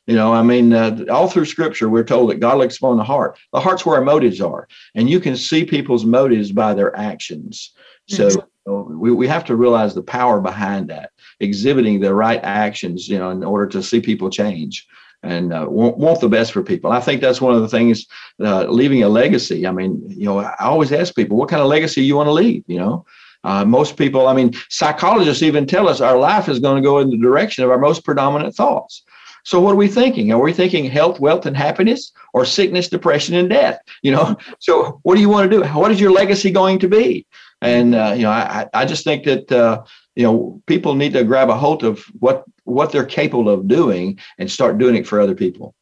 You 0.06 0.16
know 0.16 0.34
i 0.34 0.42
mean 0.42 0.72
uh, 0.72 1.04
all 1.10 1.28
through 1.28 1.46
scripture 1.46 1.88
we're 1.88 2.04
told 2.04 2.30
that 2.30 2.40
god 2.40 2.58
looks 2.58 2.76
upon 2.76 2.98
the 2.98 3.04
heart. 3.04 3.38
The 3.52 3.60
heart's 3.60 3.86
where 3.86 3.96
our 3.96 4.04
motives 4.04 4.40
are 4.40 4.68
and 4.94 5.08
you 5.08 5.18
can 5.18 5.36
see 5.36 5.64
people's 5.64 6.04
motives 6.04 6.52
by 6.52 6.74
their 6.74 6.94
actions. 6.96 7.72
So 8.06 8.28
mm-hmm. 8.28 8.98
we, 8.98 9.12
we 9.12 9.26
have 9.28 9.46
to 9.46 9.56
realize 9.56 9.94
the 9.94 10.02
power 10.02 10.42
behind 10.42 10.90
that 10.90 11.10
exhibiting 11.40 12.00
the 12.00 12.14
right 12.14 12.40
actions 12.42 13.08
you 13.08 13.18
know 13.18 13.30
in 13.30 13.42
order 13.42 13.66
to 13.68 13.82
see 13.82 14.00
people 14.00 14.28
change 14.28 14.86
and 15.24 15.52
uh, 15.52 15.66
want, 15.68 15.96
want, 15.96 16.20
the 16.20 16.28
best 16.28 16.52
for 16.52 16.62
people. 16.62 16.92
I 16.92 17.00
think 17.00 17.20
that's 17.20 17.40
one 17.40 17.54
of 17.54 17.62
the 17.62 17.68
things, 17.68 18.06
uh, 18.40 18.64
leaving 18.64 19.02
a 19.02 19.08
legacy. 19.08 19.66
I 19.66 19.72
mean, 19.72 20.02
you 20.08 20.26
know, 20.26 20.38
I 20.38 20.54
always 20.60 20.92
ask 20.92 21.14
people, 21.14 21.36
what 21.36 21.48
kind 21.48 21.62
of 21.62 21.68
legacy 21.68 22.02
you 22.02 22.16
want 22.16 22.28
to 22.28 22.32
leave? 22.32 22.64
You 22.66 22.78
know, 22.78 23.06
uh, 23.42 23.64
most 23.64 23.96
people, 23.96 24.28
I 24.28 24.34
mean, 24.34 24.52
psychologists 24.68 25.42
even 25.42 25.66
tell 25.66 25.88
us 25.88 26.00
our 26.00 26.18
life 26.18 26.48
is 26.48 26.58
going 26.58 26.82
to 26.82 26.86
go 26.86 26.98
in 26.98 27.10
the 27.10 27.18
direction 27.18 27.64
of 27.64 27.70
our 27.70 27.78
most 27.78 28.04
predominant 28.04 28.54
thoughts. 28.54 29.02
So 29.44 29.60
what 29.60 29.72
are 29.72 29.76
we 29.76 29.88
thinking? 29.88 30.32
Are 30.32 30.40
we 30.40 30.54
thinking 30.54 30.86
health, 30.86 31.20
wealth, 31.20 31.44
and 31.44 31.56
happiness, 31.56 32.12
or 32.32 32.46
sickness, 32.46 32.88
depression, 32.88 33.34
and 33.34 33.48
death? 33.48 33.78
You 34.02 34.12
know. 34.12 34.36
So 34.58 35.00
what 35.02 35.16
do 35.16 35.20
you 35.20 35.28
want 35.28 35.50
to 35.50 35.58
do? 35.58 35.64
What 35.68 35.90
is 35.90 36.00
your 36.00 36.10
legacy 36.10 36.50
going 36.50 36.78
to 36.78 36.88
be? 36.88 37.26
And 37.60 37.94
uh, 37.94 38.14
you 38.16 38.22
know, 38.22 38.30
I 38.30 38.66
I 38.72 38.86
just 38.86 39.04
think 39.04 39.24
that 39.24 39.52
uh, 39.52 39.82
you 40.14 40.24
know 40.24 40.62
people 40.66 40.94
need 40.94 41.12
to 41.12 41.24
grab 41.24 41.50
a 41.50 41.56
hold 41.56 41.84
of 41.84 42.04
what 42.18 42.44
what 42.64 42.92
they're 42.92 43.04
capable 43.04 43.48
of 43.48 43.68
doing 43.68 44.18
and 44.38 44.50
start 44.50 44.78
doing 44.78 44.96
it 44.96 45.06
for 45.06 45.20
other 45.20 45.34
people. 45.34 45.74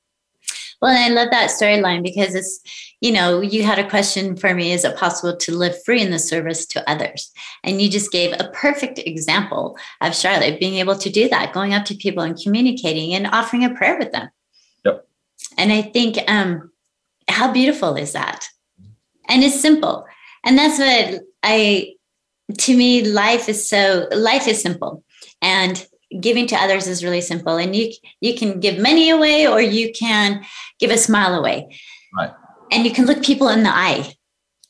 Well, 0.82 0.96
I 0.98 1.10
love 1.10 1.28
that 1.30 1.50
storyline 1.50 2.02
because 2.02 2.34
it's, 2.34 2.60
you 3.00 3.12
know, 3.12 3.40
you 3.40 3.62
had 3.62 3.78
a 3.78 3.88
question 3.88 4.34
for 4.34 4.52
me 4.52 4.72
is 4.72 4.84
it 4.84 4.96
possible 4.96 5.36
to 5.36 5.56
live 5.56 5.80
free 5.84 6.02
in 6.02 6.10
the 6.10 6.18
service 6.18 6.66
to 6.66 6.90
others? 6.90 7.30
And 7.62 7.80
you 7.80 7.88
just 7.88 8.10
gave 8.10 8.32
a 8.32 8.50
perfect 8.52 8.98
example 8.98 9.78
of 10.00 10.16
Charlotte 10.16 10.58
being 10.58 10.74
able 10.74 10.96
to 10.96 11.08
do 11.08 11.28
that, 11.28 11.52
going 11.52 11.72
up 11.72 11.84
to 11.84 11.94
people 11.94 12.24
and 12.24 12.36
communicating 12.36 13.14
and 13.14 13.28
offering 13.28 13.64
a 13.64 13.72
prayer 13.72 13.96
with 13.96 14.10
them. 14.10 14.28
Yep. 14.84 15.06
And 15.56 15.72
I 15.72 15.82
think, 15.82 16.18
um, 16.26 16.72
how 17.28 17.52
beautiful 17.52 17.94
is 17.94 18.12
that? 18.14 18.48
And 19.28 19.44
it's 19.44 19.60
simple. 19.60 20.04
And 20.42 20.58
that's 20.58 20.80
what 20.80 21.22
I, 21.44 21.94
to 22.58 22.76
me, 22.76 23.04
life 23.04 23.48
is 23.48 23.68
so, 23.68 24.08
life 24.12 24.46
is 24.46 24.60
simple. 24.60 25.04
And 25.40 25.84
giving 26.20 26.46
to 26.48 26.56
others 26.56 26.86
is 26.86 27.04
really 27.04 27.20
simple. 27.20 27.56
And 27.56 27.74
you 27.74 27.92
you 28.20 28.36
can 28.36 28.60
give 28.60 28.78
money 28.78 29.10
away 29.10 29.46
or 29.46 29.60
you 29.60 29.92
can 29.92 30.44
give 30.78 30.90
a 30.90 30.98
smile 30.98 31.34
away. 31.34 31.74
Right. 32.16 32.30
And 32.70 32.84
you 32.84 32.92
can 32.92 33.06
look 33.06 33.22
people 33.22 33.48
in 33.48 33.62
the 33.62 33.70
eye. 33.70 34.14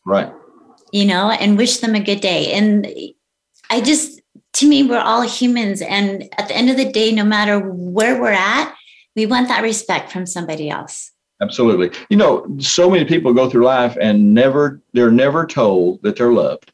Right. 0.05 0.33
You 0.93 1.07
know 1.07 1.31
and 1.31 1.59
wish 1.59 1.79
them 1.79 1.95
a 1.95 2.01
good 2.01 2.21
day. 2.21 2.53
And 2.53 2.87
i 3.71 3.81
just 3.81 4.21
to 4.55 4.69
me 4.69 4.83
we're 4.83 5.01
all 5.01 5.23
humans. 5.23 5.83
And 5.83 6.29
at 6.39 6.49
the 6.49 6.57
end 6.57 6.71
of 6.71 6.77
the 6.77 6.91
day 6.91 7.13
no 7.13 7.25
matter 7.25 7.59
where 7.59 8.21
we're 8.21 8.33
at 8.33 8.75
we 9.15 9.27
want 9.27 9.49
that 9.49 9.63
respect 9.63 10.11
from 10.11 10.27
somebody 10.27 10.71
else. 10.71 11.11
Absolutely. 11.41 11.91
You 12.09 12.17
know 12.17 12.47
so 12.59 12.89
many 12.91 13.05
people 13.05 13.35
go 13.35 13.49
through 13.49 13.65
life 13.65 13.97
and 14.01 14.35
never 14.35 14.81
they're 14.93 15.11
never 15.11 15.47
told 15.47 16.03
that 16.03 16.17
they're 16.17 16.33
loved 16.33 16.72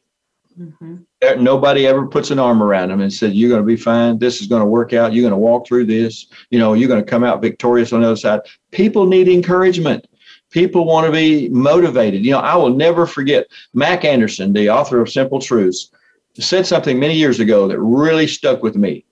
mm-hmm 0.59 0.97
nobody 1.37 1.85
ever 1.85 2.07
puts 2.07 2.31
an 2.31 2.39
arm 2.39 2.63
around 2.63 2.89
them 2.89 3.01
and 3.01 3.11
said, 3.11 3.33
You're 3.33 3.49
going 3.49 3.61
to 3.61 3.67
be 3.67 3.75
fine. 3.75 4.19
This 4.19 4.41
is 4.41 4.47
going 4.47 4.61
to 4.61 4.65
work 4.67 4.93
out. 4.93 5.13
You're 5.13 5.23
going 5.23 5.31
to 5.31 5.37
walk 5.37 5.67
through 5.67 5.85
this. 5.85 6.27
You 6.49 6.59
know, 6.59 6.73
you're 6.73 6.87
going 6.87 7.03
to 7.03 7.09
come 7.09 7.23
out 7.23 7.41
victorious 7.41 7.93
on 7.93 8.01
the 8.01 8.07
other 8.07 8.15
side. 8.15 8.41
People 8.71 9.05
need 9.05 9.27
encouragement. 9.27 10.07
People 10.51 10.85
want 10.85 11.05
to 11.05 11.11
be 11.11 11.49
motivated. 11.49 12.25
You 12.25 12.31
know, 12.31 12.39
I 12.39 12.55
will 12.55 12.73
never 12.73 13.05
forget 13.05 13.47
Mac 13.73 14.03
Anderson, 14.03 14.53
the 14.53 14.69
author 14.69 14.99
of 14.99 15.09
Simple 15.09 15.39
Truths, 15.39 15.91
said 16.39 16.65
something 16.65 16.99
many 16.99 17.15
years 17.15 17.39
ago 17.39 17.67
that 17.67 17.79
really 17.79 18.25
stuck 18.25 18.63
with 18.63 18.75
me. 18.75 19.05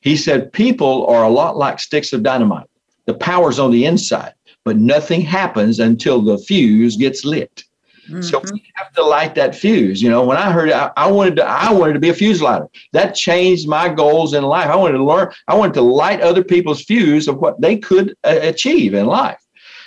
He 0.00 0.16
said, 0.16 0.52
People 0.52 1.06
are 1.06 1.24
a 1.24 1.30
lot 1.30 1.56
like 1.56 1.80
sticks 1.80 2.12
of 2.12 2.22
dynamite. 2.22 2.66
The 3.06 3.14
power's 3.14 3.58
on 3.58 3.70
the 3.70 3.84
inside, 3.84 4.34
but 4.64 4.76
nothing 4.76 5.20
happens 5.20 5.78
until 5.78 6.20
the 6.20 6.38
fuse 6.38 6.96
gets 6.96 7.24
lit. 7.24 7.64
Mm-hmm. 8.08 8.22
So 8.22 8.40
we 8.40 8.64
have 8.74 8.92
to 8.94 9.04
light 9.04 9.34
that 9.36 9.54
fuse. 9.54 10.02
You 10.02 10.10
know, 10.10 10.24
when 10.24 10.36
I 10.36 10.50
heard 10.50 10.70
it, 10.70 10.74
I, 10.74 10.90
I, 10.96 11.10
wanted 11.10 11.36
to, 11.36 11.44
I 11.44 11.72
wanted 11.72 11.94
to 11.94 12.00
be 12.00 12.08
a 12.08 12.14
fuse 12.14 12.42
lighter. 12.42 12.68
That 12.92 13.14
changed 13.14 13.68
my 13.68 13.88
goals 13.88 14.34
in 14.34 14.42
life. 14.42 14.68
I 14.68 14.76
wanted 14.76 14.98
to 14.98 15.04
learn, 15.04 15.32
I 15.46 15.54
wanted 15.54 15.74
to 15.74 15.82
light 15.82 16.20
other 16.20 16.42
people's 16.42 16.82
fuse 16.82 17.28
of 17.28 17.38
what 17.38 17.60
they 17.60 17.76
could 17.76 18.14
uh, 18.24 18.38
achieve 18.40 18.94
in 18.94 19.06
life. 19.06 19.40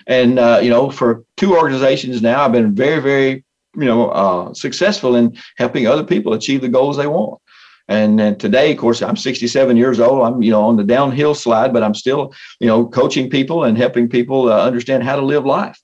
And, 0.07 0.39
uh, 0.39 0.59
you 0.61 0.69
know, 0.69 0.89
for 0.89 1.23
two 1.35 1.57
organizations 1.57 2.21
now, 2.21 2.45
I've 2.45 2.51
been 2.51 2.73
very, 2.73 3.01
very, 3.01 3.43
you 3.75 3.85
know, 3.85 4.09
uh, 4.09 4.53
successful 4.53 5.15
in 5.15 5.37
helping 5.57 5.87
other 5.87 6.03
people 6.03 6.33
achieve 6.33 6.61
the 6.61 6.69
goals 6.69 6.95
they 6.95 7.07
want. 7.07 7.41
And, 7.87 8.19
and 8.19 8.39
today, 8.39 8.71
of 8.71 8.77
course, 8.77 9.01
I'm 9.01 9.17
67 9.17 9.77
years 9.77 9.99
old. 9.99 10.25
I'm, 10.25 10.41
you 10.41 10.51
know, 10.51 10.63
on 10.63 10.77
the 10.77 10.83
downhill 10.83 11.35
slide, 11.35 11.73
but 11.73 11.83
I'm 11.83 11.93
still, 11.93 12.33
you 12.59 12.67
know, 12.67 12.87
coaching 12.87 13.29
people 13.29 13.63
and 13.63 13.77
helping 13.77 14.07
people 14.07 14.51
uh, 14.51 14.61
understand 14.61 15.03
how 15.03 15.15
to 15.15 15.21
live 15.21 15.45
life 15.45 15.79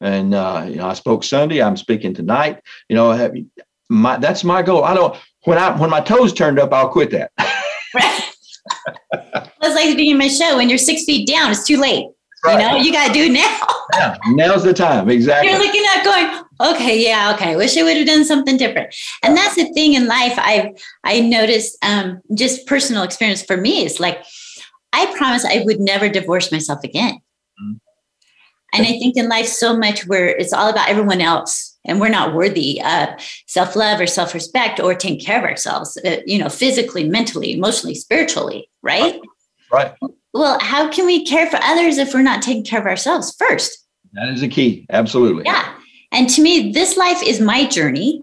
And 0.00 0.34
uh, 0.34 0.66
you 0.68 0.76
know, 0.76 0.88
I 0.88 0.94
spoke 0.94 1.24
Sunday. 1.24 1.62
I'm 1.62 1.76
speaking 1.76 2.14
tonight. 2.14 2.62
You 2.88 2.96
know, 2.96 3.32
my 3.88 4.16
that's 4.16 4.44
my 4.44 4.62
goal. 4.62 4.84
I 4.84 4.94
don't 4.94 5.16
when 5.44 5.58
I 5.58 5.76
when 5.78 5.90
my 5.90 6.00
toes 6.00 6.32
turned 6.32 6.58
up, 6.58 6.72
I'll 6.72 6.88
quit 6.88 7.10
that. 7.10 7.32
It's 9.62 9.74
like 9.74 9.96
being 9.96 10.12
in 10.12 10.18
my 10.18 10.28
show. 10.28 10.56
When 10.56 10.68
you're 10.68 10.78
six 10.78 11.04
feet 11.04 11.28
down, 11.28 11.50
it's 11.50 11.66
too 11.66 11.76
late. 11.76 12.06
Right. 12.44 12.60
You 12.62 12.68
know, 12.68 12.76
you 12.76 12.92
got 12.92 13.08
to 13.08 13.12
do 13.12 13.24
it 13.24 13.32
now. 13.32 13.66
yeah, 13.92 14.16
now's 14.28 14.62
the 14.62 14.72
time. 14.72 15.10
Exactly. 15.10 15.50
You're 15.50 15.58
looking 15.58 15.84
at 15.94 16.02
going, 16.02 16.72
okay, 16.74 16.98
yeah, 17.02 17.34
okay. 17.34 17.54
Wish 17.56 17.76
I 17.76 17.82
would 17.82 17.98
have 17.98 18.06
done 18.06 18.24
something 18.24 18.56
different. 18.56 18.94
And 19.22 19.36
that's 19.36 19.56
the 19.56 19.70
thing 19.74 19.92
in 19.94 20.06
life. 20.06 20.32
I've 20.38 20.68
I 21.04 21.20
noticed 21.20 21.76
um, 21.84 22.20
just 22.34 22.66
personal 22.66 23.02
experience 23.02 23.42
for 23.42 23.58
me 23.58 23.84
is 23.84 24.00
like, 24.00 24.24
I 24.92 25.14
promise 25.16 25.44
I 25.44 25.62
would 25.64 25.80
never 25.80 26.08
divorce 26.08 26.50
myself 26.50 26.82
again. 26.82 27.20
And 28.72 28.86
I 28.86 28.90
think 28.90 29.16
in 29.16 29.28
life 29.28 29.46
so 29.46 29.76
much 29.76 30.06
where 30.06 30.28
it's 30.28 30.52
all 30.52 30.68
about 30.68 30.88
everyone 30.88 31.20
else 31.20 31.76
and 31.84 32.00
we're 32.00 32.08
not 32.08 32.34
worthy 32.34 32.80
of 32.82 33.08
self-love 33.46 34.00
or 34.00 34.06
self-respect 34.06 34.78
or 34.78 34.94
taking 34.94 35.18
care 35.18 35.38
of 35.38 35.44
ourselves, 35.44 35.98
uh, 36.04 36.18
you 36.26 36.38
know, 36.38 36.48
physically, 36.48 37.08
mentally, 37.08 37.52
emotionally, 37.52 37.94
spiritually, 37.94 38.70
right? 38.82 39.20
Right. 39.72 39.94
Well, 40.32 40.58
how 40.60 40.88
can 40.88 41.06
we 41.06 41.24
care 41.24 41.48
for 41.48 41.58
others 41.62 41.98
if 41.98 42.14
we're 42.14 42.22
not 42.22 42.42
taking 42.42 42.64
care 42.64 42.80
of 42.80 42.86
ourselves 42.86 43.34
first? 43.38 43.86
That 44.12 44.28
is 44.28 44.40
the 44.40 44.48
key. 44.48 44.86
Absolutely. 44.90 45.44
Yeah. 45.44 45.74
And 46.12 46.28
to 46.30 46.42
me, 46.42 46.72
this 46.72 46.96
life 46.96 47.22
is 47.22 47.40
my 47.40 47.66
journey, 47.66 48.22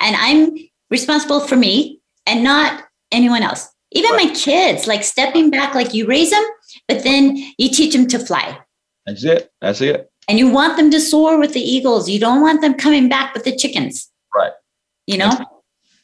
and 0.00 0.16
I'm 0.16 0.56
responsible 0.90 1.40
for 1.40 1.56
me 1.56 2.00
and 2.26 2.42
not 2.42 2.84
anyone 3.12 3.42
else. 3.42 3.68
Even 3.92 4.12
right. 4.12 4.28
my 4.28 4.34
kids, 4.34 4.86
like 4.86 5.04
stepping 5.04 5.50
back, 5.50 5.74
like 5.74 5.94
you 5.94 6.06
raise 6.06 6.30
them, 6.30 6.44
but 6.88 7.04
then 7.04 7.36
you 7.58 7.68
teach 7.68 7.94
them 7.94 8.06
to 8.08 8.18
fly. 8.18 8.58
That's 9.06 9.24
it. 9.24 9.50
That's 9.60 9.80
it. 9.80 10.10
And 10.28 10.38
you 10.38 10.50
want 10.50 10.76
them 10.76 10.90
to 10.90 11.00
soar 11.00 11.38
with 11.38 11.52
the 11.52 11.60
eagles. 11.60 12.08
You 12.08 12.18
don't 12.18 12.40
want 12.40 12.60
them 12.60 12.74
coming 12.74 13.08
back 13.08 13.34
with 13.34 13.44
the 13.44 13.54
chickens. 13.54 14.10
Right. 14.34 14.52
You 15.06 15.18
know? 15.18 15.30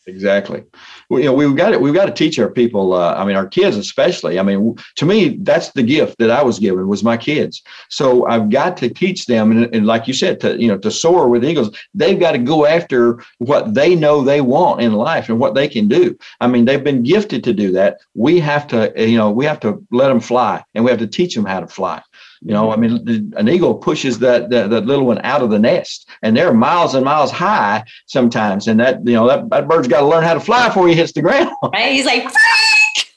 Exactly. 0.07 0.64
you 1.11 1.24
know, 1.24 1.32
we've 1.32 1.55
got 1.55 1.72
it. 1.72 1.80
We've 1.80 1.94
got 1.94 2.07
to 2.07 2.12
teach 2.12 2.38
our 2.38 2.51
people. 2.51 2.94
Uh, 2.94 3.14
I 3.14 3.24
mean, 3.24 3.36
our 3.36 3.46
kids 3.46 3.76
especially. 3.76 4.38
I 4.38 4.42
mean, 4.42 4.76
to 4.96 5.07
me, 5.07 5.38
that's 5.42 5.70
the 5.70 5.82
gift 5.82 6.16
that 6.18 6.30
I 6.30 6.42
was 6.42 6.59
given 6.59 6.88
was 6.88 7.05
my 7.05 7.16
kids. 7.16 7.62
So 7.90 8.26
I've 8.26 8.51
got 8.51 8.76
to 8.78 8.88
teach 8.88 9.26
them, 9.26 9.51
and, 9.53 9.74
and 9.74 9.86
like 9.86 10.09
you 10.09 10.14
said, 10.14 10.40
to 10.40 10.61
you 10.61 10.68
know, 10.68 10.78
to 10.78 10.90
soar 10.90 11.28
with 11.28 11.44
eagles. 11.44 11.76
They've 11.94 12.18
got 12.18 12.32
to 12.32 12.38
go 12.38 12.66
after 12.66 13.22
what 13.38 13.74
they 13.74 13.94
know 13.94 14.22
they 14.22 14.40
want 14.40 14.80
in 14.80 14.94
life 14.94 15.28
and 15.28 15.38
what 15.38 15.55
they 15.55 15.68
can 15.68 15.86
do. 15.86 16.18
I 16.40 16.48
mean, 16.48 16.64
they've 16.64 16.82
been 16.82 17.03
gifted 17.03 17.44
to 17.44 17.53
do 17.53 17.70
that. 17.72 17.98
We 18.14 18.40
have 18.40 18.66
to, 18.68 18.92
you 18.96 19.18
know, 19.18 19.30
we 19.30 19.44
have 19.44 19.61
to 19.61 19.84
let 19.92 20.09
them 20.09 20.20
fly, 20.20 20.64
and 20.74 20.84
we 20.84 20.90
have 20.90 21.01
to 21.01 21.07
teach 21.07 21.34
them 21.34 21.44
how 21.44 21.61
to 21.61 21.68
fly. 21.68 22.03
You 22.43 22.53
know, 22.53 22.72
I 22.72 22.76
mean, 22.76 23.05
the, 23.05 23.32
an 23.36 23.49
eagle 23.49 23.74
pushes 23.74 24.18
that, 24.20 24.49
that, 24.49 24.70
that 24.70 24.86
little 24.86 25.05
one 25.05 25.20
out 25.24 25.43
of 25.43 25.51
the 25.51 25.59
nest, 25.59 26.09
and 26.22 26.34
they're 26.34 26.55
miles 26.55 26.95
and 26.95 27.05
miles 27.05 27.30
high 27.30 27.84
sometimes. 28.07 28.66
And 28.66 28.80
that 28.80 29.07
you 29.07 29.12
know 29.12 29.28
that, 29.28 29.51
that 29.51 29.68
bird's 29.68 29.88
got 29.88 30.01
to 30.01 30.07
learn 30.07 30.24
how 30.24 30.34
to 30.34 30.41
fly 30.41 30.68
before 30.68 30.88
he 30.88 30.95
hits 30.95 31.12
the 31.12 31.22
ground. 31.22 31.51
Right? 31.72 31.93
He's 31.93 32.07
like. 32.07 32.24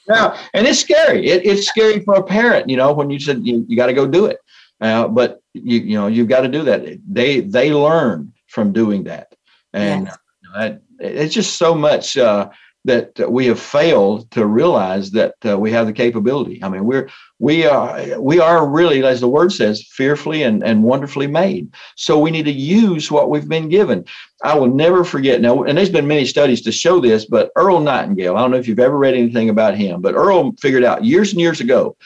yeah, 0.08 0.38
and 0.52 0.66
it's 0.66 0.78
scary. 0.78 1.26
It, 1.26 1.46
it's 1.46 1.66
scary 1.66 2.00
for 2.00 2.16
a 2.16 2.22
parent, 2.22 2.68
you 2.68 2.76
know, 2.76 2.92
when 2.92 3.08
you 3.08 3.18
said 3.18 3.46
you, 3.46 3.64
you 3.66 3.76
got 3.76 3.86
to 3.86 3.94
go 3.94 4.06
do 4.06 4.26
it. 4.26 4.38
Uh, 4.80 5.08
but 5.08 5.40
you 5.54 5.78
you 5.78 5.94
know 5.94 6.08
you've 6.08 6.28
got 6.28 6.40
to 6.42 6.48
do 6.48 6.62
that. 6.64 6.84
They 7.08 7.40
they 7.40 7.72
learn 7.72 8.32
from 8.48 8.72
doing 8.72 9.04
that, 9.04 9.34
and 9.72 10.06
yes. 10.06 10.18
that, 10.54 10.82
it's 10.98 11.34
just 11.34 11.56
so 11.56 11.74
much. 11.74 12.18
Uh, 12.18 12.50
that 12.86 13.32
we 13.32 13.46
have 13.46 13.58
failed 13.58 14.30
to 14.32 14.44
realize 14.44 15.10
that 15.12 15.34
uh, 15.46 15.58
we 15.58 15.72
have 15.72 15.86
the 15.86 15.92
capability. 15.92 16.62
I 16.62 16.68
mean, 16.68 16.84
we're 16.84 17.08
we 17.38 17.64
are 17.64 18.20
we 18.20 18.40
are 18.40 18.66
really, 18.68 19.04
as 19.04 19.20
the 19.20 19.28
word 19.28 19.52
says, 19.52 19.86
fearfully 19.90 20.42
and, 20.42 20.62
and 20.62 20.82
wonderfully 20.82 21.26
made. 21.26 21.74
So 21.96 22.18
we 22.18 22.30
need 22.30 22.44
to 22.44 22.52
use 22.52 23.10
what 23.10 23.30
we've 23.30 23.48
been 23.48 23.68
given. 23.68 24.04
I 24.42 24.54
will 24.58 24.68
never 24.68 25.02
forget 25.02 25.40
now, 25.40 25.62
and 25.62 25.78
there's 25.78 25.90
been 25.90 26.06
many 26.06 26.26
studies 26.26 26.60
to 26.62 26.72
show 26.72 27.00
this, 27.00 27.24
but 27.24 27.50
Earl 27.56 27.80
Nightingale, 27.80 28.36
I 28.36 28.40
don't 28.42 28.50
know 28.50 28.58
if 28.58 28.68
you've 28.68 28.78
ever 28.78 28.98
read 28.98 29.14
anything 29.14 29.48
about 29.48 29.76
him, 29.76 30.02
but 30.02 30.14
Earl 30.14 30.52
figured 30.60 30.84
out 30.84 31.04
years 31.04 31.32
and 31.32 31.40
years 31.40 31.60
ago 31.60 31.96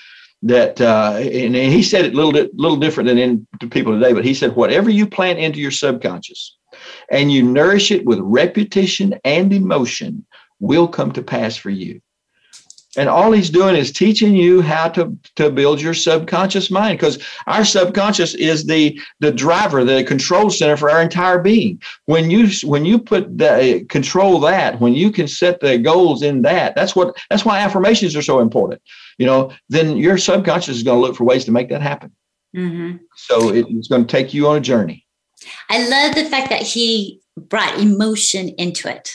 that 0.43 0.81
uh, 0.81 1.17
and, 1.17 1.57
he 1.57 1.83
said 1.83 2.05
it 2.05 2.13
a 2.13 2.17
little 2.17 2.33
bit, 2.33 2.57
little 2.57 2.77
different 2.77 3.09
than 3.09 3.19
in, 3.19 3.47
to 3.59 3.67
people 3.67 3.93
today, 3.93 4.13
but 4.13 4.25
he 4.25 4.35
said, 4.35 4.55
whatever 4.55 4.89
you 4.89 5.07
plant 5.07 5.41
into 5.41 5.59
your 5.59 5.73
subconscious 5.73 6.57
and 7.11 7.33
you 7.33 7.43
nourish 7.43 7.91
it 7.91 8.05
with 8.05 8.21
repetition 8.21 9.19
and 9.25 9.53
emotion 9.53 10.25
will 10.61 10.89
come 10.89 11.13
to 11.13 11.23
pass 11.23 11.57
for 11.57 11.71
you. 11.71 12.01
And 12.97 13.09
all 13.09 13.31
he's 13.33 13.51
doing 13.51 13.77
is 13.77 13.93
teaching 13.93 14.35
you 14.35 14.63
how 14.63 14.89
to, 14.89 15.17
to 15.37 15.51
build 15.51 15.81
your 15.81 15.95
subconscious 15.95 16.71
mind 16.71 16.99
because 16.99 17.23
our 17.47 17.65
subconscious 17.65 18.35
is 18.35 18.65
the, 18.65 18.99
the 19.21 19.31
driver, 19.31 19.85
the 19.85 20.03
control 20.03 20.49
center 20.51 20.77
for 20.77 20.91
our 20.91 21.03
entire 21.03 21.39
being. 21.39 21.81
When 22.07 22.31
you 22.31 22.49
when 22.67 22.85
you 22.85 22.99
put 22.99 23.37
the 23.37 23.87
control 23.89 24.41
that, 24.41 24.81
when 24.81 24.95
you 24.95 25.13
can 25.13 25.29
set 25.29 25.61
the 25.61 25.79
goals 25.79 26.23
in 26.23 26.43
that, 26.43 26.75
that's 26.75 26.97
what 26.97 27.17
that's 27.29 27.45
why 27.45 27.61
affirmations 27.61 28.17
are 28.17 28.23
so 28.23 28.41
important. 28.41 28.81
You 29.19 29.27
know, 29.27 29.53
then 29.69 29.97
your 29.97 30.17
subconscious 30.17 30.77
is 30.77 30.83
going 30.83 31.01
to 31.01 31.07
look 31.07 31.15
for 31.15 31.25
ways 31.25 31.45
to 31.45 31.53
make 31.53 31.69
that 31.69 31.83
happen. 31.83 32.11
Mm-hmm. 32.57 32.97
So 33.15 33.51
it, 33.51 33.67
it's 33.69 33.89
going 33.89 34.07
to 34.07 34.11
take 34.11 34.33
you 34.33 34.49
on 34.49 34.57
a 34.57 34.61
journey. 34.61 35.07
I 35.69 35.87
love 35.89 36.15
the 36.15 36.25
fact 36.25 36.49
that 36.51 36.63
he 36.63 37.21
brought 37.37 37.79
emotion 37.79 38.49
into 38.59 38.89
it. 38.89 39.13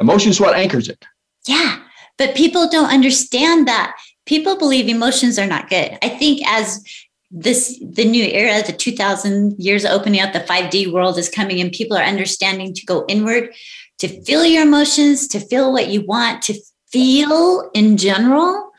Emotion 0.00 0.30
is 0.30 0.40
what 0.40 0.56
anchors 0.56 0.88
it. 0.88 1.04
Yeah. 1.46 1.78
But 2.18 2.34
people 2.34 2.68
don't 2.68 2.92
understand 2.92 3.68
that. 3.68 3.96
People 4.26 4.56
believe 4.56 4.88
emotions 4.88 5.38
are 5.38 5.46
not 5.46 5.68
good. 5.68 5.98
I 6.02 6.08
think 6.08 6.42
as 6.46 6.84
this 7.30 7.80
the 7.80 8.04
new 8.04 8.24
era, 8.24 8.62
the 8.66 8.72
2000 8.72 9.58
years 9.58 9.84
opening 9.84 10.20
up, 10.20 10.32
the 10.32 10.40
5D 10.40 10.92
world 10.92 11.18
is 11.18 11.28
coming 11.28 11.60
and 11.60 11.70
people 11.70 11.96
are 11.96 12.02
understanding 12.02 12.74
to 12.74 12.84
go 12.86 13.04
inward, 13.08 13.54
to 13.98 14.08
feel 14.24 14.44
your 14.44 14.62
emotions, 14.62 15.28
to 15.28 15.40
feel 15.40 15.72
what 15.72 15.88
you 15.88 16.04
want, 16.04 16.42
to 16.42 16.54
feel 16.90 17.70
in 17.74 17.96
general. 17.96 18.70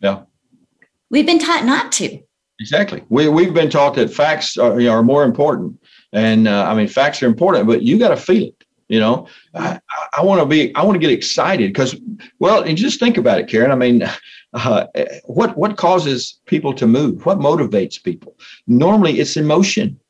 Yeah. 0.00 0.22
We've 1.10 1.26
been 1.26 1.38
taught 1.38 1.64
not 1.64 1.92
to. 1.92 2.20
Exactly. 2.60 3.04
We, 3.08 3.28
we've 3.28 3.54
been 3.54 3.70
taught 3.70 3.94
that 3.94 4.12
facts 4.12 4.58
are, 4.58 4.80
are 4.80 5.02
more 5.02 5.24
important. 5.24 5.80
And 6.12 6.48
uh, 6.48 6.66
I 6.68 6.74
mean, 6.74 6.88
facts 6.88 7.22
are 7.22 7.26
important, 7.26 7.66
but 7.66 7.82
you 7.82 7.98
got 7.98 8.08
to 8.08 8.16
feel 8.16 8.48
it. 8.48 8.57
You 8.88 9.00
know, 9.00 9.26
I, 9.54 9.80
I 10.16 10.22
want 10.22 10.40
to 10.40 10.46
be, 10.46 10.74
I 10.74 10.82
want 10.82 10.94
to 10.94 10.98
get 10.98 11.10
excited 11.10 11.70
because, 11.70 11.94
well, 12.38 12.62
and 12.62 12.76
just 12.76 12.98
think 12.98 13.18
about 13.18 13.38
it, 13.38 13.46
Karen. 13.46 13.70
I 13.70 13.74
mean, 13.74 14.02
uh, 14.54 14.86
what 15.24 15.56
what 15.58 15.76
causes 15.76 16.40
people 16.46 16.72
to 16.74 16.86
move? 16.86 17.26
What 17.26 17.38
motivates 17.38 18.02
people? 18.02 18.36
Normally, 18.66 19.20
it's 19.20 19.36
emotion. 19.36 20.00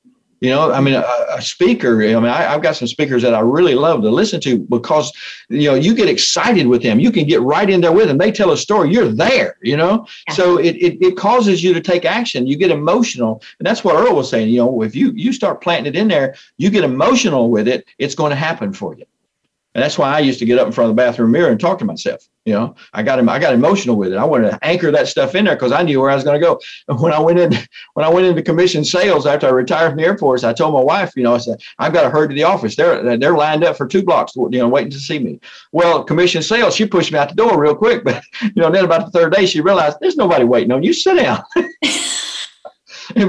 You 0.40 0.50
know, 0.50 0.72
I 0.72 0.80
mean, 0.80 0.94
a, 0.94 1.04
a 1.30 1.42
speaker. 1.42 2.00
I 2.02 2.14
mean, 2.14 2.26
I, 2.26 2.42
have 2.42 2.62
got 2.62 2.76
some 2.76 2.86
speakers 2.88 3.22
that 3.22 3.34
I 3.34 3.40
really 3.40 3.74
love 3.74 4.02
to 4.02 4.10
listen 4.10 4.40
to 4.42 4.58
because, 4.58 5.12
you 5.48 5.68
know, 5.68 5.74
you 5.74 5.94
get 5.94 6.08
excited 6.08 6.66
with 6.66 6.82
them. 6.82 7.00
You 7.00 7.10
can 7.10 7.26
get 7.26 7.40
right 7.42 7.68
in 7.68 7.80
there 7.80 7.92
with 7.92 8.08
them. 8.08 8.18
They 8.18 8.30
tell 8.30 8.52
a 8.52 8.56
story. 8.56 8.92
You're 8.92 9.08
there. 9.08 9.56
You 9.62 9.76
know, 9.76 10.06
yeah. 10.28 10.34
so 10.34 10.58
it, 10.58 10.76
it 10.76 11.02
it 11.02 11.16
causes 11.16 11.62
you 11.62 11.74
to 11.74 11.80
take 11.80 12.04
action. 12.04 12.46
You 12.46 12.56
get 12.56 12.70
emotional, 12.70 13.42
and 13.58 13.66
that's 13.66 13.82
what 13.82 13.96
Earl 13.96 14.14
was 14.14 14.30
saying. 14.30 14.48
You 14.48 14.58
know, 14.58 14.82
if 14.82 14.94
you 14.94 15.12
you 15.14 15.32
start 15.32 15.60
planting 15.60 15.94
it 15.94 15.98
in 15.98 16.08
there, 16.08 16.36
you 16.56 16.70
get 16.70 16.84
emotional 16.84 17.50
with 17.50 17.66
it. 17.66 17.86
It's 17.98 18.14
going 18.14 18.30
to 18.30 18.36
happen 18.36 18.72
for 18.72 18.94
you. 18.94 19.04
And 19.78 19.84
that's 19.84 19.96
why 19.96 20.12
I 20.12 20.18
used 20.18 20.40
to 20.40 20.44
get 20.44 20.58
up 20.58 20.66
in 20.66 20.72
front 20.72 20.90
of 20.90 20.96
the 20.96 21.00
bathroom 21.00 21.30
mirror 21.30 21.52
and 21.52 21.60
talk 21.60 21.78
to 21.78 21.84
myself. 21.84 22.28
You 22.44 22.52
know, 22.52 22.74
I 22.94 23.04
got 23.04 23.20
him, 23.20 23.28
I 23.28 23.38
got 23.38 23.54
emotional 23.54 23.94
with 23.94 24.12
it. 24.12 24.16
I 24.16 24.24
wanted 24.24 24.50
to 24.50 24.58
anchor 24.66 24.90
that 24.90 25.06
stuff 25.06 25.36
in 25.36 25.44
there 25.44 25.54
because 25.54 25.70
I 25.70 25.82
knew 25.82 26.00
where 26.00 26.10
I 26.10 26.16
was 26.16 26.24
going 26.24 26.34
to 26.34 26.44
go. 26.44 26.58
And 26.88 26.98
when 27.00 27.12
I 27.12 27.20
went 27.20 27.38
in, 27.38 27.52
when 27.94 28.04
I 28.04 28.08
went 28.08 28.26
into 28.26 28.42
commission 28.42 28.84
sales 28.84 29.24
after 29.24 29.46
I 29.46 29.50
retired 29.50 29.90
from 29.90 29.98
the 29.98 30.04
Air 30.04 30.18
Force, 30.18 30.42
I 30.42 30.52
told 30.52 30.74
my 30.74 30.80
wife, 30.80 31.12
you 31.14 31.22
know, 31.22 31.32
I 31.32 31.38
said, 31.38 31.60
I've 31.78 31.92
got 31.92 32.02
to 32.02 32.10
hurry 32.10 32.26
to 32.26 32.34
the 32.34 32.42
office. 32.42 32.74
They're 32.74 33.16
they're 33.18 33.36
lined 33.36 33.62
up 33.62 33.76
for 33.76 33.86
two 33.86 34.02
blocks, 34.02 34.34
you 34.34 34.48
know, 34.50 34.68
waiting 34.68 34.90
to 34.90 34.98
see 34.98 35.20
me. 35.20 35.38
Well, 35.70 36.02
commission 36.02 36.42
sales, 36.42 36.74
she 36.74 36.84
pushed 36.84 37.12
me 37.12 37.20
out 37.20 37.28
the 37.28 37.36
door 37.36 37.56
real 37.56 37.76
quick, 37.76 38.02
but 38.04 38.20
you 38.42 38.50
know, 38.56 38.72
then 38.72 38.84
about 38.84 39.04
the 39.04 39.12
third 39.16 39.32
day, 39.32 39.46
she 39.46 39.60
realized 39.60 39.98
there's 40.00 40.16
nobody 40.16 40.44
waiting 40.44 40.72
on 40.72 40.82
you. 40.82 40.92
Sit 40.92 41.22
down. 41.22 41.40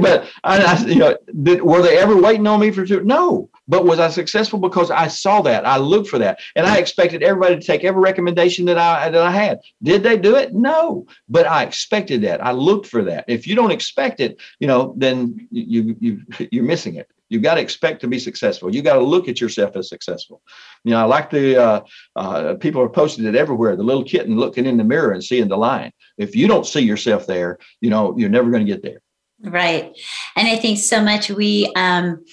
but 0.02 0.28
I, 0.44 0.64
I, 0.64 0.80
you 0.88 0.96
know, 0.96 1.16
did, 1.44 1.62
were 1.62 1.84
they 1.84 2.00
ever 2.00 2.20
waiting 2.20 2.48
on 2.48 2.60
me 2.60 2.72
for 2.72 2.88
two? 2.88 3.04
No. 3.04 3.52
But 3.70 3.86
was 3.86 4.00
I 4.00 4.10
successful 4.10 4.60
because 4.60 4.90
I 4.90 5.08
saw 5.08 5.42
that, 5.44 5.66
I 5.66 5.78
looked 5.78 6.10
for 6.10 6.18
that, 6.18 6.40
and 6.56 6.66
I 6.66 6.78
expected 6.78 7.24
everybody 7.24 7.56
to 7.56 7.66
take 7.66 7.84
every 7.84 8.02
recommendation 8.02 8.66
that 8.66 8.80
I 8.80 9.10
that 9.10 9.22
I 9.22 9.32
had. 9.32 9.60
Did 9.82 10.04
they 10.04 10.18
do 10.18 10.36
it? 10.36 10.54
No. 10.54 11.06
But 11.30 11.46
I 11.46 11.64
expected 11.64 12.24
that. 12.24 12.44
I 12.44 12.52
looked 12.52 12.88
for 12.88 13.04
that. 13.04 13.26
If 13.28 13.48
you 13.48 13.56
don't 13.56 13.72
expect 13.72 14.20
it, 14.20 14.42
you 14.60 14.68
know, 14.68 14.94
then 14.98 15.48
you 15.52 15.96
you 16.00 16.22
you're 16.52 16.66
missing 16.66 16.96
it. 16.96 17.10
You've 17.30 17.44
got 17.44 17.56
to 17.56 17.62
expect 17.62 18.02
to 18.02 18.08
be 18.08 18.18
successful. 18.18 18.74
You 18.74 18.82
got 18.82 18.96
to 18.96 19.04
look 19.04 19.28
at 19.28 19.40
yourself 19.40 19.76
as 19.76 19.88
successful. 19.88 20.42
You 20.84 20.92
know, 20.92 21.00
I 21.00 21.04
like 21.04 21.30
the 21.30 21.62
uh, 21.62 21.82
uh, 22.16 22.56
people 22.56 22.82
are 22.82 22.90
posting 22.90 23.26
it 23.26 23.36
everywhere. 23.36 23.76
The 23.76 23.84
little 23.84 24.04
kitten 24.04 24.36
looking 24.36 24.66
in 24.66 24.78
the 24.78 24.84
mirror 24.84 25.12
and 25.12 25.24
seeing 25.24 25.48
the 25.48 25.58
lion. 25.58 25.92
If 26.18 26.36
you 26.36 26.48
don't 26.48 26.66
see 26.66 26.82
yourself 26.82 27.28
there, 27.28 27.60
you 27.82 27.92
know, 27.92 28.18
you're 28.18 28.30
never 28.30 28.50
going 28.50 28.66
to 28.66 28.72
get 28.72 28.82
there. 28.82 29.02
Right. 29.42 29.96
And 30.36 30.48
I 30.48 30.58
think 30.58 30.80
so 30.80 31.02
much 31.04 31.30
we 31.30 31.72
um 31.76 32.26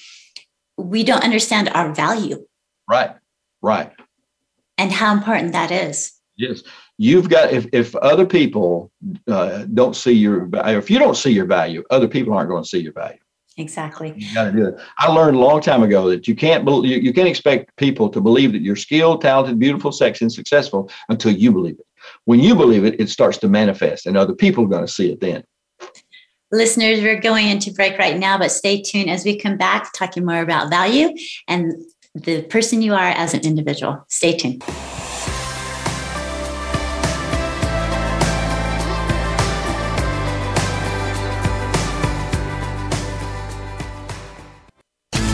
we 0.76 1.04
don't 1.04 1.24
understand 1.24 1.68
our 1.70 1.94
value. 1.94 2.44
Right. 2.88 3.14
Right. 3.62 3.92
And 4.78 4.92
how 4.92 5.12
important 5.12 5.52
that 5.52 5.70
is. 5.70 6.12
Yes. 6.36 6.62
You've 6.98 7.28
got 7.28 7.52
if 7.52 7.66
if 7.72 7.94
other 7.96 8.26
people 8.26 8.90
uh, 9.26 9.64
don't 9.74 9.96
see 9.96 10.12
your 10.12 10.46
value, 10.46 10.78
if 10.78 10.90
you 10.90 10.98
don't 10.98 11.16
see 11.16 11.30
your 11.30 11.46
value, 11.46 11.82
other 11.90 12.08
people 12.08 12.34
aren't 12.34 12.48
going 12.48 12.62
to 12.62 12.68
see 12.68 12.80
your 12.80 12.92
value. 12.92 13.18
Exactly. 13.58 14.12
You 14.16 14.34
got 14.34 14.44
to 14.44 14.52
do 14.52 14.66
it. 14.66 14.74
I 14.98 15.08
learned 15.08 15.36
a 15.36 15.40
long 15.40 15.62
time 15.62 15.82
ago 15.82 16.10
that 16.10 16.28
you 16.28 16.34
can't 16.34 16.66
be, 16.66 16.72
you, 16.72 16.98
you 16.98 17.12
can't 17.14 17.28
expect 17.28 17.74
people 17.76 18.10
to 18.10 18.20
believe 18.20 18.52
that 18.52 18.60
you're 18.60 18.76
skilled, 18.76 19.22
talented, 19.22 19.58
beautiful, 19.58 19.92
sexy, 19.92 20.26
and 20.26 20.32
successful 20.32 20.90
until 21.08 21.32
you 21.32 21.52
believe 21.52 21.78
it. 21.78 21.86
When 22.26 22.40
you 22.40 22.54
believe 22.54 22.84
it, 22.84 23.00
it 23.00 23.08
starts 23.08 23.38
to 23.38 23.48
manifest, 23.48 24.06
and 24.06 24.16
other 24.16 24.34
people 24.34 24.64
are 24.64 24.68
going 24.68 24.86
to 24.86 24.92
see 24.92 25.10
it 25.10 25.20
then. 25.20 25.42
Listeners, 26.56 27.02
we're 27.02 27.20
going 27.20 27.48
into 27.48 27.70
break 27.70 27.98
right 27.98 28.16
now, 28.16 28.38
but 28.38 28.50
stay 28.50 28.80
tuned 28.80 29.10
as 29.10 29.26
we 29.26 29.38
come 29.38 29.58
back 29.58 29.92
talking 29.92 30.24
more 30.24 30.40
about 30.40 30.70
value 30.70 31.14
and 31.46 31.74
the 32.14 32.44
person 32.44 32.80
you 32.80 32.94
are 32.94 33.10
as 33.10 33.34
an 33.34 33.40
individual. 33.40 34.02
Stay 34.08 34.34
tuned. 34.34 34.64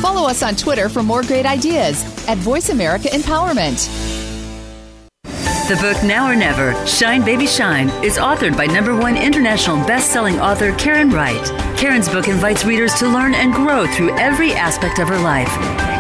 Follow 0.01 0.29
us 0.29 0.43
on 0.43 0.57
Twitter 0.57 0.89
for 0.89 1.05
more 1.05 1.23
great 1.23 1.47
ideas 1.47 2.03
at 2.27 2.37
Voice 2.39 2.71
America 2.71 3.07
Empowerment. 3.07 4.12
The 5.73 5.95
book 5.95 6.05
Now 6.05 6.31
or 6.31 6.37
Never, 6.37 6.75
Shine 6.87 7.25
Baby 7.25 7.47
Shine, 7.47 7.89
is 8.05 8.19
authored 8.19 8.59
by 8.59 8.67
number 8.67 8.95
one 8.95 9.17
international 9.17 9.79
best-selling 9.87 10.39
author 10.39 10.75
Karen 10.75 11.09
Wright. 11.09 11.72
Karen's 11.83 12.09
book 12.09 12.29
invites 12.29 12.65
readers 12.65 12.95
to 12.95 13.09
learn 13.09 13.35
and 13.35 13.53
grow 13.53 13.89
through 13.89 14.17
every 14.17 14.53
aspect 14.53 15.01
of 15.01 15.09
her 15.09 15.19
life. 15.19 15.51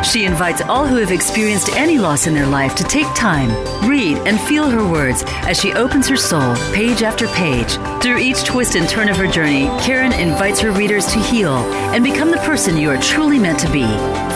She 0.07 0.25
invites 0.25 0.63
all 0.63 0.87
who 0.87 0.95
have 0.95 1.11
experienced 1.11 1.71
any 1.71 1.99
loss 1.99 2.29
in 2.29 2.35
their 2.35 2.47
life 2.47 2.77
to 2.77 2.85
take 2.85 3.13
time, 3.17 3.51
read, 3.85 4.17
and 4.19 4.41
feel 4.43 4.71
her 4.71 4.89
words 4.89 5.25
as 5.27 5.59
she 5.59 5.73
opens 5.73 6.07
her 6.07 6.17
soul 6.17 6.55
page 6.73 7.03
after 7.03 7.27
page. 7.27 7.79
Through 8.01 8.19
each 8.19 8.45
twist 8.45 8.77
and 8.77 8.89
turn 8.89 9.09
of 9.09 9.17
her 9.17 9.27
journey, 9.27 9.67
Karen 9.81 10.13
invites 10.13 10.61
her 10.61 10.71
readers 10.71 11.07
to 11.07 11.19
heal 11.19 11.57
and 11.93 12.05
become 12.05 12.31
the 12.31 12.37
person 12.37 12.77
you 12.77 12.89
are 12.89 13.03
truly 13.03 13.41
meant 13.41 13.59
to 13.59 13.73
be. 13.73 13.83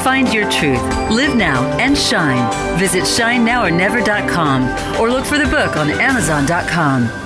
Find 0.02 0.34
your 0.34 0.50
truth, 0.50 0.82
live 1.12 1.36
now, 1.36 1.62
and 1.78 1.96
shine. 1.96 2.76
Visit 2.76 3.04
shinenowornever.com 3.04 5.00
or 5.00 5.10
look 5.10 5.24
for 5.24 5.38
the 5.38 5.46
book 5.46 5.76
on 5.76 5.90
amazon.com. 5.90 7.25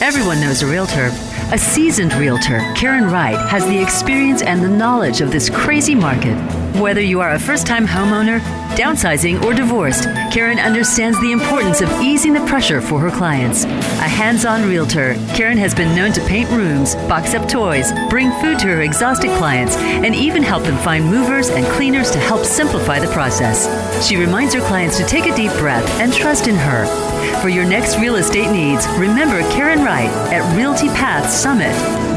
Everyone 0.00 0.40
knows 0.40 0.62
a 0.62 0.66
realtor. 0.66 1.10
A 1.52 1.58
seasoned 1.58 2.14
realtor, 2.14 2.60
Karen 2.74 3.10
Wright, 3.10 3.36
has 3.50 3.66
the 3.66 3.78
experience 3.78 4.40
and 4.40 4.62
the 4.62 4.68
knowledge 4.68 5.20
of 5.20 5.30
this 5.30 5.50
crazy 5.50 5.94
market. 5.94 6.36
Whether 6.80 7.02
you 7.02 7.20
are 7.20 7.32
a 7.32 7.38
first 7.38 7.66
time 7.66 7.86
homeowner, 7.86 8.40
downsizing, 8.76 9.44
or 9.44 9.52
divorced, 9.52 10.04
Karen 10.32 10.58
understands 10.58 11.20
the 11.20 11.32
importance 11.32 11.82
of 11.82 11.90
easing 12.00 12.32
the 12.32 12.46
pressure 12.46 12.80
for 12.80 12.98
her 12.98 13.10
clients. 13.10 13.64
A 13.64 14.08
hands 14.08 14.46
on 14.46 14.66
realtor, 14.66 15.16
Karen 15.34 15.58
has 15.58 15.74
been 15.74 15.94
known 15.94 16.12
to 16.12 16.24
paint 16.26 16.48
rooms, 16.48 16.94
box 17.06 17.34
up 17.34 17.46
toys, 17.46 17.92
bring 18.08 18.30
food 18.40 18.58
to 18.60 18.68
her 18.68 18.80
exhausted 18.80 19.36
clients, 19.36 19.76
and 19.76 20.14
even 20.14 20.42
help 20.42 20.62
them 20.62 20.78
find 20.78 21.04
movers 21.04 21.50
and 21.50 21.66
cleaners 21.66 22.10
to 22.12 22.18
help 22.18 22.46
simplify 22.46 22.98
the 22.98 23.12
process. 23.12 23.68
She 24.08 24.16
reminds 24.16 24.54
her 24.54 24.60
clients 24.62 24.96
to 24.96 25.04
take 25.04 25.26
a 25.26 25.36
deep 25.36 25.52
breath 25.58 25.86
and 26.00 26.10
trust 26.10 26.48
in 26.48 26.54
her. 26.54 27.09
For 27.40 27.48
your 27.48 27.64
next 27.64 27.98
real 27.98 28.16
estate 28.16 28.52
needs, 28.52 28.86
remember 28.98 29.40
Karen 29.50 29.82
Wright 29.82 30.10
at 30.30 30.54
Realty 30.54 30.88
Path 30.88 31.30
Summit. 31.30 31.74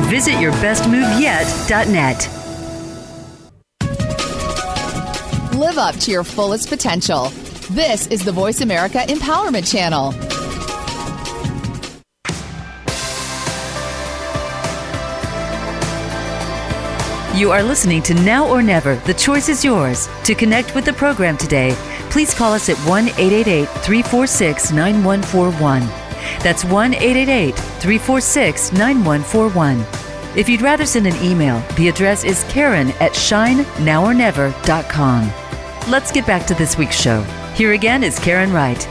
Visit 0.10 0.34
yourbestmoveyet.net. 0.34 2.30
Live 5.58 5.78
up 5.78 5.96
to 5.96 6.12
your 6.12 6.26
fullest 6.26 6.68
potential. 6.68 7.30
This 7.72 8.08
is 8.08 8.26
the 8.26 8.34
Voice 8.34 8.60
America 8.60 8.98
Empowerment 9.08 9.72
Channel. 9.72 10.14
You 17.40 17.52
are 17.52 17.64
listening 17.64 18.04
to 18.04 18.14
Now 18.14 18.48
or 18.48 18.62
Never. 18.62 18.96
The 19.08 19.14
choice 19.14 19.48
is 19.48 19.64
yours. 19.64 20.08
To 20.26 20.36
connect 20.36 20.76
with 20.76 20.86
the 20.86 20.94
program 20.94 21.36
today, 21.38 21.70
please 22.14 22.34
call 22.36 22.54
us 22.54 22.70
at 22.70 22.78
1 22.88 23.08
888 23.08 23.68
346 23.68 24.72
9141. 24.72 25.82
That's 26.44 26.64
1 26.64 26.94
888 26.94 27.56
346 27.56 28.72
9141. 28.74 29.84
If 30.38 30.48
you'd 30.48 30.62
rather 30.62 30.86
send 30.86 31.08
an 31.08 31.16
email, 31.24 31.60
the 31.76 31.88
address 31.88 32.24
is 32.24 32.44
karen 32.50 32.90
at 33.00 33.14
shinenowornever.com. 33.14 35.34
Let's 35.90 36.12
get 36.12 36.28
back 36.28 36.46
to 36.46 36.54
this 36.54 36.78
week's 36.78 37.02
show. 37.02 37.24
Here 37.56 37.74
again 37.74 38.04
is 38.04 38.20
Karen 38.20 38.54
Wright. 38.54 38.88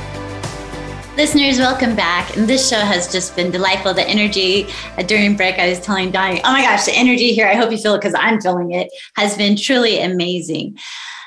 Listeners, 1.16 1.58
welcome 1.58 1.94
back. 1.94 2.36
And 2.36 2.48
this 2.48 2.68
show 2.68 2.80
has 2.80 3.12
just 3.12 3.36
been 3.36 3.52
delightful. 3.52 3.94
The 3.94 4.08
energy 4.08 4.66
uh, 4.98 5.02
during 5.02 5.36
break, 5.36 5.60
I 5.60 5.68
was 5.68 5.78
telling 5.78 6.10
Donnie, 6.10 6.40
oh 6.42 6.52
my 6.52 6.62
gosh, 6.62 6.86
the 6.86 6.92
energy 6.92 7.32
here, 7.32 7.46
I 7.46 7.54
hope 7.54 7.70
you 7.70 7.78
feel 7.78 7.94
it 7.94 7.98
because 7.98 8.16
I'm 8.18 8.40
feeling 8.40 8.72
it, 8.72 8.88
has 9.14 9.36
been 9.36 9.56
truly 9.56 10.00
amazing. 10.00 10.76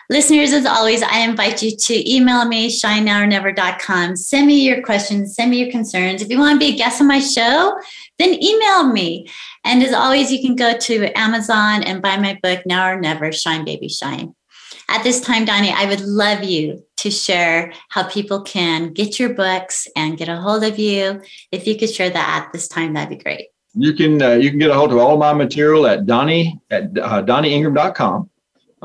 Listeners, 0.09 0.53
as 0.53 0.65
always, 0.67 1.01
I 1.01 1.19
invite 1.19 1.63
you 1.63 1.75
to 1.75 2.13
email 2.13 2.45
me, 2.45 2.69
shinenowornever.com. 2.69 4.15
Send 4.15 4.45
me 4.45 4.61
your 4.61 4.83
questions, 4.83 5.35
send 5.35 5.49
me 5.49 5.63
your 5.63 5.71
concerns. 5.71 6.21
If 6.21 6.29
you 6.29 6.37
want 6.37 6.59
to 6.59 6.65
be 6.65 6.73
a 6.73 6.77
guest 6.77 7.01
on 7.01 7.07
my 7.07 7.19
show, 7.19 7.75
then 8.19 8.41
email 8.41 8.87
me. 8.87 9.27
And 9.63 9.81
as 9.81 9.93
always, 9.93 10.31
you 10.31 10.41
can 10.41 10.55
go 10.55 10.77
to 10.77 11.17
Amazon 11.17 11.81
and 11.81 12.03
buy 12.03 12.17
my 12.17 12.39
book, 12.43 12.61
Now 12.67 12.87
or 12.87 12.99
Never 12.99 13.31
Shine 13.31 13.65
Baby 13.65 13.89
Shine. 13.89 14.35
At 14.89 15.03
this 15.03 15.19
time, 15.21 15.45
Donnie, 15.45 15.71
I 15.71 15.85
would 15.85 16.01
love 16.01 16.43
you 16.43 16.83
to 16.97 17.09
share 17.09 17.73
how 17.89 18.03
people 18.07 18.41
can 18.41 18.93
get 18.93 19.19
your 19.19 19.33
books 19.33 19.87
and 19.95 20.17
get 20.17 20.29
a 20.29 20.37
hold 20.37 20.63
of 20.63 20.77
you. 20.77 21.21
If 21.51 21.65
you 21.65 21.77
could 21.77 21.89
share 21.89 22.11
that 22.11 22.43
at 22.43 22.53
this 22.53 22.67
time, 22.67 22.93
that'd 22.93 23.09
be 23.09 23.23
great. 23.23 23.47
You 23.73 23.93
can 23.93 24.21
uh, 24.21 24.33
you 24.33 24.51
can 24.51 24.59
get 24.59 24.69
a 24.69 24.75
hold 24.75 24.91
of 24.91 24.99
all 24.99 25.17
my 25.17 25.33
material 25.33 25.87
at 25.87 26.05
Donnie 26.05 26.59
at 26.69 26.83
uh, 26.97 27.23
DonnieIngram.com. 27.23 28.29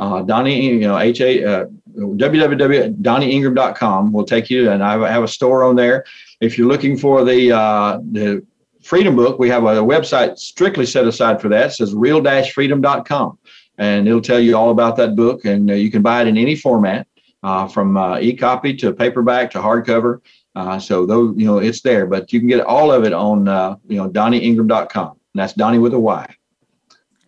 Uh, 0.01 0.23
Donnie, 0.23 0.65
you 0.65 0.81
know, 0.81 0.99
H 0.99 1.21
A 1.21 1.45
uh, 1.45 1.67
www.donnieingram.com 1.95 4.13
will 4.13 4.25
take 4.25 4.49
you, 4.49 4.71
and 4.71 4.83
I 4.83 5.11
have 5.11 5.23
a 5.23 5.29
store 5.29 5.63
on 5.63 5.77
there. 5.77 6.07
If 6.41 6.57
you're 6.57 6.69
looking 6.69 6.97
for 6.97 7.23
the 7.23 7.53
uh, 7.53 7.99
the 8.11 8.43
Freedom 8.83 9.15
Book, 9.15 9.39
we 9.39 9.51
have 9.51 9.65
a 9.65 9.83
website 9.83 10.39
strictly 10.39 10.87
set 10.87 11.07
aside 11.07 11.39
for 11.39 11.51
that. 11.51 11.67
It 11.67 11.73
says 11.73 11.95
real-freedom.com, 11.95 13.39
and 13.77 14.09
it'll 14.09 14.23
tell 14.23 14.41
you 14.41 14.57
all 14.57 14.71
about 14.71 14.97
that 14.97 15.17
book, 15.17 15.45
and 15.45 15.71
uh, 15.71 15.75
you 15.75 15.91
can 15.91 16.01
buy 16.01 16.23
it 16.23 16.29
in 16.29 16.39
any 16.39 16.57
format 16.57 17.07
uh, 17.43 17.69
from 17.69 17.99
uh, 17.99 18.21
e-copy 18.21 18.75
to 18.77 18.95
paperback 18.95 19.51
to 19.51 19.59
hardcover. 19.59 20.23
Uh, 20.57 20.79
so 20.79 21.05
those, 21.05 21.35
you 21.37 21.45
know, 21.45 21.59
it's 21.59 21.83
there, 21.83 22.07
but 22.07 22.33
you 22.33 22.41
can 22.41 22.49
get 22.49 22.61
all 22.61 22.91
of 22.91 23.05
it 23.05 23.13
on, 23.13 23.49
uh, 23.49 23.77
you 23.87 23.99
know, 23.99 24.09
DonnieIngram.com. 24.09 25.09
And 25.09 25.19
that's 25.35 25.53
Donnie 25.53 25.79
with 25.79 25.93
a 25.93 26.01
Y. 26.01 26.37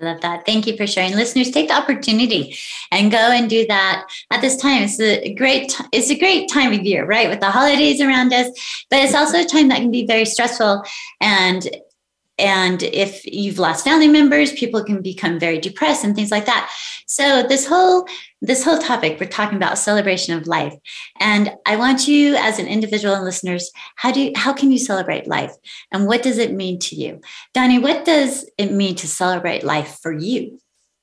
Love 0.03 0.21
that. 0.23 0.45
Thank 0.45 0.67
you 0.67 0.77
for 0.77 0.85
sharing. 0.85 1.15
Listeners, 1.15 1.53
take 1.53 1.69
the 1.69 1.77
opportunity 1.77 2.57
and 2.91 3.13
go 3.13 3.19
and 3.19 3.49
do 3.49 3.65
that 3.69 4.05
at 4.33 4.41
this 4.41 4.57
time. 4.57 4.83
It's 4.83 4.99
a 4.99 5.33
great 5.35 5.81
it's 5.93 6.11
a 6.11 6.19
great 6.19 6.51
time 6.51 6.73
of 6.73 6.83
year, 6.83 7.07
right? 7.07 7.29
With 7.29 7.39
the 7.39 7.53
holidays 7.53 8.01
around 8.01 8.33
us, 8.35 8.49
but 8.91 8.99
it's 8.99 9.15
also 9.15 9.41
a 9.41 9.45
time 9.45 9.69
that 9.69 9.79
can 9.79 9.93
be 9.93 10.05
very 10.05 10.25
stressful 10.25 10.83
and 11.21 11.69
and 12.37 12.83
if 12.83 13.25
you've 13.27 13.59
lost 13.59 13.85
family 13.85 14.09
members 14.09 14.53
people 14.53 14.83
can 14.83 15.03
become 15.03 15.39
very 15.39 15.59
depressed 15.59 16.03
and 16.03 16.17
things 16.17 16.31
like 16.31 16.47
that 16.47 16.73
so 17.07 17.43
this 17.43 17.67
whole 17.67 18.09
this 18.43 18.65
whole 18.65 18.79
topic 18.79 19.19
we're 19.19 19.27
talking 19.27 19.57
about 19.57 19.79
celebration 19.79 20.37
of 20.37 20.47
life 20.47 20.75
and 21.21 21.53
i 21.65 21.77
want 21.77 22.07
you 22.09 22.35
as 22.37 22.59
an 22.59 22.67
individual 22.67 23.15
and 23.15 23.25
listeners 23.25 23.71
how 23.97 24.11
do 24.13 24.21
you, 24.21 24.33
how 24.37 24.53
can 24.53 24.71
you 24.71 24.79
celebrate 24.79 25.27
life 25.27 25.55
and 25.93 26.07
what 26.07 26.23
does 26.23 26.39
it 26.39 26.53
mean 26.53 26.79
to 26.79 26.97
you 26.97 27.21
donnie 27.55 27.79
what 27.79 28.05
does 28.05 28.49
it 28.59 28.73
mean 28.73 28.95
to 28.95 29.07
celebrate 29.07 29.63
life 29.63 29.99
for 30.03 30.13
you 30.13 30.59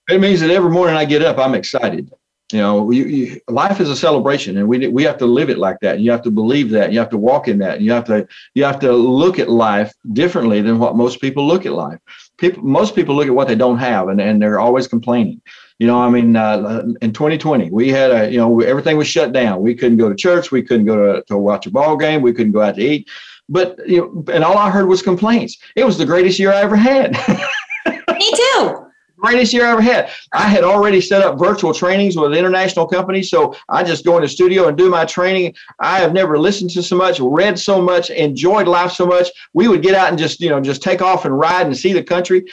it 0.10 0.20
means 0.20 0.42
that 0.42 0.52
every 0.52 0.70
morning 0.70 0.96
i 0.96 1.06
get 1.06 1.24
up 1.24 1.38
i'm 1.40 1.56
excited 1.56 2.12
you 2.52 2.58
know, 2.58 2.90
you, 2.90 3.04
you, 3.06 3.42
life 3.48 3.80
is 3.80 3.92
a 3.92 3.96
celebration, 3.96 4.58
and 4.58 4.68
we 4.68 4.88
we 4.88 5.04
have 5.04 5.20
to 5.20 5.28
live 5.28 5.52
it 5.52 5.60
like 5.60 5.78
that. 5.82 6.00
You 6.00 6.10
have 6.10 6.24
to 6.24 6.32
believe 6.32 6.72
that. 6.72 6.92
You 6.92 6.98
have 6.98 7.12
to 7.12 7.18
walk 7.18 7.48
in 7.48 7.60
that. 7.60 7.76
And 7.76 7.86
You 7.86 7.92
have 7.92 8.06
to 8.06 8.28
you 8.56 8.64
have 8.64 8.80
to 8.80 8.92
look 8.92 9.38
at 9.38 9.52
life 9.52 9.94
differently 10.14 10.60
than 10.62 10.80
what 10.80 10.96
most 10.96 11.22
people 11.22 11.46
look 11.46 11.68
at 11.68 11.74
life. 11.74 12.00
People, 12.40 12.64
most 12.64 12.96
people 12.96 13.16
look 13.16 13.28
at 13.28 13.36
what 13.36 13.48
they 13.48 13.56
don't 13.56 13.78
have, 13.78 14.08
and, 14.08 14.20
and 14.20 14.42
they're 14.42 14.60
always 14.60 14.88
complaining. 14.88 15.44
You 15.80 15.88
know, 15.88 15.98
I 15.98 16.10
mean, 16.10 16.36
uh, 16.36 16.84
in 17.02 17.14
2020, 17.14 17.72
we 17.72 17.88
had 17.88 18.12
a 18.12 18.30
you 18.30 18.38
know 18.38 18.60
everything 18.60 18.98
was 18.98 19.08
shut 19.08 19.32
down. 19.32 19.62
We 19.62 19.74
couldn't 19.76 19.98
go 19.98 20.10
to 20.10 20.16
church. 20.16 20.52
We 20.52 20.62
couldn't 20.62 20.86
go 20.86 21.16
to, 21.16 21.24
to 21.24 21.38
watch 21.38 21.66
a 21.66 21.72
ball 21.72 21.96
game. 21.96 22.22
We 22.22 22.34
couldn't 22.34 22.52
go 22.52 22.62
out 22.62 22.76
to 22.76 22.82
eat. 22.82 23.10
But 23.48 23.80
you 23.88 24.02
know, 24.02 24.34
and 24.34 24.44
all 24.44 24.58
I 24.58 24.70
heard 24.70 24.88
was 24.88 25.02
complaints. 25.02 25.58
It 25.76 25.86
was 25.86 25.98
the 25.98 26.06
greatest 26.06 26.38
year 26.38 26.52
I 26.52 26.62
ever 26.62 26.76
had. 26.76 27.18
greatest 29.20 29.54
year 29.54 29.66
I 29.66 29.72
ever 29.72 29.82
had. 29.82 30.10
I 30.34 30.48
had 30.48 30.64
already 30.64 31.02
set 31.02 31.22
up 31.22 31.38
virtual 31.38 31.74
trainings 31.74 32.16
with 32.16 32.34
international 32.34 32.88
companies. 32.88 33.30
So 33.30 33.56
I 33.68 33.84
just 33.84 34.06
go 34.06 34.16
in 34.18 34.22
the 34.22 34.28
studio 34.28 34.68
and 34.68 34.78
do 34.78 34.90
my 34.90 35.06
training. 35.06 35.56
I 35.80 36.00
have 36.00 36.14
never 36.14 36.38
listened 36.38 36.72
to 36.72 36.84
so 36.84 36.96
much, 36.96 37.20
read 37.20 37.60
so 37.60 37.82
much, 37.82 38.10
enjoyed 38.10 38.68
life 38.68 38.92
so 38.92 39.06
much. 39.06 39.30
We 39.54 39.68
would 39.68 39.84
get 39.84 39.96
out 39.96 40.10
and 40.10 40.18
just, 40.18 40.40
you 40.40 40.50
know, 40.50 40.60
just 40.62 40.82
take 40.82 41.02
off 41.02 41.26
and 41.26 41.38
ride 41.38 41.66
and 41.66 41.76
see 41.76 41.94
the 41.94 42.04
country. 42.04 42.46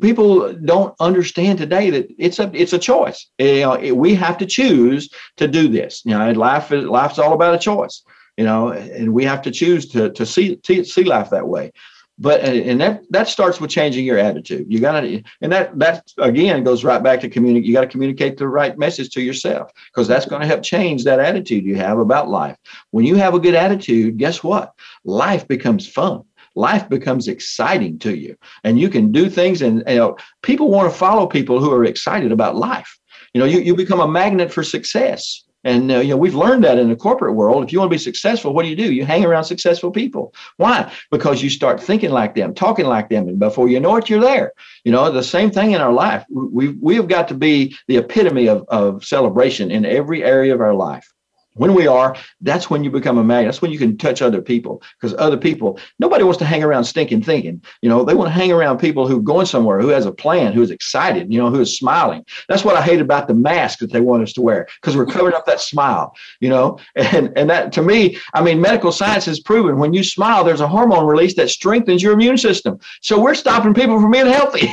People 0.00 0.52
don't 0.52 0.94
understand 1.00 1.58
today 1.58 1.90
that 1.90 2.08
it's 2.18 2.38
a 2.38 2.50
it's 2.54 2.72
a 2.72 2.78
choice. 2.78 3.26
You 3.38 3.60
know, 3.60 3.94
we 3.94 4.14
have 4.14 4.38
to 4.38 4.46
choose 4.46 5.10
to 5.36 5.48
do 5.48 5.68
this. 5.68 6.02
You 6.04 6.16
know, 6.16 6.30
life 6.32 6.72
is 6.72 6.84
life's 6.84 7.18
all 7.18 7.32
about 7.32 7.54
a 7.54 7.58
choice. 7.58 8.02
You 8.36 8.44
know, 8.44 8.68
and 8.68 9.12
we 9.12 9.24
have 9.24 9.42
to 9.42 9.50
choose 9.50 9.86
to 9.88 10.10
to 10.10 10.24
see 10.24 10.58
see 10.64 11.04
life 11.04 11.30
that 11.30 11.46
way 11.46 11.72
but 12.20 12.44
uh, 12.44 12.48
and 12.48 12.80
that 12.80 13.02
that 13.10 13.28
starts 13.28 13.60
with 13.60 13.70
changing 13.70 14.04
your 14.04 14.18
attitude. 14.18 14.66
You 14.68 14.78
got 14.78 15.00
to 15.00 15.22
and 15.40 15.50
that 15.50 15.76
that 15.78 16.12
again 16.18 16.62
goes 16.62 16.84
right 16.84 17.02
back 17.02 17.20
to 17.20 17.30
communicate 17.30 17.66
you 17.66 17.72
got 17.72 17.80
to 17.80 17.86
communicate 17.88 18.36
the 18.36 18.46
right 18.46 18.78
message 18.78 19.08
to 19.14 19.22
yourself 19.22 19.72
because 19.86 20.06
that's 20.06 20.26
going 20.26 20.42
to 20.42 20.46
help 20.46 20.62
change 20.62 21.04
that 21.04 21.18
attitude 21.18 21.64
you 21.64 21.76
have 21.76 21.98
about 21.98 22.28
life. 22.28 22.56
When 22.90 23.06
you 23.06 23.16
have 23.16 23.34
a 23.34 23.40
good 23.40 23.54
attitude 23.54 24.18
guess 24.18 24.44
what? 24.44 24.74
Life 25.04 25.48
becomes 25.48 25.88
fun. 25.88 26.22
Life 26.54 26.88
becomes 26.88 27.26
exciting 27.26 27.98
to 28.00 28.14
you. 28.14 28.36
And 28.64 28.78
you 28.78 28.90
can 28.90 29.12
do 29.12 29.30
things 29.30 29.62
and 29.62 29.82
you 29.88 29.96
know 29.96 30.16
people 30.42 30.70
want 30.70 30.92
to 30.92 30.98
follow 30.98 31.26
people 31.26 31.58
who 31.58 31.72
are 31.72 31.84
excited 31.84 32.32
about 32.32 32.54
life. 32.54 32.98
You 33.32 33.40
know 33.40 33.46
you, 33.46 33.60
you 33.60 33.74
become 33.74 34.00
a 34.00 34.08
magnet 34.08 34.52
for 34.52 34.62
success 34.62 35.44
and 35.64 35.90
uh, 35.90 35.98
you 35.98 36.10
know 36.10 36.16
we've 36.16 36.34
learned 36.34 36.64
that 36.64 36.78
in 36.78 36.88
the 36.88 36.96
corporate 36.96 37.34
world. 37.34 37.64
If 37.64 37.72
you 37.72 37.78
want 37.78 37.90
to 37.90 37.94
be 37.94 37.98
successful, 37.98 38.54
what 38.54 38.62
do 38.62 38.68
you 38.68 38.76
do? 38.76 38.92
You 38.92 39.04
hang 39.04 39.24
around 39.24 39.44
successful 39.44 39.90
people. 39.90 40.34
Why? 40.56 40.92
Because 41.10 41.42
you 41.42 41.50
start 41.50 41.82
thinking 41.82 42.10
like 42.10 42.34
them, 42.34 42.54
talking 42.54 42.86
like 42.86 43.08
them, 43.08 43.28
and 43.28 43.38
before 43.38 43.68
you 43.68 43.80
know 43.80 43.96
it, 43.96 44.08
you're 44.08 44.20
there. 44.20 44.52
You 44.84 44.92
know 44.92 45.10
the 45.10 45.22
same 45.22 45.50
thing 45.50 45.72
in 45.72 45.80
our 45.80 45.92
life. 45.92 46.24
We 46.30 46.68
we 46.68 46.96
have 46.96 47.08
got 47.08 47.28
to 47.28 47.34
be 47.34 47.76
the 47.88 47.98
epitome 47.98 48.48
of 48.48 48.64
of 48.68 49.04
celebration 49.04 49.70
in 49.70 49.84
every 49.84 50.24
area 50.24 50.54
of 50.54 50.60
our 50.60 50.74
life 50.74 51.12
when 51.54 51.74
we 51.74 51.86
are, 51.86 52.16
that's 52.40 52.70
when 52.70 52.84
you 52.84 52.90
become 52.90 53.18
a 53.18 53.24
magnet. 53.24 53.48
That's 53.48 53.62
when 53.62 53.72
you 53.72 53.78
can 53.78 53.96
touch 53.98 54.22
other 54.22 54.40
people 54.40 54.82
because 54.98 55.14
other 55.18 55.36
people, 55.36 55.78
nobody 55.98 56.22
wants 56.22 56.38
to 56.38 56.44
hang 56.44 56.62
around 56.62 56.84
stinking 56.84 57.22
thinking. 57.22 57.62
You 57.82 57.88
know, 57.88 58.04
they 58.04 58.14
want 58.14 58.28
to 58.28 58.32
hang 58.32 58.52
around 58.52 58.78
people 58.78 59.08
who 59.08 59.18
are 59.18 59.22
going 59.22 59.46
somewhere, 59.46 59.80
who 59.80 59.88
has 59.88 60.06
a 60.06 60.12
plan, 60.12 60.52
who 60.52 60.62
is 60.62 60.70
excited, 60.70 61.32
you 61.32 61.40
know, 61.40 61.50
who 61.50 61.60
is 61.60 61.76
smiling. 61.76 62.24
That's 62.48 62.64
what 62.64 62.76
I 62.76 62.82
hate 62.82 63.00
about 63.00 63.26
the 63.26 63.34
mask 63.34 63.80
that 63.80 63.92
they 63.92 64.00
want 64.00 64.22
us 64.22 64.32
to 64.34 64.42
wear 64.42 64.68
because 64.80 64.96
we're 64.96 65.06
covering 65.06 65.34
up 65.34 65.46
that 65.46 65.60
smile, 65.60 66.14
you 66.40 66.48
know, 66.48 66.78
and, 66.94 67.32
and 67.36 67.50
that 67.50 67.72
to 67.72 67.82
me, 67.82 68.18
I 68.32 68.42
mean, 68.42 68.60
medical 68.60 68.92
science 68.92 69.24
has 69.26 69.40
proven 69.40 69.78
when 69.78 69.92
you 69.92 70.04
smile, 70.04 70.44
there's 70.44 70.60
a 70.60 70.68
hormone 70.68 71.06
release 71.06 71.34
that 71.34 71.50
strengthens 71.50 72.02
your 72.02 72.12
immune 72.12 72.38
system. 72.38 72.78
So 73.00 73.20
we're 73.20 73.34
stopping 73.34 73.74
people 73.74 74.00
from 74.00 74.12
being 74.12 74.26
healthy. 74.26 74.68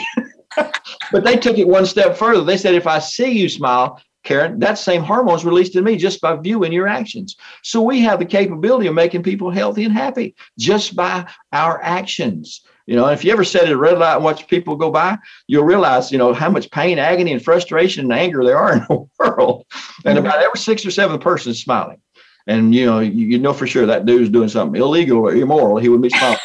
but 1.11 1.23
they 1.23 1.38
took 1.38 1.57
it 1.57 1.67
one 1.67 1.86
step 1.86 2.17
further. 2.17 2.43
They 2.43 2.57
said, 2.57 2.75
if 2.75 2.88
I 2.88 2.99
see 2.99 3.32
you 3.32 3.49
smile, 3.49 4.01
Karen, 4.28 4.59
that 4.59 4.78
same 4.78 5.01
hormone 5.01 5.38
is 5.38 5.45
released 5.45 5.78
in 5.78 5.86
me 5.86 5.95
just 5.95 6.19
by 6.19 6.36
viewing 6.36 6.73
your 6.73 6.86
actions. 6.86 7.38
So 7.63 7.82
we 7.82 8.01
have 8.01 8.19
the 8.19 8.25
capability 8.25 8.88
of 8.88 8.93
making 8.93 9.23
people 9.23 9.49
healthy 9.49 9.86
and 9.86 9.93
happy 9.93 10.36
just 10.59 10.97
by 10.97 11.25
our 11.53 11.82
actions. 11.82 12.61
You 12.88 12.97
know, 12.97 13.07
if 13.07 13.23
you 13.23 13.32
ever 13.32 13.45
sit 13.45 13.63
at 13.63 13.71
a 13.71 13.78
red 13.78 13.97
light 13.97 14.15
and 14.15 14.25
watch 14.25 14.45
people 14.47 14.75
go 14.75 14.91
by, 14.91 15.17
you'll 15.47 15.63
realize, 15.63 16.11
you 16.11 16.17
know, 16.17 16.34
how 16.34 16.49
much 16.49 16.69
pain, 16.71 16.99
agony, 16.99 17.32
and 17.32 17.41
frustration 17.41 18.03
and 18.03 18.19
anger 18.19 18.43
there 18.43 18.57
are 18.57 18.73
in 18.78 18.80
the 18.89 19.07
world. 19.17 19.65
And 20.03 20.17
mm-hmm. 20.17 20.25
about 20.25 20.43
every 20.43 20.59
six 20.59 20.86
or 20.86 20.91
seven 20.91 21.19
person 21.19 21.51
is 21.51 21.61
smiling. 21.61 22.01
And 22.47 22.75
you 22.75 22.86
know, 22.86 22.99
you, 22.99 23.11
you 23.11 23.39
know 23.39 23.53
for 23.53 23.65
sure 23.65 23.86
that 23.86 24.05
dude's 24.05 24.30
doing 24.30 24.49
something 24.49 24.82
illegal 24.82 25.19
or 25.19 25.34
immoral. 25.34 25.78
He 25.78 25.88
would 25.88 26.01
be 26.01 26.09
smiling. 26.09 26.38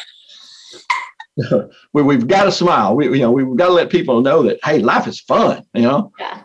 we, 1.93 2.15
have 2.15 2.27
got 2.27 2.43
to 2.45 2.51
smile. 2.51 2.95
We, 2.95 3.07
you 3.07 3.19
know, 3.19 3.31
we've 3.31 3.57
got 3.57 3.67
to 3.67 3.73
let 3.73 3.89
people 3.89 4.21
know 4.21 4.43
that 4.43 4.59
hey, 4.63 4.79
life 4.79 5.07
is 5.07 5.19
fun. 5.19 5.63
You 5.73 5.81
know. 5.81 6.13
Yeah. 6.17 6.43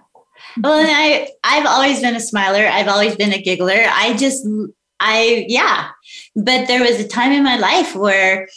Well, 0.62 0.86
I 0.88 1.28
I've 1.44 1.66
always 1.66 2.00
been 2.00 2.16
a 2.16 2.20
smiler. 2.20 2.66
I've 2.66 2.88
always 2.88 3.16
been 3.16 3.32
a 3.32 3.42
giggler. 3.42 3.84
I 3.88 4.16
just 4.16 4.46
I 5.00 5.46
yeah. 5.48 5.90
But 6.34 6.66
there 6.66 6.82
was 6.82 7.00
a 7.00 7.08
time 7.08 7.32
in 7.32 7.44
my 7.44 7.56
life 7.56 7.94
where 7.94 8.48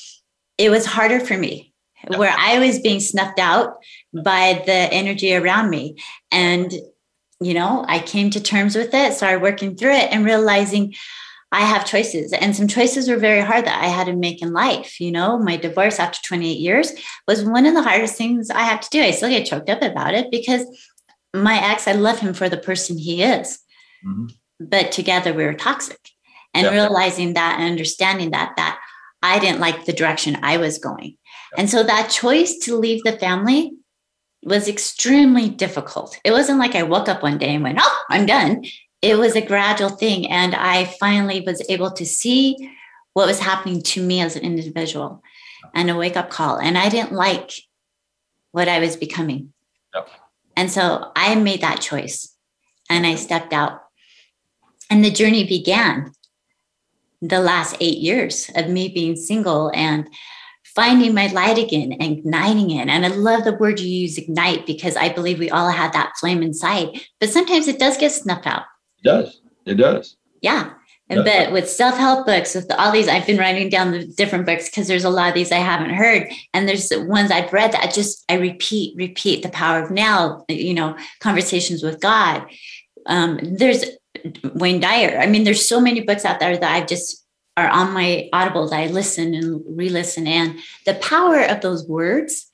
it 0.58 0.70
was 0.70 0.86
harder 0.86 1.20
for 1.20 1.38
me, 1.38 1.74
where 2.16 2.34
I 2.38 2.60
was 2.60 2.80
being 2.80 3.00
snuffed 3.00 3.40
out 3.40 3.78
by 4.14 4.64
the 4.66 4.72
energy 4.72 5.36
around 5.36 5.70
me. 5.70 5.98
And 6.32 6.74
you 7.40 7.54
know, 7.54 7.86
I 7.88 8.00
came 8.00 8.30
to 8.32 8.42
terms 8.42 8.76
with 8.76 8.94
it, 8.94 9.14
started 9.14 9.42
working 9.42 9.76
through 9.76 9.94
it 9.94 10.12
and 10.12 10.24
realizing 10.24 10.94
I 11.52 11.62
have 11.62 11.86
choices. 11.86 12.32
And 12.32 12.56
some 12.56 12.68
choices 12.68 13.10
were 13.10 13.18
very 13.18 13.42
hard 13.42 13.66
that 13.66 13.84
I 13.84 13.88
had 13.88 14.06
to 14.08 14.16
make 14.16 14.42
in 14.42 14.54
life. 14.54 15.02
You 15.02 15.12
know, 15.12 15.38
my 15.38 15.58
divorce 15.58 16.00
after 16.00 16.20
28 16.24 16.58
years 16.58 16.94
was 17.28 17.44
one 17.44 17.66
of 17.66 17.74
the 17.74 17.84
hardest 17.84 18.16
things 18.16 18.50
I 18.50 18.62
had 18.62 18.82
to 18.84 18.90
do. 18.90 19.02
I 19.02 19.12
still 19.12 19.30
get 19.30 19.46
choked 19.46 19.70
up 19.70 19.82
about 19.82 20.14
it 20.14 20.32
because 20.32 20.66
my 21.34 21.60
ex, 21.72 21.88
I 21.88 21.94
love 21.94 22.20
him 22.20 22.34
for 22.34 22.50
the 22.50 22.58
person 22.58 22.98
he 22.98 23.24
is. 23.24 23.60
Mm-hmm. 24.06 24.28
But 24.60 24.92
together 24.92 25.34
we 25.34 25.46
were 25.46 25.54
toxic. 25.54 26.00
And 26.54 26.68
realizing 26.68 27.34
that 27.36 27.60
and 27.60 27.70
understanding 27.70 28.32
that, 28.32 28.54
that 28.58 28.78
I 29.24 29.40
didn't 29.40 29.62
like 29.62 29.86
the 29.86 29.94
direction 29.94 30.38
I 30.44 30.58
was 30.58 30.78
going. 30.80 31.16
And 31.58 31.70
so 31.70 31.82
that 31.82 32.10
choice 32.10 32.58
to 32.64 32.76
leave 32.76 33.04
the 33.04 33.14
family 33.14 33.72
was 34.44 34.68
extremely 34.68 35.50
difficult. 35.50 36.20
It 36.26 36.32
wasn't 36.32 36.60
like 36.60 36.76
I 36.76 36.84
woke 36.84 37.08
up 37.08 37.24
one 37.24 37.38
day 37.38 37.56
and 37.56 37.64
went, 37.64 37.80
oh, 37.82 38.04
I'm 38.10 38.26
done. 38.26 38.66
It 39.02 39.18
was 39.18 39.36
a 39.36 39.46
gradual 39.46 39.90
thing. 39.90 40.30
And 40.30 40.54
I 40.54 40.86
finally 41.00 41.40
was 41.40 41.64
able 41.70 41.92
to 41.92 42.06
see 42.06 42.58
what 43.14 43.28
was 43.28 43.40
happening 43.40 43.82
to 43.82 44.04
me 44.04 44.20
as 44.22 44.36
an 44.36 44.44
individual 44.44 45.24
and 45.74 45.90
a 45.90 45.96
wake 45.96 46.18
up 46.18 46.30
call. 46.30 46.58
And 46.58 46.78
I 46.78 46.90
didn't 46.90 47.14
like 47.14 47.52
what 48.52 48.68
I 48.68 48.80
was 48.80 48.98
becoming. 48.98 49.54
Yep. 49.96 50.10
And 50.56 50.72
so 50.72 51.12
I 51.16 51.36
made 51.36 51.62
that 51.62 51.82
choice 51.82 52.36
and 52.90 53.06
I 53.06 53.16
stepped 53.16 53.54
out. 53.54 53.82
And 54.90 55.04
the 55.04 55.12
journey 55.12 55.46
began 55.46 56.12
the 57.22 57.40
last 57.40 57.78
eight 57.80 58.00
years 58.00 58.50
of 58.56 58.70
me 58.70 58.90
being 58.90 59.16
single 59.16 59.72
and 59.74 60.08
finding 60.76 61.14
my 61.14 61.28
light 61.28 61.58
again 61.58 61.92
and 61.94 62.18
igniting 62.18 62.72
it. 62.72 62.88
And 62.88 63.06
I 63.06 63.10
love 63.10 63.44
the 63.44 63.54
word 63.54 63.80
you 63.80 63.88
use, 63.88 64.18
ignite, 64.18 64.66
because 64.66 64.96
I 64.96 65.10
believe 65.10 65.40
we 65.40 65.50
all 65.50 65.70
have 65.70 65.94
that 65.94 66.14
flame 66.20 66.42
inside. 66.42 67.00
But 67.20 67.30
sometimes 67.30 67.68
it 67.68 67.80
does 67.80 67.98
get 67.98 68.12
snuffed 68.12 68.48
out. 68.48 68.64
It 69.00 69.04
does. 69.04 69.42
It 69.66 69.76
does. 69.76 70.18
Yeah. 70.42 70.74
And 71.12 71.26
but 71.26 71.52
with 71.52 71.70
self-help 71.70 72.26
books, 72.26 72.56
with 72.56 72.72
all 72.78 72.92
these, 72.92 73.08
I've 73.08 73.28
been 73.28 73.38
writing 73.38 73.70
down 73.70 73.92
the 73.92 74.06
different 74.06 74.46
books 74.46 74.70
because 74.70 74.88
there's 74.88 75.04
a 75.04 75.10
lot 75.10 75.30
of 75.30 75.36
these 75.36 75.52
I 75.52 75.58
haven't 75.58 75.94
heard. 75.94 76.32
And 76.54 76.68
there's 76.68 76.92
ones 76.96 77.32
I've 77.32 77.52
read 77.52 77.74
that 77.74 77.84
I 77.84 77.92
just 77.92 78.24
I 78.30 78.36
repeat, 78.36 78.96
repeat 78.96 79.44
the 79.44 79.50
power 79.50 79.84
of 79.84 79.92
now, 79.92 80.46
you 80.48 80.74
know, 80.74 80.98
conversations 81.20 81.84
with 81.84 82.00
God. 82.00 82.46
Um, 83.08 83.40
there's 83.42 83.84
Wayne 84.54 84.80
Dyer. 84.80 85.20
I 85.20 85.28
mean, 85.28 85.44
there's 85.44 85.68
so 85.68 85.82
many 85.82 86.02
books 86.02 86.24
out 86.24 86.40
there 86.40 86.58
that 86.58 86.76
I've 86.76 86.88
just 86.88 87.26
are 87.58 87.68
on 87.68 87.94
my 87.94 88.30
audible 88.32 88.70
that 88.70 88.80
I 88.80 88.88
listen 88.88 89.34
and 89.34 89.62
re-listen. 89.68 90.26
And 90.28 90.60
the 90.86 90.94
power 90.96 91.42
of 91.42 91.62
those 91.62 91.86
words 91.86 92.48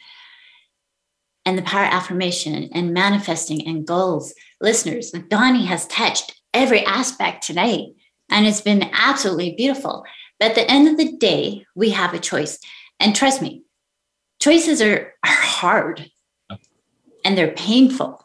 and 1.45 1.57
the 1.57 1.61
power 1.61 1.85
of 1.85 1.93
affirmation 1.93 2.69
and 2.73 2.93
manifesting 2.93 3.65
and 3.67 3.85
goals. 3.85 4.33
Listeners, 4.59 5.11
Donnie 5.29 5.65
has 5.65 5.87
touched 5.87 6.41
every 6.53 6.83
aspect 6.85 7.45
today 7.45 7.93
and 8.29 8.45
it's 8.45 8.61
been 8.61 8.89
absolutely 8.93 9.55
beautiful. 9.55 10.05
But 10.39 10.49
at 10.49 10.55
the 10.55 10.71
end 10.71 10.87
of 10.87 10.97
the 10.97 11.17
day, 11.17 11.65
we 11.75 11.91
have 11.91 12.13
a 12.13 12.19
choice. 12.19 12.59
And 12.99 13.15
trust 13.15 13.41
me, 13.41 13.63
choices 14.39 14.81
are, 14.81 15.13
are 15.23 15.31
hard 15.31 16.09
and 17.23 17.37
they're 17.37 17.51
painful. 17.51 18.23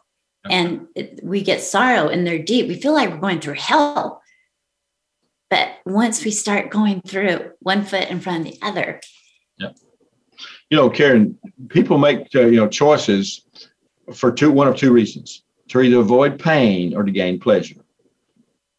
And 0.49 0.87
we 1.21 1.41
get 1.41 1.61
sorrow 1.61 2.09
and 2.09 2.27
they're 2.27 2.43
deep. 2.43 2.67
We 2.67 2.75
feel 2.75 2.93
like 2.93 3.09
we're 3.09 3.17
going 3.17 3.39
through 3.39 3.53
hell. 3.53 4.21
But 5.49 5.69
once 5.85 6.25
we 6.25 6.31
start 6.31 6.69
going 6.69 7.01
through 7.01 7.51
one 7.59 7.85
foot 7.85 8.09
in 8.09 8.19
front 8.19 8.45
of 8.45 8.51
the 8.51 8.59
other. 8.65 8.99
Yeah. 9.57 9.69
You 10.69 10.77
know, 10.77 10.89
Karen, 10.89 11.37
people 11.69 11.97
make 11.97 12.35
uh, 12.35 12.41
you 12.47 12.57
know 12.57 12.67
choices 12.67 13.45
for 14.13 14.31
two 14.31 14.51
one 14.51 14.67
of 14.67 14.75
two 14.75 14.91
reasons: 14.91 15.43
to 15.69 15.81
either 15.81 15.99
avoid 15.99 16.39
pain 16.39 16.95
or 16.95 17.03
to 17.03 17.11
gain 17.11 17.39
pleasure. 17.39 17.82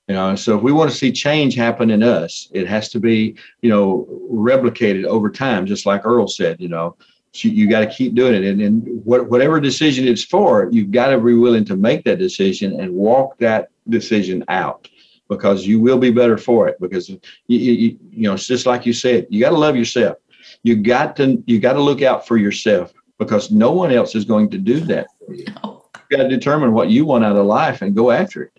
You 0.09 0.15
know, 0.15 0.35
so 0.35 0.57
if 0.57 0.63
we 0.63 0.73
want 0.73 0.91
to 0.91 0.97
see 0.97 1.11
change 1.11 1.55
happen 1.55 1.91
in 1.91 2.03
us, 2.03 2.49
it 2.53 2.67
has 2.69 2.91
to 2.91 3.01
be, 3.01 3.37
you 3.63 3.71
know, 3.71 4.07
replicated 4.31 5.05
over 5.05 5.31
time, 5.31 5.65
just 5.65 5.87
like 5.87 6.05
Earl 6.05 6.29
said, 6.29 6.61
you 6.61 6.69
know. 6.69 6.97
So 7.33 7.49
you, 7.49 7.69
got 7.69 7.81
to 7.81 7.87
keep 7.87 8.15
doing 8.15 8.35
it. 8.35 8.45
And, 8.45 8.61
and 8.61 9.05
what, 9.05 9.29
whatever 9.29 9.59
decision 9.59 10.07
it's 10.07 10.23
for, 10.23 10.69
you've 10.71 10.93
got 10.93 11.09
to 11.09 11.19
be 11.19 11.35
willing 11.35 11.65
to 11.65 11.75
make 11.75 12.05
that 12.05 12.19
decision 12.19 12.79
and 12.79 12.95
walk 12.95 13.39
that 13.39 13.71
decision 13.89 14.45
out 14.47 14.89
because 15.29 15.67
you 15.67 15.81
will 15.81 15.99
be 15.99 16.13
better 16.13 16.39
for 16.39 16.69
it. 16.69 16.81
Because, 16.81 17.09
you, 17.09 17.19
you, 17.49 17.99
you 18.11 18.23
know, 18.23 18.35
it's 18.35 18.47
just 18.47 18.67
like 18.67 18.87
you 18.87 18.93
said, 18.93 19.27
you 19.31 19.41
got 19.41 19.51
to 19.51 19.59
love 19.59 19.75
yourself. 19.75 20.19
You 20.63 20.77
got 20.77 21.17
to, 21.17 21.43
you 21.47 21.59
got 21.59 21.73
to 21.73 21.81
look 21.81 22.03
out 22.03 22.29
for 22.29 22.37
yourself 22.37 22.93
because 23.19 23.51
no 23.51 23.73
one 23.73 23.91
else 23.91 24.15
is 24.15 24.25
going 24.25 24.51
to 24.51 24.59
do 24.59 24.81
that. 24.81 25.07
For 25.27 25.35
you. 25.35 25.47
No. 25.63 25.87
You've 26.11 26.19
got 26.19 26.23
to 26.25 26.29
determine 26.29 26.73
what 26.73 26.91
you 26.91 27.07
want 27.07 27.25
out 27.25 27.37
of 27.37 27.47
life 27.47 27.83
and 27.83 27.97
go 27.97 28.11
after 28.11 28.43
it. 28.45 28.54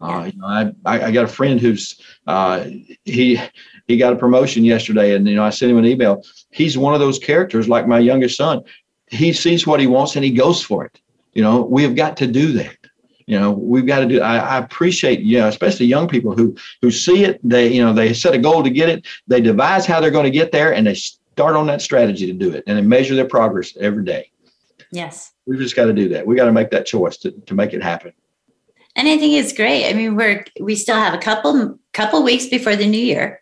Uh, 0.00 0.30
you 0.32 0.38
know, 0.38 0.46
I, 0.84 1.06
I 1.06 1.10
got 1.10 1.24
a 1.24 1.28
friend 1.28 1.58
who's 1.60 2.00
uh, 2.26 2.66
he 3.04 3.40
he 3.88 3.96
got 3.96 4.12
a 4.12 4.16
promotion 4.16 4.64
yesterday, 4.64 5.14
and 5.14 5.26
you 5.26 5.34
know 5.34 5.44
I 5.44 5.50
sent 5.50 5.72
him 5.72 5.78
an 5.78 5.86
email. 5.86 6.22
He's 6.50 6.76
one 6.76 6.94
of 6.94 7.00
those 7.00 7.18
characters, 7.18 7.68
like 7.68 7.86
my 7.86 7.98
youngest 7.98 8.36
son. 8.36 8.62
he 9.08 9.32
sees 9.32 9.66
what 9.66 9.80
he 9.80 9.86
wants 9.86 10.16
and 10.16 10.24
he 10.24 10.30
goes 10.30 10.62
for 10.62 10.84
it. 10.84 11.00
You 11.32 11.42
know, 11.42 11.62
we 11.62 11.82
have 11.82 11.94
got 11.94 12.16
to 12.18 12.26
do 12.26 12.52
that. 12.52 12.76
You 13.26 13.38
know, 13.38 13.50
we've 13.50 13.86
got 13.86 14.00
to 14.00 14.06
do. 14.06 14.20
I, 14.20 14.36
I 14.36 14.58
appreciate, 14.58 15.20
you 15.20 15.38
know, 15.38 15.48
especially 15.48 15.86
young 15.86 16.08
people 16.08 16.34
who 16.36 16.56
who 16.80 16.90
see 16.90 17.24
it. 17.24 17.40
They, 17.42 17.72
you 17.72 17.84
know, 17.84 17.92
they 17.92 18.12
set 18.12 18.34
a 18.34 18.38
goal 18.38 18.62
to 18.62 18.70
get 18.70 18.88
it. 18.88 19.06
They 19.26 19.40
devise 19.40 19.84
how 19.84 20.00
they're 20.00 20.10
going 20.10 20.24
to 20.24 20.30
get 20.30 20.52
there, 20.52 20.72
and 20.72 20.86
they 20.86 20.94
start 20.94 21.56
on 21.56 21.66
that 21.66 21.82
strategy 21.82 22.26
to 22.26 22.32
do 22.32 22.52
it, 22.52 22.64
and 22.66 22.78
they 22.78 22.82
measure 22.82 23.14
their 23.14 23.26
progress 23.26 23.76
every 23.80 24.04
day. 24.04 24.30
Yes, 24.92 25.32
we've 25.46 25.58
just 25.58 25.74
got 25.74 25.86
to 25.86 25.92
do 25.92 26.08
that. 26.10 26.26
We 26.26 26.36
got 26.36 26.44
to 26.46 26.52
make 26.52 26.70
that 26.70 26.86
choice 26.86 27.16
to 27.18 27.32
to 27.32 27.54
make 27.54 27.72
it 27.72 27.82
happen. 27.82 28.12
And 28.96 29.08
I 29.08 29.18
think 29.18 29.34
it's 29.34 29.52
great. 29.52 29.88
I 29.88 29.92
mean, 29.92 30.16
we're 30.16 30.44
we 30.60 30.74
still 30.74 30.96
have 30.96 31.14
a 31.14 31.18
couple 31.18 31.78
couple 31.92 32.22
weeks 32.22 32.46
before 32.46 32.76
the 32.76 32.86
new 32.86 32.98
year 32.98 33.40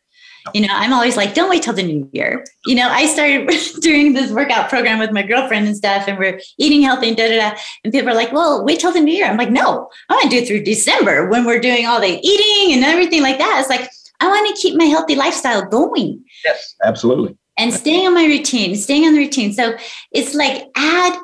you 0.53 0.61
know, 0.61 0.69
I'm 0.71 0.93
always 0.93 1.17
like, 1.17 1.33
don't 1.33 1.49
wait 1.49 1.63
till 1.63 1.73
the 1.73 1.83
new 1.83 2.09
year. 2.13 2.45
You 2.67 2.75
know, 2.75 2.89
I 2.89 3.07
started 3.07 3.49
doing 3.81 4.13
this 4.13 4.31
workout 4.31 4.69
program 4.69 4.99
with 4.99 5.11
my 5.11 5.23
girlfriend 5.23 5.67
and 5.67 5.77
stuff, 5.77 6.07
and 6.07 6.19
we're 6.19 6.41
eating 6.59 6.83
healthy 6.83 7.09
and 7.09 7.17
da 7.17 7.29
da 7.29 7.51
da. 7.51 7.59
And 7.83 7.93
people 7.93 8.11
are 8.11 8.15
like, 8.15 8.33
well, 8.33 8.65
wait 8.65 8.81
till 8.81 8.93
the 8.93 9.01
new 9.01 9.15
year. 9.15 9.27
I'm 9.27 9.39
like, 9.39 9.51
no, 9.51 9.89
I 10.09 10.15
want 10.15 10.25
to 10.25 10.29
do 10.31 10.43
it 10.43 10.47
through 10.47 10.65
December 10.65 11.29
when 11.31 11.47
we're 11.47 11.61
doing 11.61 11.87
all 11.87 12.01
the 12.01 12.21
eating 12.23 12.75
and 12.75 12.85
everything 12.85 13.23
like 13.23 13.39
that. 13.39 13.59
It's 13.61 13.71
like, 13.71 13.89
I 14.21 14.29
want 14.29 14.55
to 14.55 14.63
keep 14.63 14.77
my 14.77 14.85
healthy 14.85 15.15
lifestyle 15.15 15.65
going. 15.65 16.23
Yes, 16.45 16.75
absolutely. 16.85 17.37
And 17.57 17.73
staying 17.73 18.07
on 18.07 18.15
my 18.15 18.25
routine, 18.25 18.75
staying 18.75 19.07
on 19.07 19.15
the 19.15 19.21
routine. 19.21 19.53
So 19.53 19.77
it's 20.13 20.35
like 20.35 20.65
add, 20.77 21.19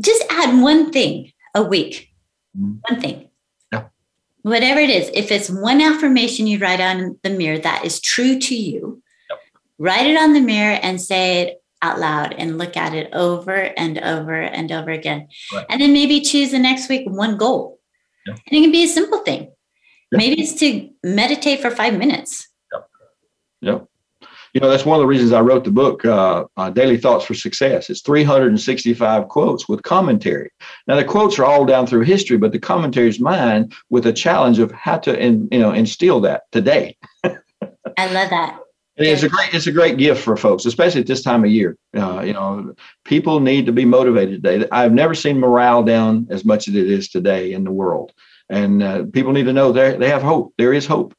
just 0.00 0.22
add 0.30 0.60
one 0.60 0.90
thing 0.90 1.32
a 1.54 1.62
week, 1.62 2.10
mm-hmm. 2.56 2.74
one 2.88 3.00
thing 3.00 3.29
whatever 4.42 4.80
it 4.80 4.90
is, 4.90 5.10
if 5.14 5.30
it's 5.30 5.50
one 5.50 5.80
affirmation 5.80 6.46
you 6.46 6.58
write 6.58 6.80
on 6.80 7.18
the 7.22 7.30
mirror 7.30 7.58
that 7.58 7.84
is 7.84 8.00
true 8.00 8.38
to 8.38 8.54
you, 8.54 9.02
yep. 9.28 9.38
write 9.78 10.06
it 10.06 10.16
on 10.16 10.32
the 10.32 10.40
mirror 10.40 10.78
and 10.82 11.00
say 11.00 11.42
it 11.42 11.62
out 11.82 11.98
loud 11.98 12.34
and 12.34 12.58
look 12.58 12.76
at 12.76 12.94
it 12.94 13.10
over 13.12 13.54
and 13.54 13.98
over 13.98 14.40
and 14.40 14.70
over 14.70 14.90
again. 14.90 15.28
Right. 15.52 15.66
And 15.68 15.80
then 15.80 15.92
maybe 15.92 16.20
choose 16.20 16.50
the 16.50 16.58
next 16.58 16.88
week 16.88 17.08
one 17.08 17.36
goal. 17.36 17.78
Yep. 18.26 18.38
And 18.46 18.58
it 18.58 18.62
can 18.62 18.72
be 18.72 18.84
a 18.84 18.88
simple 18.88 19.18
thing. 19.18 19.42
Yep. 19.42 20.18
Maybe 20.18 20.42
it's 20.42 20.54
to 20.60 20.90
meditate 21.02 21.60
for 21.60 21.70
five 21.70 21.96
minutes. 21.96 22.48
Yep. 23.62 23.86
You 24.52 24.60
know 24.60 24.68
that's 24.68 24.84
one 24.84 24.96
of 24.96 25.02
the 25.02 25.06
reasons 25.06 25.32
i 25.32 25.40
wrote 25.40 25.64
the 25.64 25.70
book 25.70 26.04
uh, 26.04 26.44
uh, 26.56 26.70
daily 26.70 26.96
thoughts 26.96 27.24
for 27.24 27.34
success. 27.34 27.90
It's 27.90 28.00
365 28.00 29.28
quotes 29.28 29.68
with 29.68 29.82
commentary. 29.82 30.50
Now 30.86 30.96
the 30.96 31.04
quotes 31.04 31.38
are 31.38 31.44
all 31.44 31.64
down 31.64 31.86
through 31.86 32.02
history 32.02 32.36
but 32.36 32.52
the 32.52 32.58
commentary 32.58 33.08
is 33.08 33.20
mine 33.20 33.70
with 33.90 34.06
a 34.06 34.12
challenge 34.12 34.58
of 34.58 34.72
how 34.72 34.98
to 34.98 35.18
in, 35.18 35.48
you 35.50 35.58
know 35.58 35.72
instill 35.72 36.20
that 36.22 36.42
today. 36.52 36.96
I 37.24 38.12
love 38.12 38.30
that. 38.30 38.58
And 38.96 39.06
it's 39.06 39.22
a 39.22 39.28
great 39.28 39.54
it's 39.54 39.66
a 39.66 39.72
great 39.72 39.98
gift 39.98 40.22
for 40.22 40.36
folks 40.36 40.64
especially 40.66 41.00
at 41.00 41.06
this 41.06 41.22
time 41.22 41.44
of 41.44 41.50
year. 41.50 41.76
Uh, 41.96 42.22
you 42.22 42.32
know 42.32 42.74
people 43.04 43.40
need 43.40 43.66
to 43.66 43.72
be 43.72 43.84
motivated 43.84 44.42
today. 44.42 44.66
I've 44.72 44.92
never 44.92 45.14
seen 45.14 45.38
morale 45.38 45.82
down 45.82 46.26
as 46.30 46.44
much 46.44 46.66
as 46.66 46.74
it 46.74 46.90
is 46.90 47.08
today 47.08 47.52
in 47.52 47.64
the 47.64 47.72
world. 47.72 48.12
And 48.48 48.82
uh, 48.82 49.04
people 49.12 49.32
need 49.32 49.44
to 49.44 49.52
know 49.52 49.70
they 49.70 49.96
they 49.96 50.08
have 50.08 50.22
hope. 50.22 50.54
There 50.58 50.72
is 50.72 50.86
hope 50.86 51.14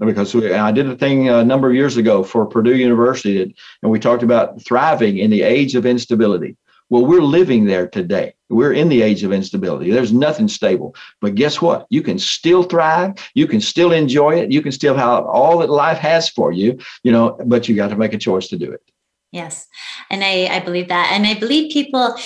because 0.00 0.34
we, 0.34 0.52
I 0.52 0.72
did 0.72 0.88
a 0.88 0.96
thing 0.96 1.28
a 1.28 1.44
number 1.44 1.68
of 1.68 1.74
years 1.74 1.96
ago 1.96 2.22
for 2.22 2.46
Purdue 2.46 2.76
University, 2.76 3.54
and 3.82 3.90
we 3.90 3.98
talked 4.00 4.22
about 4.22 4.62
thriving 4.62 5.18
in 5.18 5.30
the 5.30 5.42
age 5.42 5.74
of 5.74 5.86
instability. 5.86 6.56
Well, 6.88 7.06
we're 7.06 7.22
living 7.22 7.66
there 7.66 7.86
today. 7.86 8.34
We're 8.48 8.72
in 8.72 8.88
the 8.88 9.02
age 9.02 9.22
of 9.22 9.32
instability. 9.32 9.92
There's 9.92 10.12
nothing 10.12 10.48
stable. 10.48 10.96
But 11.20 11.36
guess 11.36 11.62
what? 11.62 11.86
You 11.88 12.02
can 12.02 12.18
still 12.18 12.64
thrive. 12.64 13.14
You 13.34 13.46
can 13.46 13.60
still 13.60 13.92
enjoy 13.92 14.40
it. 14.40 14.50
You 14.50 14.60
can 14.60 14.72
still 14.72 14.96
have 14.96 15.24
all 15.24 15.58
that 15.58 15.70
life 15.70 15.98
has 15.98 16.28
for 16.28 16.50
you, 16.50 16.78
you 17.04 17.12
know, 17.12 17.38
but 17.44 17.68
you 17.68 17.76
got 17.76 17.90
to 17.90 17.96
make 17.96 18.12
a 18.12 18.18
choice 18.18 18.48
to 18.48 18.58
do 18.58 18.72
it. 18.72 18.89
Yes. 19.32 19.68
And 20.10 20.24
I, 20.24 20.48
I 20.50 20.58
believe 20.60 20.88
that. 20.88 21.10
And 21.12 21.24
I 21.24 21.34
believe 21.38 21.72
people, 21.72 22.16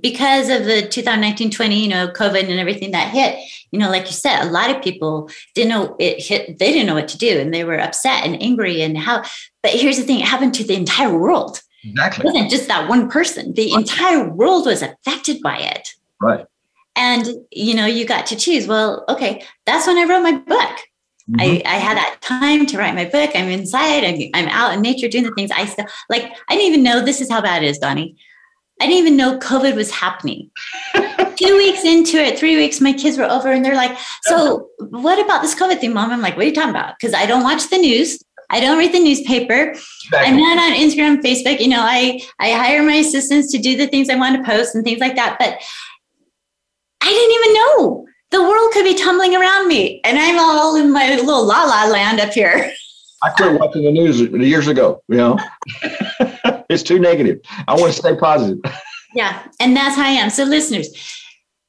because 0.00 0.50
of 0.50 0.66
the 0.66 0.86
2019 0.86 1.50
20, 1.50 1.82
you 1.82 1.88
know, 1.88 2.08
COVID 2.08 2.48
and 2.48 2.60
everything 2.60 2.90
that 2.90 3.10
hit, 3.10 3.38
you 3.70 3.78
know, 3.78 3.88
like 3.88 4.04
you 4.04 4.12
said, 4.12 4.42
a 4.42 4.50
lot 4.50 4.70
of 4.70 4.82
people 4.82 5.30
didn't 5.54 5.70
know 5.70 5.96
it 5.98 6.22
hit, 6.22 6.58
they 6.58 6.70
didn't 6.72 6.86
know 6.86 6.94
what 6.94 7.08
to 7.08 7.18
do 7.18 7.40
and 7.40 7.54
they 7.54 7.64
were 7.64 7.80
upset 7.80 8.26
and 8.26 8.40
angry 8.42 8.82
and 8.82 8.98
how. 8.98 9.22
But 9.62 9.72
here's 9.72 9.96
the 9.96 10.02
thing 10.02 10.20
it 10.20 10.28
happened 10.28 10.52
to 10.54 10.64
the 10.64 10.74
entire 10.74 11.16
world. 11.16 11.62
Exactly. 11.84 12.22
It 12.22 12.26
wasn't 12.26 12.50
just 12.50 12.68
that 12.68 12.88
one 12.88 13.08
person, 13.08 13.54
the 13.54 13.72
right. 13.72 13.80
entire 13.80 14.28
world 14.28 14.66
was 14.66 14.82
affected 14.82 15.40
by 15.40 15.56
it. 15.56 15.94
Right. 16.20 16.46
And, 16.94 17.26
you 17.50 17.74
know, 17.74 17.86
you 17.86 18.04
got 18.04 18.26
to 18.26 18.36
choose. 18.36 18.66
Well, 18.66 19.04
okay, 19.08 19.42
that's 19.64 19.86
when 19.86 19.96
I 19.96 20.04
wrote 20.04 20.22
my 20.22 20.36
book. 20.36 20.78
Mm-hmm. 21.30 21.40
I, 21.40 21.62
I 21.64 21.76
had 21.76 21.96
that 21.96 22.18
time 22.20 22.66
to 22.66 22.78
write 22.78 22.94
my 22.94 23.04
book. 23.04 23.30
I'm 23.34 23.48
inside. 23.48 24.04
I'm, 24.04 24.20
I'm 24.34 24.48
out 24.48 24.74
in 24.74 24.82
nature 24.82 25.08
doing 25.08 25.24
the 25.24 25.34
things 25.34 25.50
I 25.50 25.66
still 25.66 25.86
like. 26.10 26.24
I 26.48 26.56
didn't 26.56 26.68
even 26.68 26.82
know 26.82 27.00
this 27.00 27.20
is 27.20 27.30
how 27.30 27.40
bad 27.40 27.62
it 27.62 27.68
is, 27.68 27.78
Donnie. 27.78 28.16
I 28.80 28.86
didn't 28.86 28.98
even 28.98 29.16
know 29.16 29.38
COVID 29.38 29.76
was 29.76 29.92
happening. 29.92 30.50
Two 31.36 31.56
weeks 31.56 31.84
into 31.84 32.16
it, 32.16 32.38
three 32.38 32.56
weeks, 32.56 32.80
my 32.80 32.92
kids 32.92 33.16
were 33.16 33.30
over 33.30 33.50
and 33.50 33.64
they're 33.64 33.76
like, 33.76 33.96
So, 34.24 34.68
what 34.78 35.24
about 35.24 35.42
this 35.42 35.54
COVID 35.54 35.80
thing, 35.80 35.94
mom? 35.94 36.10
I'm 36.10 36.20
like, 36.20 36.36
What 36.36 36.44
are 36.44 36.48
you 36.48 36.54
talking 36.54 36.70
about? 36.70 36.94
Because 36.98 37.14
I 37.14 37.26
don't 37.26 37.44
watch 37.44 37.68
the 37.70 37.78
news. 37.78 38.18
I 38.50 38.60
don't 38.60 38.78
read 38.78 38.92
the 38.92 39.00
newspaper. 39.00 39.70
Exactly. 39.70 40.18
I'm 40.18 40.36
not 40.36 40.58
on 40.58 40.76
Instagram, 40.76 41.22
Facebook. 41.22 41.60
You 41.60 41.68
know, 41.68 41.80
I, 41.80 42.20
I 42.38 42.50
hire 42.52 42.82
my 42.82 42.96
assistants 42.96 43.50
to 43.52 43.58
do 43.58 43.76
the 43.76 43.86
things 43.86 44.10
I 44.10 44.16
want 44.16 44.36
to 44.36 44.50
post 44.50 44.74
and 44.74 44.84
things 44.84 45.00
like 45.00 45.16
that. 45.16 45.36
But 45.38 45.58
I 47.02 47.08
didn't 47.08 47.34
even 47.36 47.54
know 47.54 48.06
the 48.32 48.42
world 48.42 48.72
could 48.72 48.84
be 48.84 48.94
tumbling 48.94 49.36
around 49.36 49.68
me 49.68 50.00
and 50.04 50.18
I'm 50.18 50.38
all 50.38 50.76
in 50.76 50.90
my 50.90 51.08
little 51.10 51.44
la 51.44 51.64
la 51.64 51.84
land 51.86 52.18
up 52.18 52.32
here. 52.32 52.72
I 53.22 53.30
quit 53.30 53.60
watching 53.60 53.84
the 53.84 53.92
news 53.92 54.20
years 54.20 54.66
ago, 54.66 55.00
you 55.08 55.16
know. 55.16 55.38
it's 56.68 56.82
too 56.82 56.98
negative. 56.98 57.40
I 57.68 57.74
want 57.74 57.92
to 57.92 57.98
stay 57.98 58.16
positive. 58.16 58.58
Yeah, 59.14 59.46
and 59.60 59.76
that's 59.76 59.94
how 59.96 60.04
I 60.04 60.12
am. 60.12 60.30
So 60.30 60.44
listeners, 60.44 60.88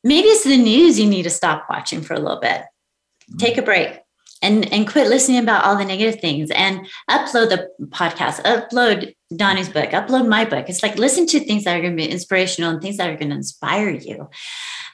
maybe 0.01 0.29
it's 0.29 0.45
the 0.45 0.55
news 0.55 0.97
you 0.97 1.05
need 1.05 1.23
to 1.23 1.29
stop 1.29 1.65
watching 1.69 2.01
for 2.01 2.13
a 2.13 2.17
little 2.17 2.39
bit. 2.39 2.61
Mm-hmm. 2.61 3.37
Take 3.37 3.57
a 3.57 3.61
break 3.61 3.99
and 4.41 4.71
and 4.71 4.87
quit 4.87 5.07
listening 5.07 5.39
about 5.39 5.65
all 5.65 5.75
the 5.75 5.83
negative 5.83 6.21
things 6.21 6.51
and 6.51 6.87
upload 7.09 7.49
the 7.49 7.69
podcast, 7.87 8.41
upload 8.43 9.13
Donnie's 9.35 9.67
book, 9.67 9.89
upload 9.89 10.27
my 10.27 10.45
book. 10.45 10.69
It's 10.69 10.83
like 10.83 10.97
listen 10.97 11.25
to 11.27 11.39
things 11.41 11.63
that 11.65 11.75
are 11.75 11.81
going 11.81 11.97
to 11.97 12.03
be 12.03 12.09
inspirational 12.09 12.69
and 12.71 12.81
things 12.81 12.95
that 12.95 13.09
are 13.09 13.17
going 13.17 13.31
to 13.31 13.35
inspire 13.35 13.89
you. 13.89 14.29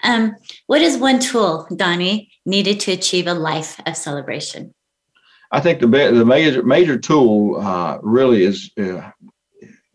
Um, 0.03 0.35
what 0.67 0.81
is 0.81 0.97
one 0.97 1.19
tool, 1.19 1.67
Donnie, 1.75 2.31
needed 2.45 2.79
to 2.81 2.91
achieve 2.91 3.27
a 3.27 3.33
life 3.33 3.79
of 3.85 3.95
celebration? 3.97 4.73
I 5.51 5.59
think 5.59 5.79
the 5.79 5.87
the 5.87 6.25
major 6.25 6.63
major 6.63 6.97
tool 6.97 7.59
uh, 7.59 7.97
really 8.01 8.43
is 8.43 8.71
uh, 8.79 9.11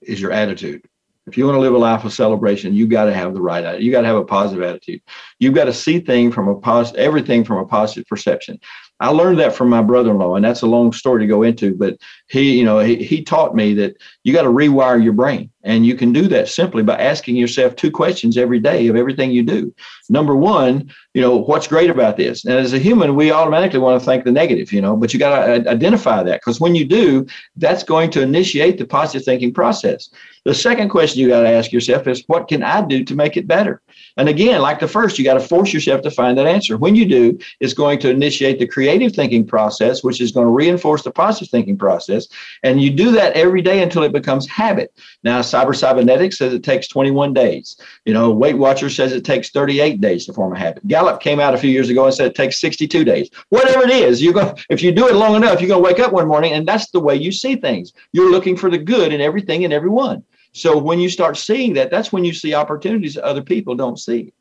is 0.03 0.21
your 0.21 0.33
attitude. 0.33 0.85
If 1.27 1.39
you 1.39 1.47
want 1.47 1.57
to 1.57 1.61
live 1.61 1.73
a 1.73 1.79
life 1.79 2.05
of 2.05 2.13
celebration, 2.13 2.75
you 2.75 2.87
got 2.87 3.07
to 3.07 3.15
have 3.15 3.33
the 3.33 3.41
right 3.41 3.65
attitude. 3.65 3.85
You 3.87 3.93
got 3.93 4.03
to 4.03 4.09
have 4.09 4.17
a 4.17 4.25
positive 4.25 4.63
attitude. 4.63 5.01
You've 5.39 5.55
got 5.55 5.65
to 5.65 5.73
see 5.73 6.01
things 6.01 6.35
from 6.35 6.49
a 6.49 6.55
positive, 6.55 7.01
everything 7.01 7.45
from 7.45 7.59
a 7.59 7.65
positive 7.65 8.07
perception. 8.07 8.61
I 9.01 9.09
learned 9.09 9.39
that 9.39 9.55
from 9.55 9.71
my 9.71 9.81
brother-in-law, 9.81 10.37
and 10.37 10.45
that's 10.45 10.63
a 10.63 10.67
long 10.67 10.93
story 10.93 11.21
to 11.21 11.27
go 11.27 11.43
into. 11.43 11.75
But 11.75 11.97
he, 12.29 12.59
you 12.59 12.65
know, 12.65 12.79
he, 12.79 12.97
he 12.97 13.23
taught 13.23 13.55
me 13.55 13.75
that 13.75 13.97
you 14.23 14.33
got 14.33 14.43
to 14.43 14.49
rewire 14.49 15.03
your 15.03 15.13
brain, 15.13 15.51
and 15.63 15.85
you 15.85 15.95
can 15.95 16.13
do 16.13 16.27
that 16.29 16.49
simply 16.49 16.83
by 16.83 16.97
asking 16.97 17.37
yourself 17.37 17.77
two 17.77 17.91
questions 17.91 18.37
every 18.37 18.59
day 18.59 18.87
of 18.87 18.97
everything 18.97 19.31
you 19.31 19.43
do. 19.43 19.75
Number 20.09 20.35
one, 20.35 20.91
you 21.13 21.21
know, 21.21 21.37
what's 21.37 21.69
great 21.69 21.91
about 21.91 22.17
this? 22.17 22.45
And 22.45 22.55
as 22.55 22.73
a 22.73 22.79
human, 22.79 23.15
we 23.15 23.31
automatically 23.31 23.79
want 23.79 24.01
to 24.01 24.05
think 24.05 24.25
the 24.25 24.33
negative, 24.33 24.73
you 24.73 24.81
know, 24.81 24.97
but 24.97 25.13
you 25.13 25.19
got 25.19 25.47
to 25.47 25.71
identify 25.71 26.23
that 26.23 26.41
because 26.41 26.61
when 26.61 26.75
you 26.75 26.85
do, 26.85 27.27
that's 27.57 27.83
going 27.83 28.11
to 28.13 28.23
initiate 28.23 28.79
the 28.79 28.87
positive 28.87 29.25
thinking 29.25 29.53
process. 29.53 30.11
The 30.45 30.55
second 30.55 30.91
question 30.91 31.21
you 31.21 31.29
got 31.29 31.43
to 31.43 31.49
ask 31.49 31.73
yourself 31.73 32.07
is, 32.07 32.23
what 32.27 32.49
can 32.49 32.63
I 32.63 32.83
do 32.83 33.03
to 33.05 33.15
make 33.15 33.37
it 33.39 33.47
better? 33.47 33.81
And 34.19 34.29
again, 34.29 34.61
like 34.61 34.79
the 34.79 34.89
first, 34.89 35.19
you 35.19 35.25
got 35.25 35.35
to 35.35 35.41
force 35.41 35.73
yourself 35.73 36.03
to 36.03 36.11
find 36.11 36.37
that 36.37 36.47
answer. 36.47 36.77
When 36.77 36.95
you 36.95 37.07
do, 37.07 37.39
it's 37.61 37.73
going 37.73 37.99
to 38.01 38.11
initiate 38.11 38.59
the 38.59 38.67
creative 38.67 39.15
thinking 39.15 39.47
process, 39.47 40.05
which 40.05 40.21
is 40.21 40.33
going 40.33 40.47
to 40.47 40.53
reinforce 40.53 41.03
the 41.03 41.11
positive 41.11 41.49
thinking 41.49 41.79
process. 41.79 42.14
And 42.63 42.81
you 42.81 42.91
do 42.91 43.13
that 43.13 43.35
every 43.35 43.63
day 43.63 43.83
until 43.83 44.03
it 44.03 44.13
becomes 44.13 44.49
habit. 44.49 44.93
Now, 45.23 45.41
Cyber 45.41 45.75
Cybernetics 45.75 46.39
says 46.39 46.53
it 46.53 46.63
takes 46.63 46.89
21 46.89 47.33
days. 47.35 47.77
You 48.05 48.15
know, 48.15 48.31
Weight 48.31 48.59
Watcher 48.59 48.91
says 48.91 49.13
it 49.13 49.25
takes 49.25 49.51
38 49.51 50.01
days 50.01 50.27
to 50.27 50.33
form 50.33 50.55
a 50.55 50.59
habit. 50.59 50.87
Gallup 50.87 51.21
came 51.21 51.41
out 51.41 51.55
a 51.55 51.59
few 51.59 51.71
years 51.71 51.91
ago 51.91 52.07
and 52.07 52.15
said 52.15 52.27
it 52.27 52.35
takes 52.35 52.61
62 52.61 53.05
days. 53.05 53.31
Whatever 53.49 53.85
it 53.85 53.91
is, 53.91 54.23
you're 54.23 54.33
going 54.33 54.57
if 54.71 54.83
you 54.83 54.93
do 54.93 55.09
it 55.09 55.15
long 55.15 55.35
enough, 55.35 55.61
you're 55.61 55.69
going 55.69 55.83
to 55.83 55.89
wake 55.89 56.01
up 56.01 56.13
one 56.13 56.29
morning 56.29 56.53
and 56.53 56.67
that's 56.67 56.91
the 56.91 57.01
way 57.01 57.17
you 57.17 57.33
see 57.33 57.57
things. 57.57 57.93
You're 58.13 58.31
looking 58.31 58.57
for 58.57 58.71
the 58.71 58.79
good 58.79 59.13
in 59.13 59.21
everything 59.21 59.65
and 59.65 59.73
everyone. 59.73 60.25
So 60.53 60.79
when 60.79 61.01
you 61.01 61.09
start 61.09 61.37
seeing 61.37 61.75
that, 61.75 61.91
that's 61.91 62.13
when 62.13 62.25
you 62.25 62.33
see 62.33 62.55
opportunities 62.55 63.15
that 63.15 63.25
other 63.25 63.43
people 63.43 63.75
don't 63.75 63.99
see. 63.99 64.33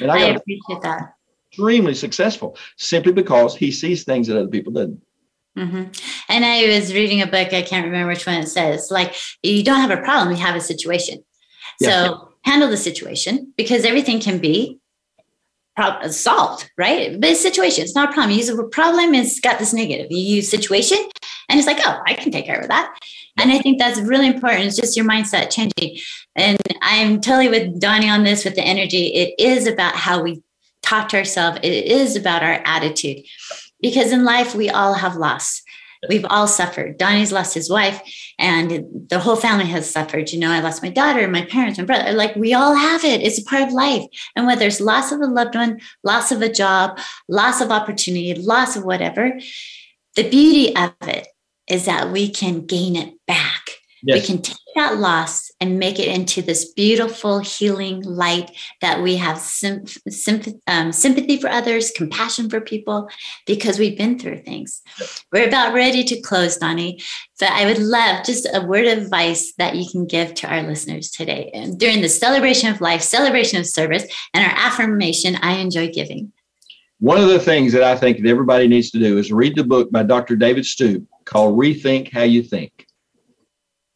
And 0.00 0.10
I, 0.10 0.16
I 0.16 0.20
appreciate 0.30 0.82
that. 0.82 1.14
Extremely 1.50 1.94
successful 1.94 2.56
simply 2.76 3.12
because 3.12 3.56
he 3.56 3.70
sees 3.70 4.04
things 4.04 4.26
that 4.26 4.38
other 4.38 4.48
people 4.48 4.72
didn't. 4.72 5.00
Mm-hmm. 5.56 5.84
And 6.28 6.44
I 6.44 6.66
was 6.66 6.92
reading 6.92 7.22
a 7.22 7.26
book, 7.26 7.52
I 7.52 7.62
can't 7.62 7.86
remember 7.86 8.12
which 8.12 8.26
one 8.26 8.36
it 8.36 8.48
says, 8.48 8.90
like, 8.90 9.14
you 9.42 9.64
don't 9.64 9.80
have 9.80 9.90
a 9.90 10.02
problem, 10.02 10.36
you 10.36 10.42
have 10.42 10.56
a 10.56 10.60
situation. 10.60 11.24
Yeah. 11.80 11.88
So 11.88 12.28
handle 12.42 12.68
the 12.68 12.76
situation 12.76 13.52
because 13.56 13.84
everything 13.84 14.20
can 14.20 14.38
be 14.38 14.78
solved, 16.08 16.70
right? 16.78 17.20
But 17.20 17.30
it's 17.30 17.40
situation, 17.40 17.84
it's 17.84 17.94
not 17.94 18.10
a 18.10 18.12
problem. 18.12 18.32
You 18.32 18.38
use 18.38 18.48
a 18.48 18.62
problem, 18.64 19.14
it's 19.14 19.40
got 19.40 19.58
this 19.58 19.72
negative. 19.72 20.06
You 20.10 20.36
use 20.36 20.48
situation, 20.50 20.98
And 21.48 21.58
it's 21.58 21.66
like, 21.66 21.80
oh, 21.80 22.00
I 22.06 22.14
can 22.14 22.32
take 22.32 22.46
care 22.46 22.60
of 22.60 22.68
that. 22.68 22.98
And 23.38 23.52
I 23.52 23.58
think 23.58 23.78
that's 23.78 24.00
really 24.00 24.26
important. 24.26 24.64
It's 24.64 24.76
just 24.76 24.96
your 24.96 25.06
mindset 25.06 25.50
changing. 25.50 25.98
And 26.34 26.58
I'm 26.80 27.20
totally 27.20 27.48
with 27.48 27.78
Donnie 27.80 28.08
on 28.08 28.24
this 28.24 28.44
with 28.44 28.54
the 28.54 28.62
energy. 28.62 29.08
It 29.08 29.34
is 29.38 29.66
about 29.66 29.94
how 29.94 30.22
we 30.22 30.42
talk 30.82 31.08
to 31.10 31.18
ourselves, 31.18 31.58
it 31.62 31.86
is 31.86 32.16
about 32.16 32.42
our 32.42 32.62
attitude. 32.64 33.24
Because 33.80 34.12
in 34.12 34.24
life, 34.24 34.54
we 34.54 34.70
all 34.70 34.94
have 34.94 35.16
loss. 35.16 35.62
We've 36.08 36.26
all 36.28 36.46
suffered. 36.46 36.98
Donnie's 36.98 37.32
lost 37.32 37.54
his 37.54 37.70
wife, 37.70 38.00
and 38.38 38.84
the 39.08 39.18
whole 39.18 39.36
family 39.36 39.66
has 39.66 39.90
suffered. 39.90 40.30
You 40.30 40.38
know, 40.38 40.50
I 40.50 40.60
lost 40.60 40.82
my 40.82 40.90
daughter, 40.90 41.26
my 41.26 41.42
parents, 41.42 41.78
my 41.78 41.84
brother. 41.84 42.12
Like 42.12 42.36
we 42.36 42.54
all 42.54 42.74
have 42.74 43.04
it. 43.04 43.22
It's 43.22 43.40
a 43.40 43.44
part 43.44 43.62
of 43.62 43.72
life. 43.72 44.04
And 44.34 44.46
whether 44.46 44.66
it's 44.66 44.80
loss 44.80 45.10
of 45.10 45.20
a 45.20 45.26
loved 45.26 45.54
one, 45.54 45.80
loss 46.04 46.32
of 46.32 46.42
a 46.42 46.52
job, 46.52 46.98
loss 47.28 47.60
of 47.60 47.70
opportunity, 47.70 48.34
loss 48.34 48.76
of 48.76 48.84
whatever, 48.84 49.38
the 50.16 50.28
beauty 50.28 50.76
of 50.76 50.92
it 51.02 51.26
is 51.68 51.86
that 51.86 52.10
we 52.12 52.28
can 52.28 52.66
gain 52.66 52.94
it 52.94 53.14
back. 53.26 53.62
Yes. 54.06 54.20
We 54.20 54.26
can 54.34 54.42
take 54.42 54.56
that 54.76 54.98
loss 54.98 55.50
and 55.60 55.80
make 55.80 55.98
it 55.98 56.06
into 56.06 56.40
this 56.40 56.72
beautiful 56.72 57.40
healing 57.40 58.02
light 58.02 58.52
that 58.80 59.02
we 59.02 59.16
have 59.16 59.36
sim- 59.36 59.84
sim- 60.08 60.60
um, 60.68 60.92
sympathy 60.92 61.40
for 61.40 61.50
others, 61.50 61.90
compassion 61.90 62.48
for 62.48 62.60
people, 62.60 63.08
because 63.48 63.80
we've 63.80 63.98
been 63.98 64.16
through 64.16 64.42
things. 64.42 64.80
We're 65.32 65.48
about 65.48 65.74
ready 65.74 66.04
to 66.04 66.20
close, 66.20 66.56
Donnie, 66.56 67.02
but 67.40 67.50
I 67.50 67.66
would 67.66 67.78
love 67.78 68.24
just 68.24 68.46
a 68.54 68.60
word 68.64 68.86
of 68.86 68.98
advice 68.98 69.52
that 69.58 69.74
you 69.74 69.90
can 69.90 70.06
give 70.06 70.34
to 70.34 70.54
our 70.54 70.62
listeners 70.62 71.10
today 71.10 71.50
and 71.52 71.76
during 71.76 72.00
the 72.00 72.08
celebration 72.08 72.70
of 72.70 72.80
life, 72.80 73.02
celebration 73.02 73.58
of 73.58 73.66
service, 73.66 74.04
and 74.32 74.44
our 74.44 74.56
affirmation, 74.56 75.34
I 75.42 75.56
enjoy 75.56 75.90
giving. 75.90 76.32
One 77.00 77.20
of 77.20 77.28
the 77.28 77.40
things 77.40 77.72
that 77.72 77.82
I 77.82 77.96
think 77.96 78.22
that 78.22 78.28
everybody 78.28 78.68
needs 78.68 78.92
to 78.92 79.00
do 79.00 79.18
is 79.18 79.32
read 79.32 79.56
the 79.56 79.64
book 79.64 79.90
by 79.90 80.04
Dr. 80.04 80.36
David 80.36 80.64
Stoop 80.64 81.04
called 81.24 81.58
Rethink 81.58 82.12
How 82.12 82.22
You 82.22 82.44
Think 82.44 82.85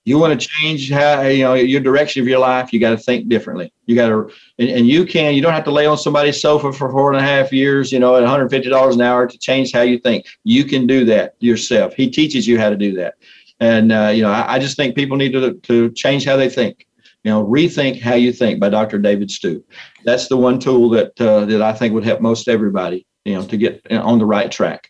you 0.05 0.19
want 0.19 0.39
to 0.39 0.49
change 0.49 0.91
how 0.91 1.23
you 1.23 1.45
know 1.45 1.55
your 1.55 1.81
direction 1.81 2.23
of 2.23 2.29
your 2.29 2.39
life 2.39 2.73
you 2.73 2.81
got 2.81 2.91
to 2.91 2.97
think 2.97 3.29
differently. 3.29 3.73
You 3.87 3.95
got 3.95 4.09
to 4.09 4.31
and, 4.59 4.69
and, 4.69 4.89
you 4.89 5.05
can 5.05 5.35
you 5.35 5.43
don't 5.43 5.53
have 5.53 5.65
to 5.65 5.71
lay 5.71 5.87
on 5.87 5.99
somebody's 5.99 6.41
sofa 6.41 6.73
for 6.73 6.91
four 6.91 7.13
and 7.13 7.19
a 7.19 7.23
half 7.23 7.53
years 7.53 7.93
you 7.93 7.99
know 7.99 8.17
at 8.17 8.23
$150 8.23 8.95
an 8.95 9.01
hour 9.01 9.27
to 9.27 9.39
change 9.39 9.73
how 9.73 9.83
you 9.83 9.99
think. 9.99 10.27
You 10.45 10.65
can 10.65 10.87
do 10.87 11.05
that 11.07 11.35
yourself. 11.41 11.95
He 11.95 12.11
teaches 12.11 12.47
you 12.47 12.59
how 12.59 12.71
to 12.71 12.77
do 12.77 12.95
that. 12.95 13.15
And 13.61 13.93
uh, 13.93 14.11
you 14.15 14.23
know 14.23 14.31
I, 14.31 14.55
I, 14.55 14.59
just 14.59 14.77
think 14.77 14.95
people 14.95 15.17
need 15.17 15.33
to, 15.33 15.55
to 15.55 15.91
change 15.91 16.25
how 16.25 16.37
they 16.37 16.49
think. 16.49 16.87
You 17.25 17.33
know 17.33 17.45
rethink 17.47 18.01
how 18.01 18.15
you 18.15 18.33
think 18.33 18.59
by 18.59 18.71
dr 18.71 18.99
david 19.01 19.31
stoop 19.31 19.71
that's 20.07 20.29
the 20.29 20.39
one 20.39 20.59
tool 20.59 20.89
that 20.91 21.21
uh, 21.21 21.45
that 21.45 21.61
i 21.61 21.75
think 21.75 21.93
would 21.93 22.03
help 22.03 22.23
most 22.23 22.49
everybody 22.49 23.07
you 23.27 23.35
know 23.35 23.45
to 23.45 23.59
get 23.59 23.87
on 23.93 24.19
the 24.19 24.25
right 24.25 24.51
track 24.51 24.90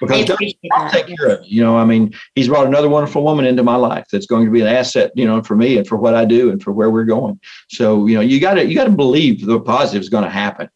because 0.00 0.30
I'll 0.72 0.90
take 0.90 1.06
care 1.06 1.26
of 1.26 1.40
it. 1.40 1.46
You 1.46 1.62
know, 1.62 1.76
I 1.76 1.84
mean, 1.84 2.14
he's 2.34 2.48
brought 2.48 2.66
another 2.66 2.88
wonderful 2.88 3.22
woman 3.22 3.44
into 3.44 3.62
my 3.62 3.76
life 3.76 4.06
that's 4.10 4.26
going 4.26 4.44
to 4.44 4.50
be 4.50 4.60
an 4.60 4.66
asset, 4.66 5.12
you 5.14 5.26
know, 5.26 5.42
for 5.42 5.56
me 5.56 5.78
and 5.78 5.86
for 5.86 5.96
what 5.96 6.14
I 6.14 6.24
do 6.24 6.50
and 6.50 6.62
for 6.62 6.72
where 6.72 6.90
we're 6.90 7.04
going. 7.04 7.40
So, 7.68 8.06
you 8.06 8.14
know, 8.14 8.20
you 8.20 8.40
got 8.40 8.54
to 8.54 8.66
you 8.66 8.74
got 8.74 8.84
to 8.84 8.90
believe 8.90 9.44
the 9.44 9.60
positive 9.60 10.02
is 10.02 10.08
going 10.08 10.24
to 10.24 10.30
happen. 10.30 10.68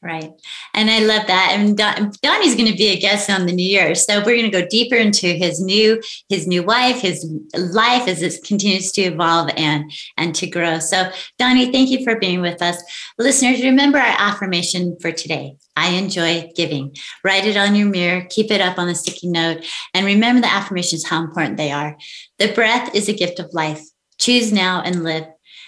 Right. 0.00 0.30
And 0.74 0.88
I 0.90 1.00
love 1.00 1.26
that. 1.26 1.56
And 1.56 1.76
Don, 1.76 2.12
Donnie's 2.22 2.54
going 2.54 2.70
to 2.70 2.76
be 2.76 2.86
a 2.88 3.00
guest 3.00 3.28
on 3.28 3.46
the 3.46 3.52
New 3.52 3.68
Year. 3.68 3.96
So 3.96 4.18
we're 4.18 4.36
going 4.36 4.50
to 4.50 4.60
go 4.60 4.66
deeper 4.68 4.94
into 4.94 5.26
his 5.26 5.60
new, 5.60 6.00
his 6.28 6.46
new 6.46 6.62
wife, 6.62 7.00
his 7.00 7.28
life 7.56 8.06
as 8.06 8.22
it 8.22 8.44
continues 8.44 8.92
to 8.92 9.02
evolve 9.02 9.50
and, 9.56 9.90
and 10.16 10.36
to 10.36 10.46
grow. 10.46 10.78
So 10.78 11.10
Donnie, 11.36 11.72
thank 11.72 11.90
you 11.90 12.04
for 12.04 12.16
being 12.16 12.40
with 12.40 12.62
us. 12.62 12.80
Listeners, 13.18 13.60
remember 13.60 13.98
our 13.98 14.14
affirmation 14.18 14.96
for 15.00 15.10
today. 15.10 15.56
I 15.74 15.88
enjoy 15.90 16.52
giving. 16.54 16.96
Write 17.24 17.46
it 17.46 17.56
on 17.56 17.74
your 17.74 17.88
mirror, 17.88 18.24
keep 18.30 18.52
it 18.52 18.60
up 18.60 18.78
on 18.78 18.86
the 18.86 18.94
sticky 18.94 19.28
note, 19.28 19.66
and 19.94 20.06
remember 20.06 20.42
the 20.42 20.52
affirmations, 20.52 21.06
how 21.08 21.24
important 21.24 21.56
they 21.56 21.72
are. 21.72 21.96
The 22.38 22.52
breath 22.52 22.94
is 22.94 23.08
a 23.08 23.12
gift 23.12 23.40
of 23.40 23.52
life. 23.52 23.82
Choose 24.20 24.52
now 24.52 24.80
and 24.80 25.02
live. 25.02 25.24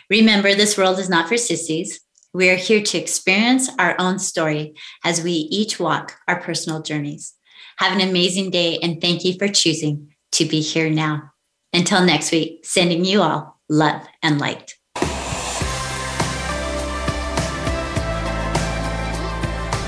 Remember, 0.08 0.54
this 0.54 0.78
world 0.78 1.00
is 1.00 1.08
not 1.08 1.28
for 1.28 1.36
sissies. 1.36 2.00
We 2.32 2.48
are 2.50 2.56
here 2.56 2.80
to 2.80 2.98
experience 2.98 3.68
our 3.76 3.96
own 3.98 4.20
story 4.20 4.74
as 5.04 5.22
we 5.22 5.32
each 5.32 5.80
walk 5.80 6.16
our 6.28 6.40
personal 6.40 6.80
journeys. 6.80 7.34
Have 7.78 7.92
an 7.92 8.08
amazing 8.08 8.50
day 8.50 8.78
and 8.80 9.00
thank 9.00 9.24
you 9.24 9.34
for 9.36 9.48
choosing 9.48 10.12
to 10.32 10.44
be 10.44 10.60
here 10.60 10.88
now. 10.88 11.32
Until 11.72 12.04
next 12.04 12.30
week, 12.30 12.64
sending 12.64 13.04
you 13.04 13.20
all 13.20 13.60
love 13.68 14.06
and 14.22 14.40
light. 14.40 14.74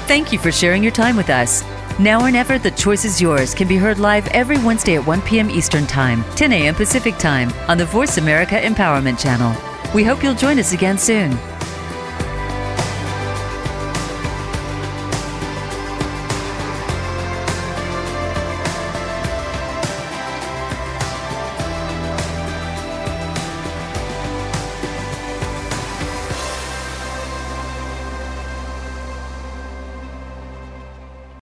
Thank 0.09 0.32
you 0.32 0.38
for 0.38 0.51
sharing 0.51 0.82
your 0.82 0.93
time 0.93 1.16
with 1.16 1.30
us. 1.30 1.62
Now 2.01 2.24
or 2.24 2.30
Never, 2.32 2.59
The 2.59 2.72
Choice 2.72 3.05
is 3.05 3.20
Yours 3.20 3.55
can 3.55 3.68
be 3.68 3.76
heard 3.76 4.01
live 4.01 4.26
every 4.28 4.59
Wednesday 4.59 4.97
at 4.97 5.07
1 5.07 5.22
p.m. 5.22 5.49
Eastern 5.49 5.86
Time, 5.86 6.24
10 6.34 6.53
a.m. 6.53 6.74
Pacific 6.74 7.16
Time 7.18 7.53
on 7.68 7.78
the 7.78 7.86
Voice 7.86 8.18
America 8.18 8.57
Empowerment 8.57 9.20
Channel. 9.20 9.55
We 9.95 10.03
hope 10.03 10.24
you'll 10.24 10.34
join 10.34 10.59
us 10.59 10.72
again 10.72 10.99
soon. 10.99 11.38